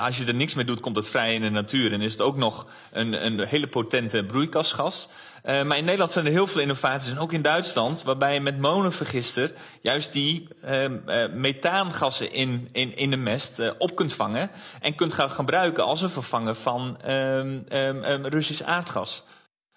Als 0.00 0.18
je 0.18 0.24
er 0.24 0.34
niks 0.34 0.54
mee 0.54 0.64
doet, 0.64 0.80
komt 0.80 0.96
het 0.96 1.08
vrij 1.08 1.34
in 1.34 1.40
de 1.40 1.50
natuur 1.50 1.92
en 1.92 2.00
is 2.00 2.12
het 2.12 2.20
ook 2.20 2.36
nog 2.36 2.66
een, 2.90 3.26
een 3.26 3.40
hele 3.40 3.68
potente 3.68 4.24
broeikasgas. 4.24 5.08
Uh, 5.44 5.62
maar 5.62 5.76
in 5.76 5.84
Nederland 5.84 6.10
zijn 6.10 6.26
er 6.26 6.32
heel 6.32 6.46
veel 6.46 6.60
innovaties, 6.60 7.10
en 7.10 7.18
ook 7.18 7.32
in 7.32 7.42
Duitsland, 7.42 8.02
waarbij 8.02 8.34
je 8.34 8.40
met 8.40 8.58
monovergister 8.58 9.52
juist 9.80 10.12
die 10.12 10.48
uh, 10.64 10.84
uh, 10.84 11.32
methaangassen 11.32 12.32
in, 12.32 12.68
in, 12.72 12.96
in 12.96 13.10
de 13.10 13.16
mest 13.16 13.76
op 13.78 13.96
kunt 13.96 14.12
vangen 14.12 14.50
en 14.80 14.94
kunt 14.94 15.12
gaan 15.12 15.30
gebruiken 15.30 15.84
als 15.84 16.02
een 16.02 16.10
vervanger 16.10 16.54
van 16.54 16.98
um, 17.08 17.64
um, 17.72 18.26
Russisch 18.26 18.62
aardgas. 18.62 19.24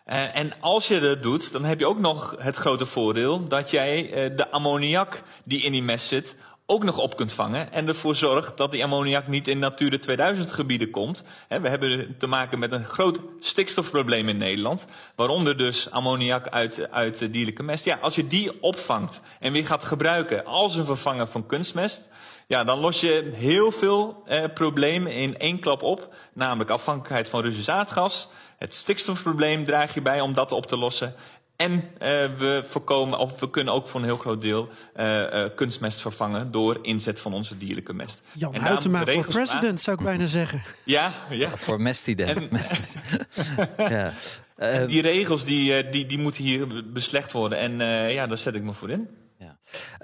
Uh, 0.06 0.36
en 0.36 0.54
als 0.60 0.88
je 0.88 1.00
dat 1.00 1.24
doet, 1.24 1.52
dan 1.52 1.64
heb 1.64 1.80
je 1.80 1.88
ook 1.88 2.00
nog 2.00 2.36
het 2.40 2.56
grote 2.56 2.86
voordeel 2.86 3.48
dat 3.48 3.70
jij 3.70 4.04
uh, 4.04 4.38
de 4.38 4.52
ammoniak 4.52 5.22
die 5.44 5.62
in 5.62 5.72
die 5.72 5.84
mest 5.84 6.08
zit 6.08 6.38
ook 6.66 6.84
nog 6.84 6.98
op 6.98 7.16
kunt 7.16 7.34
vangen 7.34 7.72
en 7.72 7.88
ervoor 7.88 8.16
zorgt 8.16 8.58
dat 8.58 8.72
die 8.72 8.84
ammoniak 8.84 9.28
niet 9.28 9.48
in 9.48 9.60
Natura 9.60 9.98
2000 9.98 10.52
gebieden 10.52 10.90
komt. 10.90 11.24
We 11.48 11.70
hebben 11.70 12.16
te 12.18 12.28
maken 12.28 12.60
met 12.60 12.72
een 12.72 12.86
groot 12.86 13.20
stikstofprobleem 13.40 14.30
in 14.30 14.38
Nederland, 14.38 14.88
waaronder 15.16 15.58
dus 15.58 15.92
ammoniak 15.92 16.48
uit, 16.48 16.92
uit 16.92 17.34
dierlijke 17.34 17.64
mest. 17.64 17.86
Ja, 17.86 17.98
als 18.02 18.16
je 18.16 18.28
die 18.28 18.62
opvangt 18.62 19.22
en 19.40 19.52
weer 19.52 19.66
gaat 19.66 19.84
gebruiken 19.84 20.46
als 20.46 20.76
een 20.76 20.86
vervanger 20.86 21.28
van 21.28 21.46
kunstmest, 21.46 22.10
ja, 22.48 22.64
dan 22.64 22.80
los 22.80 23.00
je 23.00 23.32
heel 23.36 23.72
veel 23.72 24.24
eh, 24.26 24.44
problemen 24.54 25.12
in 25.12 25.38
één 25.38 25.60
klap 25.60 25.82
op, 25.82 26.16
namelijk 26.34 26.70
afhankelijkheid 26.70 27.30
van 27.30 27.42
Russisch 27.42 27.70
aardgas. 27.70 28.30
Het 28.58 28.74
stikstofprobleem 28.74 29.64
draag 29.64 29.94
je 29.94 30.02
bij 30.02 30.22
om 30.22 30.34
dat 30.34 30.52
op 30.52 30.66
te 30.66 30.78
lossen. 30.78 31.16
En 31.56 31.72
uh, 31.72 31.80
we 32.38 32.62
voorkomen, 32.64 33.20
of 33.20 33.40
we 33.40 33.50
kunnen 33.50 33.74
ook 33.74 33.88
voor 33.88 34.00
een 34.00 34.06
heel 34.06 34.18
groot 34.18 34.42
deel 34.42 34.70
uh, 34.98 35.22
uh, 35.22 35.46
kunstmest 35.56 36.02
vervangen 36.02 36.52
door 36.52 36.80
inzet 36.82 37.20
van 37.20 37.34
onze 37.34 37.58
dierlijke 37.58 37.94
mest. 37.94 38.22
Jan 38.34 38.54
en 38.54 38.66
Huytema 38.66 39.06
voor 39.06 39.26
president, 39.26 39.82
zou 39.82 39.98
ik 39.98 40.04
bijna 40.04 40.26
zeggen. 40.26 40.64
Ja, 40.84 41.14
ja. 41.30 41.58
voor 41.58 41.82
mestident. 41.82 42.50
ja. 43.78 44.14
die 44.88 45.02
regels 45.02 45.44
die, 45.44 45.90
die, 45.90 46.06
die 46.06 46.18
moeten 46.18 46.44
hier 46.44 46.92
beslecht 46.92 47.32
worden. 47.32 47.58
En 47.58 47.72
ja, 48.12 48.28
daar 48.28 48.38
zet 48.38 48.56
ik 48.56 48.64
me 48.64 48.74
voor 48.74 48.90
in. 48.90 49.10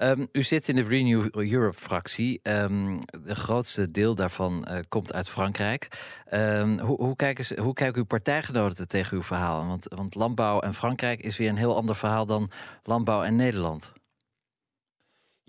Um, 0.02 0.28
u 0.32 0.42
zit 0.42 0.68
in 0.68 0.76
de 0.76 0.82
Renew 0.82 1.28
Europe-fractie. 1.30 2.40
Um, 2.42 2.98
de 3.24 3.34
grootste 3.34 3.90
deel 3.90 4.14
daarvan 4.14 4.66
uh, 4.70 4.78
komt 4.88 5.12
uit 5.12 5.28
Frankrijk. 5.28 5.88
Um, 6.34 6.78
hoe, 6.78 6.96
hoe, 6.96 7.16
kijken 7.16 7.44
ze, 7.44 7.60
hoe 7.60 7.74
kijken 7.74 7.98
uw 7.98 8.06
partijgenoten 8.06 8.88
tegen 8.88 9.16
uw 9.16 9.22
verhaal? 9.22 9.66
Want, 9.66 9.86
want 9.88 10.14
landbouw 10.14 10.60
en 10.60 10.74
Frankrijk 10.74 11.20
is 11.20 11.36
weer 11.36 11.48
een 11.48 11.56
heel 11.56 11.76
ander 11.76 11.96
verhaal 11.96 12.26
dan 12.26 12.50
landbouw 12.82 13.22
en 13.22 13.36
Nederland. 13.36 13.92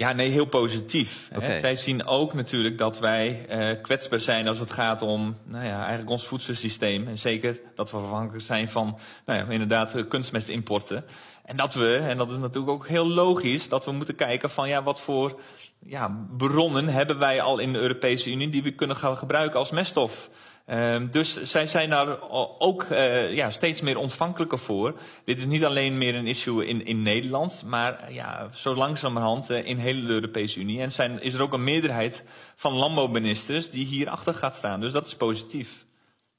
Ja, 0.03 0.13
nee, 0.13 0.29
heel 0.29 0.45
positief. 0.45 1.29
Okay. 1.35 1.59
Zij 1.59 1.75
zien 1.75 2.05
ook 2.05 2.33
natuurlijk 2.33 2.77
dat 2.77 2.99
wij 2.99 3.45
uh, 3.49 3.81
kwetsbaar 3.81 4.19
zijn 4.19 4.47
als 4.47 4.59
het 4.59 4.71
gaat 4.71 5.01
om 5.01 5.35
nou 5.45 5.65
ja, 5.65 5.79
eigenlijk 5.79 6.09
ons 6.09 6.27
voedselsysteem. 6.27 7.07
En 7.07 7.17
zeker 7.17 7.61
dat 7.75 7.91
we 7.91 7.97
afhankelijk 7.97 8.45
zijn 8.45 8.69
van 8.69 8.97
nou 9.25 9.39
ja, 9.39 9.45
inderdaad 9.45 10.07
kunstmestimporten. 10.07 11.05
En 11.45 11.57
dat 11.57 11.73
we, 11.73 11.95
en 11.97 12.17
dat 12.17 12.31
is 12.31 12.37
natuurlijk 12.37 12.71
ook 12.71 12.87
heel 12.87 13.07
logisch, 13.07 13.69
dat 13.69 13.85
we 13.85 13.91
moeten 13.91 14.15
kijken 14.15 14.49
van 14.49 14.69
ja, 14.69 14.83
wat 14.83 15.01
voor 15.01 15.39
ja, 15.79 16.25
bronnen 16.37 16.87
hebben 16.87 17.19
wij 17.19 17.41
al 17.41 17.59
in 17.59 17.73
de 17.73 17.79
Europese 17.79 18.31
Unie 18.31 18.49
die 18.49 18.63
we 18.63 18.71
kunnen 18.71 18.95
gaan 18.95 19.17
gebruiken 19.17 19.59
als 19.59 19.71
meststof. 19.71 20.29
Uh, 20.65 21.01
dus 21.11 21.43
zij 21.43 21.67
zijn 21.67 21.89
daar 21.89 22.29
ook 22.59 22.83
uh, 22.91 23.33
ja, 23.33 23.49
steeds 23.49 23.81
meer 23.81 23.97
ontvankelijker 23.97 24.59
voor. 24.59 24.99
Dit 25.25 25.37
is 25.37 25.45
niet 25.45 25.65
alleen 25.65 25.97
meer 25.97 26.15
een 26.15 26.27
issue 26.27 26.65
in, 26.65 26.85
in 26.85 27.01
Nederland, 27.01 27.63
maar 27.65 28.13
ja, 28.13 28.49
zo 28.53 28.75
langzamerhand 28.75 29.51
uh, 29.51 29.65
in 29.65 29.77
heel 29.77 30.01
de 30.01 30.07
Europese 30.07 30.59
Unie. 30.59 30.81
En 30.81 30.91
zijn, 30.91 31.21
is 31.21 31.33
er 31.33 31.41
ook 31.41 31.53
een 31.53 31.63
meerderheid 31.63 32.23
van 32.55 32.73
landbouwministers 32.73 33.69
die 33.69 33.85
hierachter 33.85 34.33
gaat 34.33 34.55
staan. 34.55 34.79
Dus 34.79 34.91
dat 34.91 35.07
is 35.07 35.15
positief. 35.15 35.85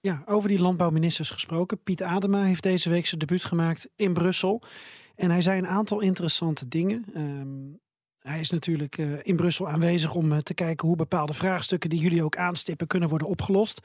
Ja, 0.00 0.22
over 0.26 0.48
die 0.48 0.60
landbouwministers 0.60 1.30
gesproken. 1.30 1.82
Piet 1.82 2.02
Adema 2.02 2.42
heeft 2.42 2.62
deze 2.62 2.90
week 2.90 3.06
zijn 3.06 3.20
debuut 3.20 3.44
gemaakt 3.44 3.88
in 3.96 4.14
Brussel. 4.14 4.62
En 5.16 5.30
hij 5.30 5.42
zei 5.42 5.58
een 5.58 5.66
aantal 5.66 6.00
interessante 6.00 6.68
dingen. 6.68 7.04
Um, 7.16 7.80
hij 8.28 8.40
is 8.40 8.50
natuurlijk 8.50 8.98
uh, 8.98 9.18
in 9.22 9.36
Brussel 9.36 9.68
aanwezig 9.68 10.14
om 10.14 10.32
uh, 10.32 10.38
te 10.38 10.54
kijken 10.54 10.88
hoe 10.88 10.96
bepaalde 10.96 11.32
vraagstukken 11.32 11.90
die 11.90 12.00
jullie 12.00 12.22
ook 12.22 12.36
aanstippen 12.36 12.86
kunnen 12.86 13.08
worden 13.08 13.28
opgelost. 13.28 13.80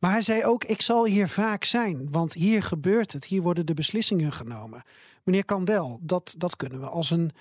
Maar 0.00 0.10
hij 0.10 0.22
zei 0.22 0.44
ook: 0.44 0.64
Ik 0.64 0.82
zal 0.82 1.06
hier 1.06 1.28
vaak 1.28 1.64
zijn, 1.64 2.10
want 2.10 2.32
hier 2.32 2.62
gebeurt 2.62 3.12
het, 3.12 3.24
hier 3.24 3.42
worden 3.42 3.66
de 3.66 3.74
beslissingen 3.74 4.32
genomen. 4.32 4.82
Meneer 5.22 5.44
Kandel, 5.44 5.98
dat, 6.02 6.34
dat 6.38 6.56
kunnen 6.56 6.80
we 6.80 6.86
als 6.86 7.10
een 7.10 7.32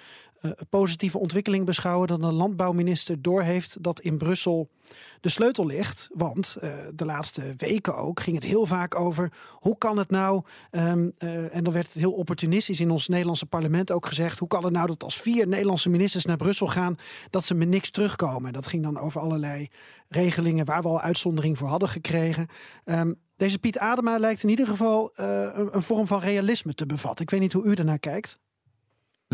positieve 0.69 1.19
ontwikkeling 1.19 1.65
beschouwen 1.65 2.07
dat 2.07 2.21
een 2.21 2.33
landbouwminister 2.33 3.21
doorheeft 3.21 3.83
dat 3.83 3.99
in 3.99 4.17
Brussel 4.17 4.69
de 5.21 5.29
sleutel 5.29 5.65
ligt. 5.65 6.09
Want 6.13 6.57
uh, 6.63 6.73
de 6.93 7.05
laatste 7.05 7.53
weken 7.57 7.97
ook 7.97 8.19
ging 8.19 8.35
het 8.35 8.45
heel 8.45 8.65
vaak 8.65 8.95
over 8.95 9.33
hoe 9.51 9.77
kan 9.77 9.97
het 9.97 10.09
nou, 10.09 10.43
um, 10.71 11.11
uh, 11.19 11.55
en 11.55 11.63
dan 11.63 11.73
werd 11.73 11.85
het 11.87 11.95
heel 11.95 12.11
opportunistisch 12.11 12.79
in 12.79 12.91
ons 12.91 13.07
Nederlandse 13.07 13.45
parlement 13.45 13.91
ook 13.91 14.05
gezegd, 14.05 14.39
hoe 14.39 14.47
kan 14.47 14.63
het 14.63 14.73
nou 14.73 14.87
dat 14.87 15.03
als 15.03 15.21
vier 15.21 15.47
Nederlandse 15.47 15.89
ministers 15.89 16.25
naar 16.25 16.37
Brussel 16.37 16.67
gaan, 16.67 16.97
dat 17.29 17.45
ze 17.45 17.53
met 17.53 17.67
niks 17.67 17.89
terugkomen. 17.89 18.53
Dat 18.53 18.67
ging 18.67 18.83
dan 18.83 18.99
over 18.99 19.21
allerlei 19.21 19.67
regelingen 20.07 20.65
waar 20.65 20.81
we 20.81 20.87
al 20.87 21.01
uitzondering 21.01 21.57
voor 21.57 21.67
hadden 21.67 21.89
gekregen. 21.89 22.47
Um, 22.85 23.15
deze 23.35 23.59
Piet 23.59 23.77
Adema 23.77 24.17
lijkt 24.17 24.43
in 24.43 24.49
ieder 24.49 24.67
geval 24.67 25.11
een, 25.13 25.75
een 25.75 25.83
vorm 25.83 26.07
van 26.07 26.19
realisme 26.19 26.73
te 26.73 26.85
bevatten. 26.85 27.25
Ik 27.25 27.31
weet 27.31 27.39
niet 27.39 27.53
hoe 27.53 27.65
u 27.65 27.73
ernaar 27.73 27.99
kijkt. 27.99 28.39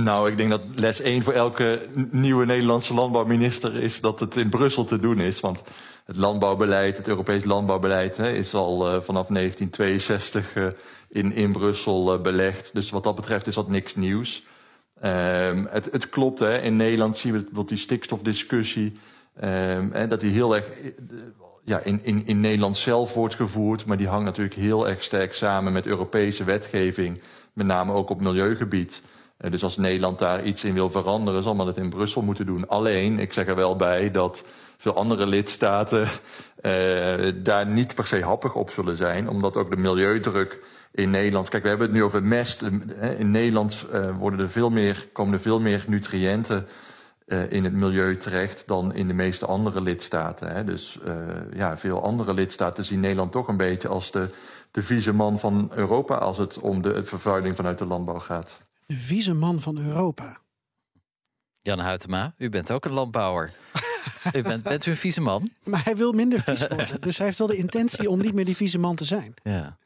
Nou, 0.04 0.30
ik 0.30 0.38
denk 0.38 0.50
dat 0.50 0.62
les 0.76 1.02
1 1.02 1.24
voor 1.24 1.34
elke 1.34 1.88
nieuwe 2.12 2.46
Nederlandse 2.46 2.94
landbouwminister 2.94 3.76
is 3.76 4.02
dat 4.02 4.20
het 4.20 4.36
in 4.36 4.50
Brussel 4.50 4.86
te 4.86 5.00
doen 5.00 5.20
is. 5.20 5.40
Want 5.40 5.62
het 6.06 6.18
landbouwbeleid, 6.18 6.98
het 6.98 7.08
Europees 7.08 7.44
landbouwbeleid, 7.44 8.18
hè, 8.18 8.32
is 8.32 8.54
al 8.54 8.76
uh, 8.76 9.02
vanaf 9.02 9.28
1962 9.28 10.56
uh, 10.56 10.68
in, 11.10 11.34
in 11.34 11.52
Brussel 11.52 12.14
uh, 12.14 12.22
belegd. 12.22 12.74
Dus 12.74 12.90
wat 12.90 13.04
dat 13.04 13.16
betreft 13.16 13.48
is 13.48 13.56
dat 13.56 13.68
niks 13.68 13.96
nieuws. 13.96 14.46
Um, 15.04 15.68
het, 15.70 15.90
het 15.92 16.10
klopt, 16.10 16.40
hè. 16.40 16.62
in 16.62 16.76
Nederland 16.76 17.18
zien 17.18 17.32
we 17.32 17.38
bijvoorbeeld 17.38 17.70
die 17.70 17.78
stikstofdiscussie. 17.78 18.94
Um, 19.44 19.90
hè, 19.94 20.08
dat 20.08 20.20
die 20.20 20.32
heel 20.32 20.56
erg 20.56 20.66
ja, 21.64 21.80
in, 21.80 22.00
in, 22.04 22.26
in 22.26 22.40
Nederland 22.40 22.78
zelf 22.78 23.14
wordt 23.14 23.36
gevoerd. 23.36 23.86
Maar 23.86 23.98
die 23.98 24.08
hangt 24.08 24.26
natuurlijk 24.26 24.56
heel 24.56 24.88
erg 24.88 25.04
sterk 25.04 25.34
samen 25.34 25.74
met 25.74 25.86
Europese 25.86 26.44
wetgeving. 26.44 27.22
Met 27.54 27.66
name 27.66 27.94
ook 27.94 28.10
op 28.10 28.22
milieugebied. 28.22 29.02
Dus 29.50 29.64
als 29.64 29.78
Nederland 29.78 30.20
daar 30.20 30.44
iets 30.44 30.64
in 30.64 30.74
wil 30.74 30.90
veranderen, 30.90 31.44
zal 31.44 31.56
men 31.56 31.68
het 31.68 31.78
in 31.78 31.90
Brussel 31.90 32.22
moeten 32.22 32.46
doen. 32.46 32.68
Alleen, 32.68 33.20
ik 33.20 33.34
zeg 33.34 33.48
er 33.48 33.56
wel 33.56 33.76
bij 33.76 34.12
dat 34.12 34.44
veel 34.78 34.96
andere 34.96 35.26
lidstaten 35.26 36.02
uh, 36.02 37.34
daar 37.36 37.68
niet 37.68 37.96
per 37.96 38.06
se 38.06 38.24
happig 38.24 38.56
op 38.56 38.70
zullen 38.70 38.98
zijn. 38.98 39.30
Omdat 39.30 39.58
ook 39.58 39.70
de 39.70 39.78
milieudruk 39.78 40.60
in 40.92 41.10
Nederland. 41.10 41.50
Kijk, 41.50 41.64
we 41.64 41.70
hebben 41.70 41.88
het 41.88 41.96
nu 41.96 42.04
over 42.04 42.24
mest. 42.24 42.62
In 43.18 43.32
Nederland 43.32 43.86
worden 44.18 44.40
er 44.40 44.50
veel 44.50 44.70
meer, 44.70 45.08
komen 45.14 45.34
er 45.34 45.42
veel 45.42 45.60
meer 45.60 45.86
nutriënten 45.88 46.68
in 47.50 47.64
het 47.64 47.74
milieu 47.74 48.18
terecht 48.18 48.64
dan 48.68 48.94
in 48.94 49.08
de 49.08 49.14
meeste 49.14 49.46
andere 49.46 49.82
lidstaten. 49.82 50.66
Dus 50.66 51.00
ja, 51.54 51.78
veel 51.78 52.04
andere 52.04 52.34
lidstaten 52.34 52.86
zien 52.86 53.00
Nederland 53.00 53.32
toch 53.32 53.48
een 53.48 53.58
beetje 53.58 53.88
als 53.88 54.12
de, 54.12 54.28
de 54.72 54.84
vieze 54.84 55.14
man 55.14 55.40
van 55.40 55.72
Europa 55.76 56.16
als 56.16 56.38
het 56.38 56.60
om 56.60 56.82
de 56.82 57.06
vervuiling 57.06 57.56
vanuit 57.56 57.78
de 57.78 57.86
landbouw 57.86 58.20
gaat 58.20 58.60
de 58.90 58.96
vieze 58.96 59.34
man 59.34 59.60
van 59.60 59.78
Europa. 59.78 60.42
Jan 61.62 61.80
Huytema, 61.80 62.34
u 62.38 62.50
bent 62.50 62.72
ook 62.72 62.86
een 62.86 62.92
landbouwer. 62.92 63.52
u 64.36 64.42
bent, 64.42 64.64
bent 64.64 64.86
u 64.86 64.92
een 64.92 64.98
vieze 64.98 65.22
man? 65.22 65.52
Maar 65.64 65.84
hij 65.84 65.96
wil 65.96 66.12
minder 66.12 66.42
vies 66.42 66.68
worden. 66.68 67.02
dus 67.02 67.18
hij 67.18 67.26
heeft 67.26 67.38
wel 67.38 67.48
de 67.48 67.56
intentie 67.56 68.10
om 68.10 68.20
niet 68.20 68.34
meer 68.34 68.46
die 68.46 68.56
vieze 68.56 68.78
man 68.78 68.96
te 68.96 69.06
zijn. 69.06 69.34
Ja. 69.44 69.78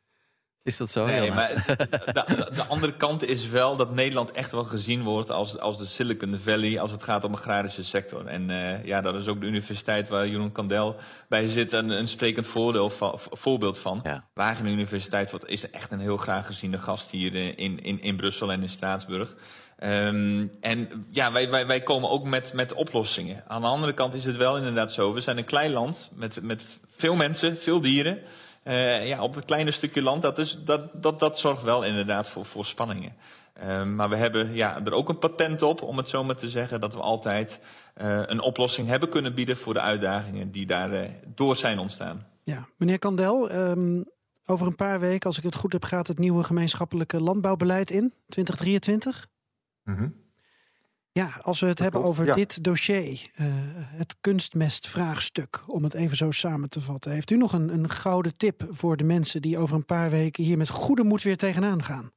Is 0.63 0.77
dat 0.77 0.89
zo? 0.89 1.05
Nee, 1.05 1.31
maar 1.31 1.63
de, 1.67 1.75
de, 2.05 2.49
de, 2.55 2.65
andere 2.67 2.93
kant 2.97 3.23
is 3.23 3.49
wel 3.49 3.75
dat 3.75 3.93
Nederland 3.93 4.31
echt 4.31 4.51
wel 4.51 4.63
gezien 4.63 5.03
wordt 5.03 5.31
als, 5.31 5.59
als 5.59 5.77
de 5.77 5.85
Silicon 5.85 6.39
Valley 6.39 6.79
als 6.79 6.91
het 6.91 7.03
gaat 7.03 7.23
om 7.23 7.33
agrarische 7.33 7.83
sector. 7.83 8.25
En 8.25 8.49
uh, 8.49 8.85
ja, 8.85 9.01
dat 9.01 9.15
is 9.15 9.27
ook 9.27 9.41
de 9.41 9.47
universiteit 9.47 10.09
waar 10.09 10.27
Jeroen 10.27 10.51
Kandel 10.51 10.95
bij 11.29 11.47
zit 11.47 11.71
een, 11.71 11.89
een 11.89 12.07
sprekend 12.07 12.47
voordeel 12.47 12.89
van, 12.89 13.19
voorbeeld 13.31 13.79
van. 13.79 13.99
Ja. 14.03 14.25
Wageningen 14.33 14.79
Universiteit 14.79 15.33
is 15.45 15.69
echt 15.69 15.91
een 15.91 15.99
heel 15.99 16.17
graag 16.17 16.45
geziene 16.45 16.77
gast 16.77 17.11
hier 17.11 17.35
in, 17.35 17.79
in, 17.79 18.01
in 18.01 18.15
Brussel 18.15 18.51
en 18.51 18.61
in 18.61 18.69
Straatsburg. 18.69 19.35
Um, 19.79 20.51
en 20.61 21.05
ja, 21.11 21.31
wij, 21.31 21.49
wij, 21.49 21.67
wij 21.67 21.81
komen 21.81 22.09
ook 22.09 22.23
met, 22.23 22.53
met 22.53 22.73
oplossingen. 22.73 23.43
Aan 23.47 23.61
de 23.61 23.67
andere 23.67 23.93
kant 23.93 24.13
is 24.13 24.25
het 24.25 24.37
wel 24.37 24.57
inderdaad 24.57 24.91
zo. 24.91 25.13
We 25.13 25.21
zijn 25.21 25.37
een 25.37 25.45
klein 25.45 25.71
land 25.71 26.09
met, 26.13 26.39
met 26.41 26.65
veel 26.89 27.15
mensen, 27.15 27.57
veel 27.57 27.81
dieren. 27.81 28.19
Uh, 28.63 29.07
ja, 29.07 29.21
op 29.21 29.35
het 29.35 29.45
kleine 29.45 29.71
stukje 29.71 30.01
land, 30.01 30.21
dat, 30.21 30.37
is, 30.37 30.63
dat, 30.63 31.03
dat, 31.03 31.19
dat 31.19 31.39
zorgt 31.39 31.63
wel 31.63 31.85
inderdaad 31.85 32.29
voor, 32.29 32.45
voor 32.45 32.65
spanningen. 32.65 33.15
Um, 33.67 33.95
maar 33.95 34.09
we 34.09 34.15
hebben 34.15 34.53
ja, 34.53 34.85
er 34.85 34.93
ook 34.93 35.09
een 35.09 35.19
patent 35.19 35.61
op, 35.61 35.81
om 35.81 35.97
het 35.97 36.07
zo 36.07 36.23
maar 36.23 36.35
te 36.35 36.49
zeggen, 36.49 36.81
dat 36.81 36.93
we 36.93 36.99
altijd 36.99 37.59
uh, 38.01 38.21
een 38.25 38.41
oplossing 38.41 38.87
hebben 38.87 39.09
kunnen 39.09 39.35
bieden 39.35 39.57
voor 39.57 39.73
de 39.73 39.79
uitdagingen 39.79 40.51
die 40.51 40.65
daar 40.65 40.93
uh, 40.93 41.01
door 41.25 41.55
zijn 41.55 41.79
ontstaan. 41.79 42.27
Ja, 42.43 42.67
meneer 42.77 42.99
Kandel, 42.99 43.51
um, 43.51 44.05
over 44.45 44.67
een 44.67 44.75
paar 44.75 44.99
weken, 44.99 45.27
als 45.27 45.37
ik 45.37 45.43
het 45.43 45.55
goed 45.55 45.73
heb, 45.73 45.83
gaat 45.83 46.07
het 46.07 46.19
nieuwe 46.19 46.43
gemeenschappelijke 46.43 47.21
landbouwbeleid 47.21 47.91
in, 47.91 48.13
2023. 48.27 49.27
Mm 49.83 49.95
-hmm. 49.95 50.22
Ja, 51.15 51.29
als 51.41 51.59
we 51.59 51.67
het 51.67 51.77
Dat 51.77 51.83
hebben 51.83 52.01
klopt, 52.01 52.19
over 52.19 52.29
ja. 52.29 52.35
dit 52.35 52.63
dossier, 52.63 53.31
uh, 53.35 53.47
het 53.75 54.15
kunstmestvraagstuk, 54.21 55.63
om 55.67 55.83
het 55.83 55.93
even 55.93 56.17
zo 56.17 56.31
samen 56.31 56.69
te 56.69 56.81
vatten. 56.81 57.11
Heeft 57.11 57.29
u 57.29 57.37
nog 57.37 57.53
een, 57.53 57.73
een 57.73 57.89
gouden 57.89 58.37
tip 58.37 58.67
voor 58.69 58.97
de 58.97 59.03
mensen 59.03 59.41
die 59.41 59.57
over 59.57 59.75
een 59.75 59.85
paar 59.85 60.09
weken 60.09 60.43
hier 60.43 60.57
met 60.57 60.69
goede 60.69 61.03
moed 61.03 61.23
weer 61.23 61.37
tegenaan 61.37 61.83
gaan? 61.83 62.11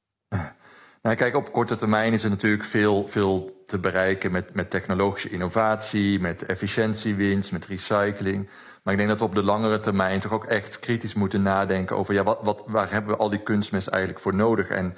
Nou, 1.03 1.19
kijk, 1.19 1.37
op 1.37 1.53
korte 1.53 1.77
termijn 1.77 2.13
is 2.13 2.25
er 2.25 2.31
natuurlijk 2.31 2.65
veel, 2.65 3.09
veel 3.09 3.63
te 3.67 3.79
bereiken 3.79 4.33
met, 4.33 4.55
met 4.55 4.71
technologische 4.71 5.31
innovatie, 5.31 6.21
met 6.21 6.47
efficiëntiewinst, 6.47 7.53
met 7.53 7.67
recycling. 7.67 8.49
Maar 8.83 8.93
ik 8.93 8.99
denk 8.99 9.11
dat 9.11 9.19
we 9.19 9.25
op 9.25 9.35
de 9.35 9.43
langere 9.43 9.81
termijn 9.81 10.21
toch 10.21 10.33
ook 10.33 10.45
echt 10.45 10.79
kritisch 10.79 11.15
moeten 11.15 11.43
nadenken 11.43 11.97
over 11.97 12.15
ja, 12.15 12.23
wat, 12.23 12.39
wat, 12.43 12.65
waar 12.67 12.91
hebben 12.91 13.11
we 13.11 13.17
al 13.17 13.31
die 13.31 13.43
kunstmest 13.43 13.87
eigenlijk 13.87 14.23
voor 14.23 14.35
nodig? 14.35 14.69
En 14.69 14.97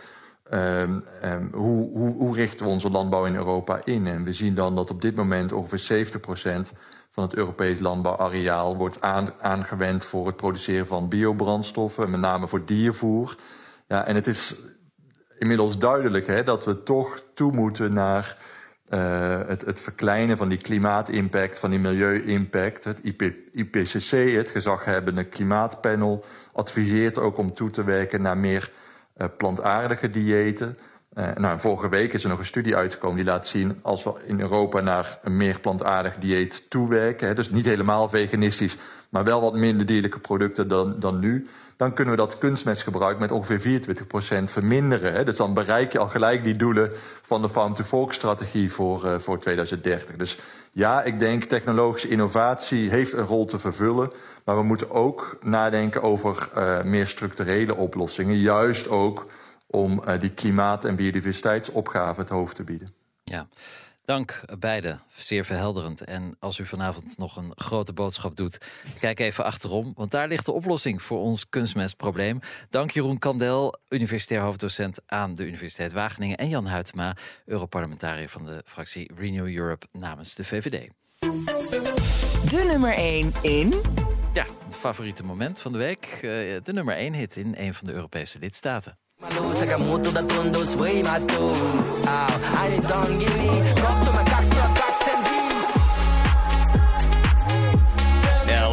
um, 0.53 1.05
um, 1.25 1.51
hoe, 1.53 1.91
hoe, 1.91 2.15
hoe 2.17 2.35
richten 2.35 2.67
we 2.67 2.73
onze 2.73 2.91
landbouw 2.91 3.25
in 3.25 3.35
Europa 3.35 3.81
in? 3.85 4.07
En 4.07 4.25
we 4.25 4.33
zien 4.33 4.55
dan 4.55 4.77
dat 4.77 4.91
op 4.91 5.03
dit 5.03 5.15
moment 5.15 5.53
ongeveer 5.53 6.07
70% 6.07 6.21
van 7.11 7.25
het 7.25 7.35
Europees 7.35 7.79
landbouwareaal 7.79 8.77
wordt 8.77 9.01
aan, 9.01 9.33
aangewend 9.41 10.05
voor 10.05 10.27
het 10.27 10.37
produceren 10.37 10.87
van 10.87 11.09
biobrandstoffen, 11.09 12.11
met 12.11 12.21
name 12.21 12.49
voor 12.49 12.65
diervoer. 12.65 13.37
Ja, 13.87 14.07
en 14.07 14.15
het 14.15 14.27
is 14.27 14.57
inmiddels 15.39 15.79
duidelijk 15.79 16.27
hè, 16.27 16.43
dat 16.43 16.65
we 16.65 16.83
toch 16.83 17.25
toe 17.35 17.53
moeten 17.53 17.93
naar 17.93 18.37
uh, 18.95 19.39
het, 19.47 19.65
het 19.65 19.81
verkleinen 19.81 20.37
van 20.37 20.49
die 20.49 20.59
klimaatimpact, 20.59 21.59
van 21.59 21.71
die 21.71 21.79
milieu-impact. 21.79 22.85
Het 22.85 23.01
IP, 23.03 23.23
IPCC, 23.53 24.11
het 24.37 24.51
gezaghebbende 24.51 25.25
klimaatpanel, 25.25 26.25
adviseert 26.53 27.19
ook 27.19 27.39
om 27.39 27.53
toe 27.53 27.71
te 27.71 27.85
werken 27.85 28.23
naar 28.23 28.39
meer 28.39 28.71
plantaardige 29.37 30.11
diëten. 30.11 30.77
Uh, 31.15 31.27
nou, 31.35 31.61
vorige 31.61 31.89
week 31.89 32.13
is 32.13 32.23
er 32.23 32.29
nog 32.29 32.39
een 32.39 32.45
studie 32.45 32.77
uitgekomen 32.77 33.17
die 33.17 33.25
laat 33.25 33.47
zien... 33.47 33.79
als 33.83 34.05
we 34.05 34.13
in 34.27 34.41
Europa 34.41 34.81
naar 34.81 35.19
een 35.23 35.37
meer 35.37 35.61
plantaardig 35.61 36.17
dieet 36.17 36.71
toewerken... 36.71 37.27
Hè, 37.29 37.35
dus 37.35 37.51
niet 37.51 37.65
helemaal 37.65 38.09
veganistisch, 38.09 38.77
maar 39.09 39.25
wel 39.25 39.41
wat 39.41 39.55
minder 39.55 39.87
dierlijke 39.87 40.19
producten 40.19 40.69
dan, 40.69 40.95
dan 40.99 41.19
nu... 41.19 41.47
dan 41.77 41.93
kunnen 41.93 42.15
we 42.15 42.21
dat 42.21 42.39
kunstmestgebruik 42.39 43.19
met 43.19 43.31
ongeveer 43.31 43.81
24% 44.41 44.45
verminderen. 44.45 45.13
Hè. 45.13 45.25
Dus 45.25 45.37
dan 45.37 45.55
bereik 45.55 45.93
je 45.93 45.99
al 45.99 46.09
gelijk 46.09 46.45
die 46.45 46.57
doelen 46.57 46.91
van 47.23 47.43
de 47.43 47.49
Farm-to-Fork-strategie 47.49 48.73
voor, 48.73 49.05
uh, 49.05 49.19
voor 49.19 49.39
2030. 49.39 50.17
Dus 50.17 50.39
ja, 50.73 51.03
ik 51.03 51.19
denk 51.19 51.45
technologische 51.45 52.09
innovatie 52.09 52.91
heeft 52.91 53.13
een 53.13 53.27
rol 53.27 53.45
te 53.45 53.59
vervullen... 53.59 54.11
maar 54.45 54.57
we 54.57 54.63
moeten 54.63 54.91
ook 54.91 55.39
nadenken 55.43 56.03
over 56.03 56.49
uh, 56.57 56.83
meer 56.83 57.07
structurele 57.07 57.77
oplossingen... 57.77 58.37
juist 58.37 58.89
ook 58.89 59.27
om 59.67 60.03
uh, 60.07 60.21
die 60.21 60.31
klimaat- 60.31 60.85
en 60.85 60.97
biodiversiteitsopgave 60.97 62.21
het 62.21 62.29
hoofd 62.29 62.57
te 62.57 62.65
bieden. 62.65 62.89
Ja, 63.25 63.47
dank 64.09 64.43
beiden. 64.59 65.01
Zeer 65.15 65.45
verhelderend. 65.45 66.05
En 66.05 66.37
als 66.39 66.59
u 66.59 66.67
vanavond 66.67 67.19
nog 67.19 67.37
een 67.37 67.53
grote 67.55 67.93
boodschap 67.93 68.37
doet, 68.37 68.59
kijk 69.01 69.19
even 69.19 69.45
achterom. 69.45 69.93
Want 69.97 70.11
daar 70.11 70.29
ligt 70.29 70.45
de 70.45 70.53
oplossing 70.53 71.03
voor 71.03 71.19
ons 71.19 71.49
kunstmestprobleem. 71.49 72.41
Dank 72.69 72.91
Jeroen 72.91 73.19
Kandel, 73.19 73.79
universitair 73.89 74.41
hoofddocent 74.41 74.99
aan 75.07 75.35
de 75.35 75.45
Universiteit 75.47 75.93
Wageningen. 75.93 76.37
En 76.37 76.49
Jan 76.49 76.69
Huytema, 76.69 77.17
Europarlementariër 77.45 78.29
van 78.29 78.45
de 78.45 78.63
fractie 78.65 79.11
Renew 79.15 79.57
Europe 79.57 79.87
namens 79.93 80.35
de 80.35 80.45
VVD. 80.45 80.89
De 82.51 82.67
nummer 82.71 82.93
1 82.93 83.33
in... 83.43 83.75
Ja, 84.33 84.47
het 84.65 84.77
favoriete 84.77 85.25
moment 85.25 85.61
van 85.61 85.73
de 85.73 85.79
week. 85.79 86.07
Uh, 86.15 86.21
de 86.63 86.73
nummer 86.73 86.95
1 86.95 87.15
hit 87.15 87.37
in 87.37 87.55
een 87.59 87.75
van 87.75 87.85
de 87.85 87.93
Europese 87.93 88.39
lidstaten. 88.39 88.97
ma 89.21 89.29
luusega 89.35 89.77
muutuda 89.79 90.23
tundus 90.31 90.77
võimatu 90.79 91.43
oh,. 91.51 92.31
I 92.67 92.79
don't 92.91 93.19
give 93.19 93.35
a 93.35 93.75
kohtume. 93.83 94.18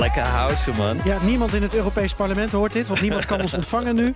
Lekker 0.05 0.23
house, 0.23 0.71
man. 0.71 0.99
Ja, 1.03 1.23
niemand 1.23 1.53
in 1.53 1.61
het 1.61 1.73
Europees 1.73 2.13
Parlement 2.13 2.51
hoort 2.51 2.73
dit, 2.73 2.87
want 2.87 3.01
niemand 3.01 3.25
kan 3.25 3.41
ons 3.41 3.53
ontvangen 3.61 3.95
nu. 3.95 4.13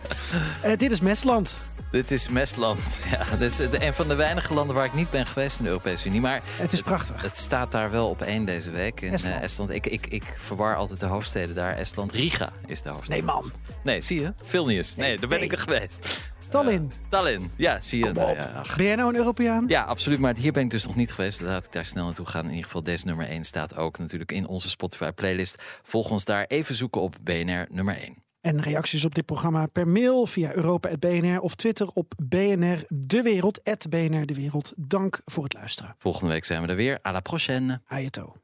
Uh, 0.65 0.71
dit 0.77 0.91
is 0.91 1.01
Mestland. 1.01 1.57
Dit 1.91 2.11
is 2.11 2.29
Mestland. 2.29 3.03
Ja, 3.11 3.37
dit 3.37 3.59
is 3.59 3.79
een 3.79 3.93
van 3.93 4.07
de 4.07 4.15
weinige 4.15 4.53
landen 4.53 4.75
waar 4.75 4.85
ik 4.85 4.93
niet 4.93 5.09
ben 5.09 5.25
geweest 5.25 5.57
in 5.57 5.63
de 5.63 5.69
Europese 5.69 6.07
Unie. 6.07 6.21
Maar 6.21 6.41
het 6.45 6.73
is 6.73 6.81
prachtig. 6.81 7.15
Het, 7.15 7.25
het 7.25 7.37
staat 7.37 7.71
daar 7.71 7.91
wel 7.91 8.09
op 8.09 8.21
één 8.21 8.45
deze 8.45 8.69
week 8.69 9.01
in 9.01 9.13
Estland. 9.13 9.35
Uh, 9.35 9.43
Estland. 9.43 9.69
Ik, 9.69 9.85
ik, 9.85 10.07
ik 10.07 10.23
verwar 10.37 10.75
altijd 10.75 10.99
de 10.99 11.05
hoofdsteden 11.05 11.55
daar. 11.55 11.75
Estland, 11.75 12.11
Riga 12.11 12.49
is 12.65 12.81
de 12.81 12.89
hoofdstad. 12.89 13.15
Nee, 13.15 13.25
man. 13.25 13.51
Nee, 13.83 14.01
zie 14.01 14.21
je? 14.21 14.33
Vilnius. 14.43 14.95
Nee, 14.95 15.07
nee 15.07 15.19
daar 15.19 15.29
ben 15.29 15.37
nee. 15.37 15.47
ik 15.47 15.53
er 15.53 15.59
geweest. 15.59 16.07
Tallinn. 16.49 16.83
Uh, 16.83 17.09
Tallinn, 17.09 17.51
ja, 17.55 17.81
zie 17.81 18.05
je. 18.05 18.11
Nou, 18.11 18.35
ja, 18.35 18.63
ben 18.75 18.85
jij 18.85 18.95
nou 18.95 19.09
een 19.09 19.15
Europeaan? 19.15 19.65
Ja, 19.67 19.83
absoluut. 19.83 20.19
Maar 20.19 20.35
hier 20.37 20.51
ben 20.51 20.63
ik 20.63 20.69
dus 20.69 20.85
nog 20.85 20.95
niet 20.95 21.11
geweest. 21.11 21.41
Laat 21.41 21.65
ik 21.65 21.71
daar 21.71 21.85
snel 21.85 22.05
naartoe 22.05 22.25
gaan. 22.25 22.43
In 22.43 22.49
ieder 22.49 22.65
geval, 22.65 22.83
deze 22.83 23.05
nummer 23.05 23.27
1 23.27 23.43
staat 23.43 23.75
ook 23.75 23.97
natuurlijk 23.97 24.31
in 24.31 24.47
onze 24.47 24.69
Spotify-playlist. 24.69 25.63
Volg 25.83 26.09
ons 26.09 26.25
daar 26.25 26.45
even 26.47 26.75
zoeken 26.75 27.01
op 27.01 27.15
BNR 27.23 27.67
nummer 27.69 27.97
1. 27.97 28.23
En 28.41 28.61
reacties 28.61 29.05
op 29.05 29.15
dit 29.15 29.25
programma 29.25 29.65
per 29.65 29.87
mail 29.87 30.25
via 30.25 30.53
Europa.bnr 30.53 31.39
of 31.39 31.55
Twitter 31.55 31.87
op 31.93 32.13
BNR 32.23 32.83
De 32.87 33.21
Wereld, 33.21 33.61
BNR 33.89 34.25
De 34.25 34.33
Wereld. 34.33 34.73
Dank 34.77 35.21
voor 35.25 35.43
het 35.43 35.53
luisteren. 35.53 35.95
Volgende 35.97 36.33
week 36.33 36.45
zijn 36.45 36.61
we 36.61 36.67
er 36.67 36.75
weer. 36.75 36.99
À 37.07 37.11
la 37.11 37.19
prochaine. 37.19 37.81
Ayato. 37.87 38.35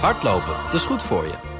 Hardlopen, 0.00 0.54
dat 0.64 0.74
is 0.74 0.84
goed 0.84 1.02
voor 1.02 1.24
je. 1.24 1.59